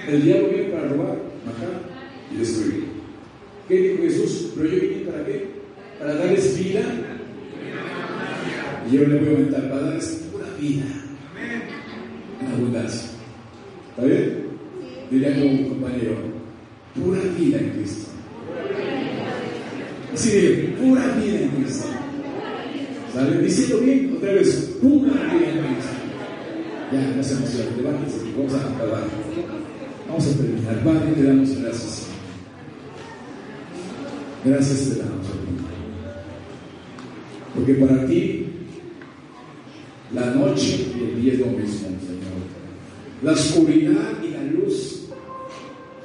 El 0.08 0.24
diablo 0.24 0.48
viene 0.48 0.70
para 0.70 0.88
robar, 0.88 1.18
matar 1.46 1.82
y 2.34 2.38
destruir. 2.38 2.91
¿Qué 3.72 3.78
dijo 3.78 4.04
Jesús? 4.04 4.52
Pero 4.54 4.68
yo 4.68 4.82
vine 4.82 5.06
para 5.10 5.26
qué? 5.26 5.46
Para 5.98 6.16
darles 6.16 6.60
vida. 6.60 6.82
Y 8.86 8.96
yo 8.98 9.08
le 9.08 9.18
voy 9.18 9.28
a 9.30 9.32
aumentar 9.32 9.70
para 9.70 9.82
darles 9.84 10.28
pura 10.30 10.46
vida. 10.60 10.84
En 12.42 12.48
abundancia. 12.52 13.12
¿Está 13.92 14.04
bien? 14.04 14.44
Diría 15.10 15.40
como 15.40 15.70
compañero, 15.70 16.18
pura 16.96 17.22
vida 17.40 17.60
en 17.60 17.70
Cristo. 17.70 18.12
Así 20.14 20.32
de, 20.32 20.76
pura 20.78 21.16
vida 21.16 21.40
en 21.40 21.50
Cristo. 21.52 21.88
¿Sale? 23.14 23.42
Diciendo 23.42 23.78
bien, 23.78 24.14
otra 24.18 24.34
vez, 24.34 24.78
pura 24.82 25.14
vida 25.14 25.48
en 25.48 25.76
Cristo. 25.76 25.94
Ya, 26.92 27.16
no 27.16 27.24
se 27.24 27.34
emocionen, 27.36 27.78
levántense, 27.78 28.18
vamos 28.36 28.54
a 28.54 28.68
acabar. 28.68 29.04
Vamos 30.10 30.28
a 30.28 30.38
terminar. 30.38 30.84
Padre, 30.84 31.14
te 31.16 31.24
damos 31.24 31.58
gracias. 31.58 32.11
Gracias 34.44 34.90
te 34.90 34.96
damos, 34.96 35.28
Porque 37.54 37.74
para 37.76 38.08
ti 38.08 38.48
la 40.14 40.34
noche 40.34 40.88
y 40.98 41.04
el 41.04 41.22
día 41.22 41.34
es 41.34 41.40
lo 41.40 41.46
mismo, 41.48 41.90
Señor. 42.00 42.42
La 43.22 43.34
oscuridad 43.34 44.24
y 44.24 44.30
la 44.30 44.44
luz 44.44 45.04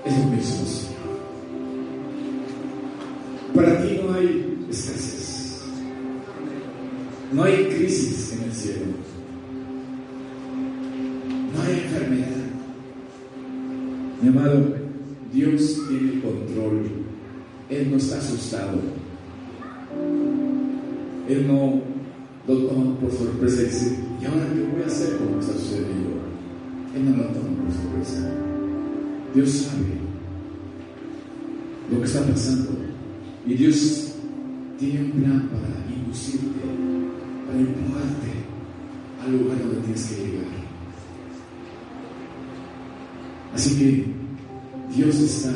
es 0.05 0.19
lo 0.19 0.25
mismo, 0.27 0.67
Señor. 0.67 0.97
Para 3.55 3.83
ti 3.83 4.01
no 4.03 4.13
hay 4.13 4.67
escasez. 4.71 5.63
No 7.33 7.43
hay 7.43 7.65
crisis 7.65 8.35
en 8.35 8.45
el 8.45 8.53
cielo. 8.53 9.06
Está 18.07 18.19
asustado. 18.19 18.79
Él 21.29 21.49
no 21.49 21.83
lo 22.47 22.67
toma 22.69 23.01
por 23.01 23.11
sorpresa 23.11 23.63
y 23.63 23.65
dice, 23.65 23.99
¿y 24.23 24.25
ahora 24.27 24.47
qué 24.55 24.61
voy 24.61 24.83
a 24.85 24.87
hacer 24.87 25.17
con 25.17 25.27
lo 25.27 25.33
que 25.33 25.41
está 25.41 25.53
sucediendo? 25.55 26.11
Él 26.95 27.05
no 27.05 27.17
lo 27.17 27.25
toma 27.25 27.49
por 27.65 27.73
sorpresa. 27.73 28.33
Dios 29.35 29.51
sabe 29.51 29.99
lo 31.91 31.99
que 31.99 32.05
está 32.05 32.23
pasando. 32.23 32.69
Y 33.45 33.55
Dios 33.55 34.15
tiene 34.79 35.01
un 35.07 35.11
plan 35.11 35.49
para 35.49 35.93
inducirte, 35.93 36.61
para 37.45 37.59
empujarte 37.59 38.31
al 39.25 39.33
lugar 39.33 39.59
donde 39.59 39.81
tienes 39.81 40.05
que 40.05 40.15
llegar. 40.15 40.47
Así 43.53 43.77
que 43.77 44.07
Dios 44.95 45.17
está 45.17 45.51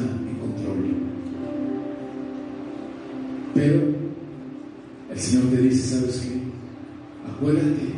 ¿sabes 5.91 6.21
qué? 6.21 6.41
Acuérdate, 7.29 7.90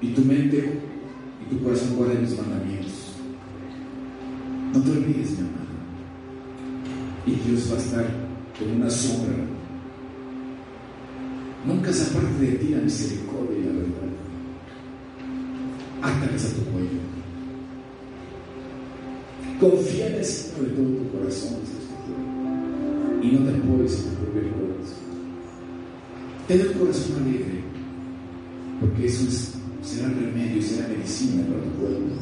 y 0.00 0.08
tu 0.08 0.22
mente 0.22 0.80
y 1.42 1.54
tu 1.54 1.62
corazón 1.62 1.96
guarden 1.96 2.22
mis 2.22 2.36
mandamientos. 2.36 3.14
No 4.72 4.82
te 4.82 4.90
olvides, 4.90 5.30
mi 5.32 5.38
amado. 5.38 5.78
Y 7.26 7.32
Dios 7.32 7.70
va 7.70 7.76
a 7.76 7.80
estar 7.80 8.06
como 8.58 8.76
una 8.76 8.90
sombra. 8.90 9.34
Nunca 11.66 11.92
se 11.92 12.10
aparte 12.10 12.44
de 12.44 12.52
ti 12.58 12.68
la 12.68 12.82
misericordia 12.82 13.58
y 13.58 13.64
la 13.64 13.72
verdad. 13.72 14.08
Átalas 16.02 16.44
a 16.44 16.54
tu 16.54 16.62
cuello. 16.70 17.00
Confía 19.60 20.06
en 20.06 20.14
el 20.14 20.24
Señor 20.24 20.68
de 20.68 20.76
todo 20.76 20.86
tu 20.86 21.10
corazón, 21.10 21.58
y 23.20 23.32
no 23.32 23.40
te 23.40 23.50
apoyes 23.56 23.98
en 23.98 24.04
tu 24.04 24.22
propio 24.22 24.52
corazón. 24.52 24.98
Ten 26.46 26.60
el 26.60 26.72
corazón 26.72 27.22
alegre, 27.22 27.60
porque 28.80 29.06
eso 29.06 29.26
es, 29.26 29.57
cuerpo. 31.78 32.14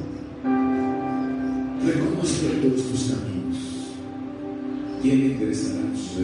Reconoce 1.85 2.47
todos 2.63 2.83
tus 2.91 3.03
caminos 3.11 3.59
y 5.03 5.11
Él 5.11 5.37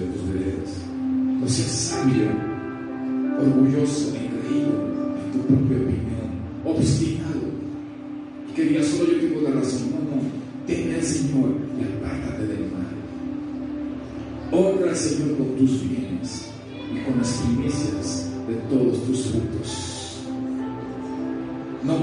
tus 0.01 0.28
veredas. 0.33 0.70
No 1.41 1.49
seas 1.49 1.70
sabio, 1.70 2.28
orgulloso, 3.39 4.14
engreído 4.14 4.72
en 5.18 5.33
tu 5.33 5.39
propia 5.47 5.76
opinión, 5.78 6.30
obstinado, 6.64 7.47
que 8.55 8.64
digas 8.64 8.87
solo 8.87 9.12
yo 9.12 9.18
tengo 9.20 9.41
la 9.43 9.61
razón. 9.61 9.91
No, 9.91 9.99
no, 9.99 10.22
teme 10.66 10.95
al 10.95 11.03
Señor 11.03 11.51
y 11.78 11.80
apártate 11.85 12.47
del 12.47 12.70
mal. 12.72 12.93
Honra 14.53 14.95
Señor 14.95 15.37
con 15.37 15.57
tus 15.57 15.89
bienes 15.89 16.51
y 16.95 17.05
con 17.05 17.18
las 17.18 17.33
primicias 17.33 18.30
de 18.47 18.55
todos 18.68 19.05
tus 19.05 19.26
frutos. 19.26 19.61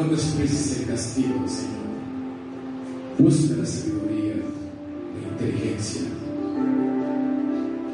No 0.09 0.15
menosprecies 0.15 0.79
el 0.79 0.87
castigo 0.87 1.47
Señor. 1.47 1.85
Busca 3.19 3.57
la 3.57 3.65
sabiduría, 3.65 4.37
la 4.37 5.45
inteligencia. 5.45 6.01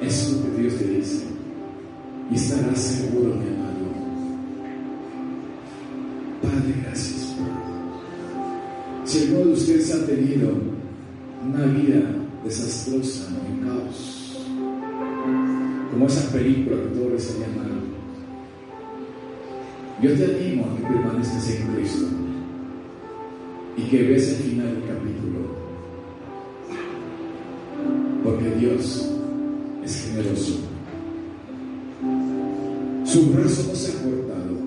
Eso 0.02 0.30
es 0.30 0.32
lo 0.38 0.56
que 0.56 0.62
Dios 0.62 0.76
te 0.76 0.88
dice. 0.88 1.24
Y 2.32 2.36
estarás 2.36 2.80
seguro, 2.80 3.36
mi 3.36 3.48
amado. 3.48 3.86
Padre, 6.42 6.82
gracias, 6.84 7.36
Si 9.04 9.24
alguno 9.24 9.48
de 9.48 9.54
ustedes 9.54 9.94
ha 9.94 10.06
tenido 10.06 10.54
una 11.46 11.66
vida 11.66 12.02
desastrosa, 12.46 13.28
en 13.50 13.68
caos, 13.68 14.40
como 15.92 16.08
esa 16.08 16.32
película 16.32 16.78
que 16.78 16.98
todos 16.98 17.12
les 17.12 17.58
mal, 17.58 17.85
yo 20.02 20.14
te 20.14 20.26
animo 20.26 20.66
a 20.66 20.78
que 20.78 20.84
permanezcas 20.84 21.50
en 21.52 21.68
Cristo 21.74 22.06
y 23.78 23.82
que 23.84 24.04
veas 24.04 24.24
el 24.24 24.36
final 24.36 24.68
del 24.68 24.84
capítulo. 24.84 25.40
Porque 28.24 28.50
Dios 28.56 29.10
es 29.84 30.06
generoso. 30.08 30.60
Su 33.06 33.28
brazo 33.32 33.70
no 33.70 33.76
se 33.76 33.92
ha 33.92 34.04
cortado, 34.04 34.58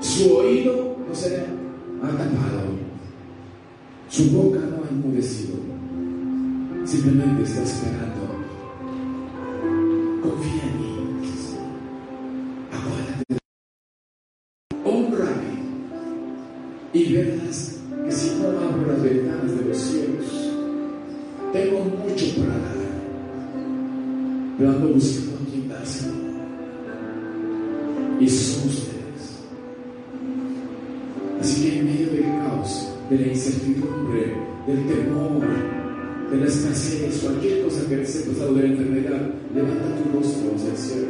su 0.00 0.36
oído 0.36 0.96
no 1.08 1.14
se 1.14 1.36
ha 1.36 2.08
tapado, 2.08 2.74
su 4.10 4.30
boca 4.30 4.58
no 4.58 4.84
ha 4.84 4.88
enmudecido. 4.90 5.56
Simplemente 6.84 7.44
está 7.44 7.62
esperando. 7.62 8.05
Incertidumbre, 33.46 34.34
del 34.66 34.86
temor, 34.86 35.42
de 36.30 36.36
la 36.36 36.46
escasez, 36.46 37.20
cualquier 37.22 37.64
cosa 37.64 37.88
que 37.88 37.94
haya 37.94 38.04
pasado 38.04 38.54
de 38.54 38.62
la 38.62 38.68
enfermedad, 38.68 39.30
levanta 39.54 39.96
tu 39.96 40.18
rostro 40.18 40.54
hacia 40.56 40.70
el 40.70 40.76
cielo 40.76 41.08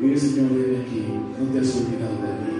y 0.00 0.04
dile, 0.04 0.18
Señor, 0.18 0.54
ven 0.54 0.80
aquí, 0.80 1.04
no 1.38 1.52
te 1.52 1.58
has 1.60 1.76
olvidado 1.76 2.16
de 2.22 2.28
mí. 2.42 2.56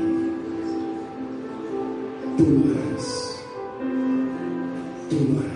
Tú 2.36 2.44
lo 2.44 2.74
harás. 2.74 3.44
Tú 5.08 5.16
lo 5.32 5.40
harás. 5.40 5.55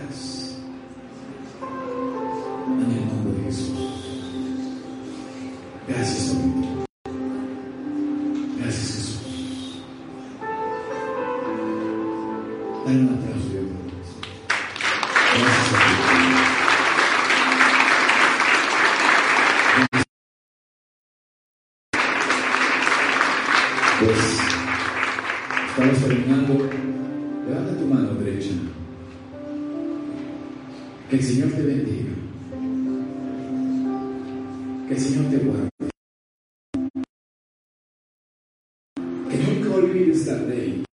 Ley. 40.38 40.84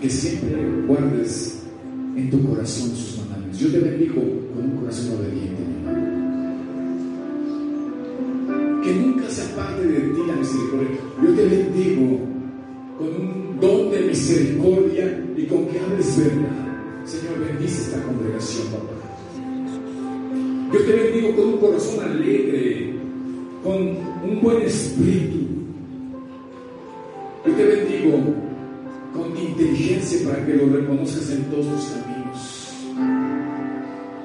Que 0.00 0.10
siempre 0.10 0.56
guardes 0.86 1.62
en 2.16 2.30
tu 2.30 2.48
corazón 2.48 2.90
sus 2.96 3.18
mandamientos. 3.18 3.60
Yo 3.60 3.70
te 3.70 3.78
bendigo 3.78 4.14
con 4.54 4.64
un 4.64 4.76
corazón 4.78 5.16
obediente, 5.18 5.62
mi 5.62 5.74
hermano. 5.74 6.18
Que 8.82 8.94
nunca 8.94 9.28
se 9.28 9.42
aparte 9.42 9.86
de 9.86 10.00
ti 10.00 10.20
la 10.26 10.36
misericordia. 10.36 10.98
Yo 11.22 11.34
te 11.34 11.44
bendigo 11.44 12.20
con 12.98 13.08
un 13.08 13.58
don 13.60 13.90
de 13.90 14.00
misericordia 14.02 15.24
y 15.36 15.44
con 15.46 15.66
que 15.66 15.78
hables 15.78 16.18
verdad. 16.18 16.68
Señor, 17.04 17.38
bendice 17.40 17.82
esta 17.82 18.02
congregación, 18.02 18.66
papá. 18.68 18.98
Yo 20.72 20.84
te 20.84 20.92
bendigo 20.92 21.34
con 21.34 21.46
un 21.46 21.56
corazón 21.58 22.04
alegre, 22.04 22.94
con 23.64 23.78
un 23.78 24.40
buen 24.42 24.62
espíritu. 24.62 25.57
Yo 27.48 27.54
te 27.54 27.64
bendigo 27.64 28.18
con 29.14 29.34
inteligencia 29.34 30.28
para 30.28 30.44
que 30.44 30.52
lo 30.52 30.66
reconozcas 30.66 31.30
en 31.30 31.44
todos 31.44 31.64
tus 31.64 31.84
caminos. 31.92 32.74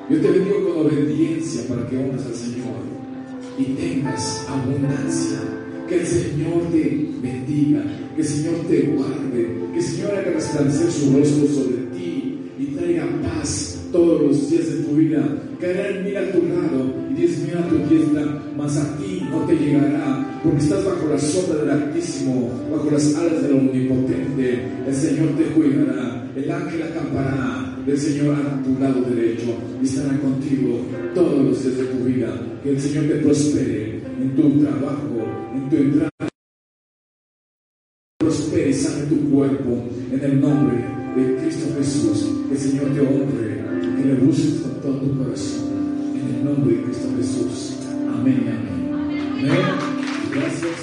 Yo 0.10 0.20
te 0.20 0.30
bendigo 0.30 0.68
con 0.68 0.88
obediencia 0.88 1.66
para 1.70 1.88
que 1.88 1.98
honres 2.00 2.26
al 2.26 2.36
Señor 2.36 2.84
y 3.58 3.64
tengas 3.76 4.46
abundancia. 4.50 5.40
Que 5.88 6.02
el 6.02 6.06
Señor 6.06 6.64
te 6.70 7.12
bendiga, 7.22 7.84
que 8.14 8.22
el 8.22 8.28
Señor 8.28 8.56
te 8.68 8.82
guarde, 8.82 9.56
que 9.72 9.80
el 9.80 9.86
Señor 9.86 10.12
haga 10.16 10.32
resplandecer 10.32 10.92
su 10.92 11.18
rostro 11.18 11.48
sobre 11.48 11.78
ti 11.98 12.40
y 12.60 12.66
traiga 12.76 13.08
paz 13.22 13.88
todos 13.94 14.22
los 14.22 14.50
días 14.50 14.68
de 14.68 14.84
tu 14.84 14.96
vida. 14.98 15.42
Caerá 15.62 15.88
el 15.88 16.04
mil 16.04 16.18
a 16.18 16.30
tu 16.30 16.40
lado 16.40 16.93
y 17.10 17.14
diez 17.14 17.40
mil 17.40 17.58
a 17.58 17.68
tu 17.68 17.78
diestra, 17.90 18.42
mas 18.58 18.78
a 18.78 18.98
ti 18.98 19.28
no 19.30 19.40
te 19.46 19.56
llegará, 19.56 20.40
porque 20.44 20.60
estás 20.60 20.84
bajo 20.86 21.08
la 21.08 21.20
sombra 21.20 21.60
del 21.60 21.70
Altísimo, 21.70 22.52
bajo 22.72 22.90
las 22.92 23.16
alas 23.16 23.42
del 23.44 23.54
Omnipotente. 23.54 24.68
El 24.88 24.96
Señor 24.96 25.30
te 25.38 25.44
cuidará, 25.54 26.28
el 26.36 26.52
ángel 26.52 26.84
acampará, 26.84 27.78
el 27.86 27.98
Señor 27.98 28.36
a 28.36 28.64
tu 28.64 28.80
lado 28.80 29.02
derecho 29.02 29.56
y 29.82 29.86
estará 29.86 30.18
contigo 30.20 30.80
todos 31.14 31.46
los 31.46 31.64
días 31.64 31.78
de 31.78 31.86
tu 31.86 32.06
vida. 32.06 32.42
Que 32.64 32.70
el 32.72 32.80
Señor 32.80 33.06
te 33.06 33.16
prospere 33.16 34.02
en 34.22 34.36
tu 34.36 34.62
trabajo, 34.62 35.26
en 35.54 35.70
tu 35.70 35.76
entrada. 35.76 36.30
Prospere 38.20 38.70
y 38.70 38.74
sane 38.74 39.06
tu 39.08 39.30
cuerpo 39.30 39.84
en 40.12 40.24
el 40.24 40.40
nombre 40.40 40.78
de 41.18 41.36
Cristo 41.42 41.66
Jesús. 41.78 42.30
Que 42.48 42.56
el 42.56 42.60
Señor 42.60 42.86
te 42.94 43.02
honre, 43.02 43.64
que 43.98 44.08
le 44.08 44.16
busques 44.16 44.62
con 44.62 44.82
todo 44.82 45.00
tu 45.00 45.18
corazón. 45.18 45.64
En 46.14 46.36
el 46.36 46.46
nombre 46.46 46.76
de 46.76 46.84
Cristo 46.84 47.08
Jesús. 47.18 47.78
Amén 48.14 48.46
amén. 48.48 48.94
Amén. 48.94 49.62
Gracias. 50.32 50.83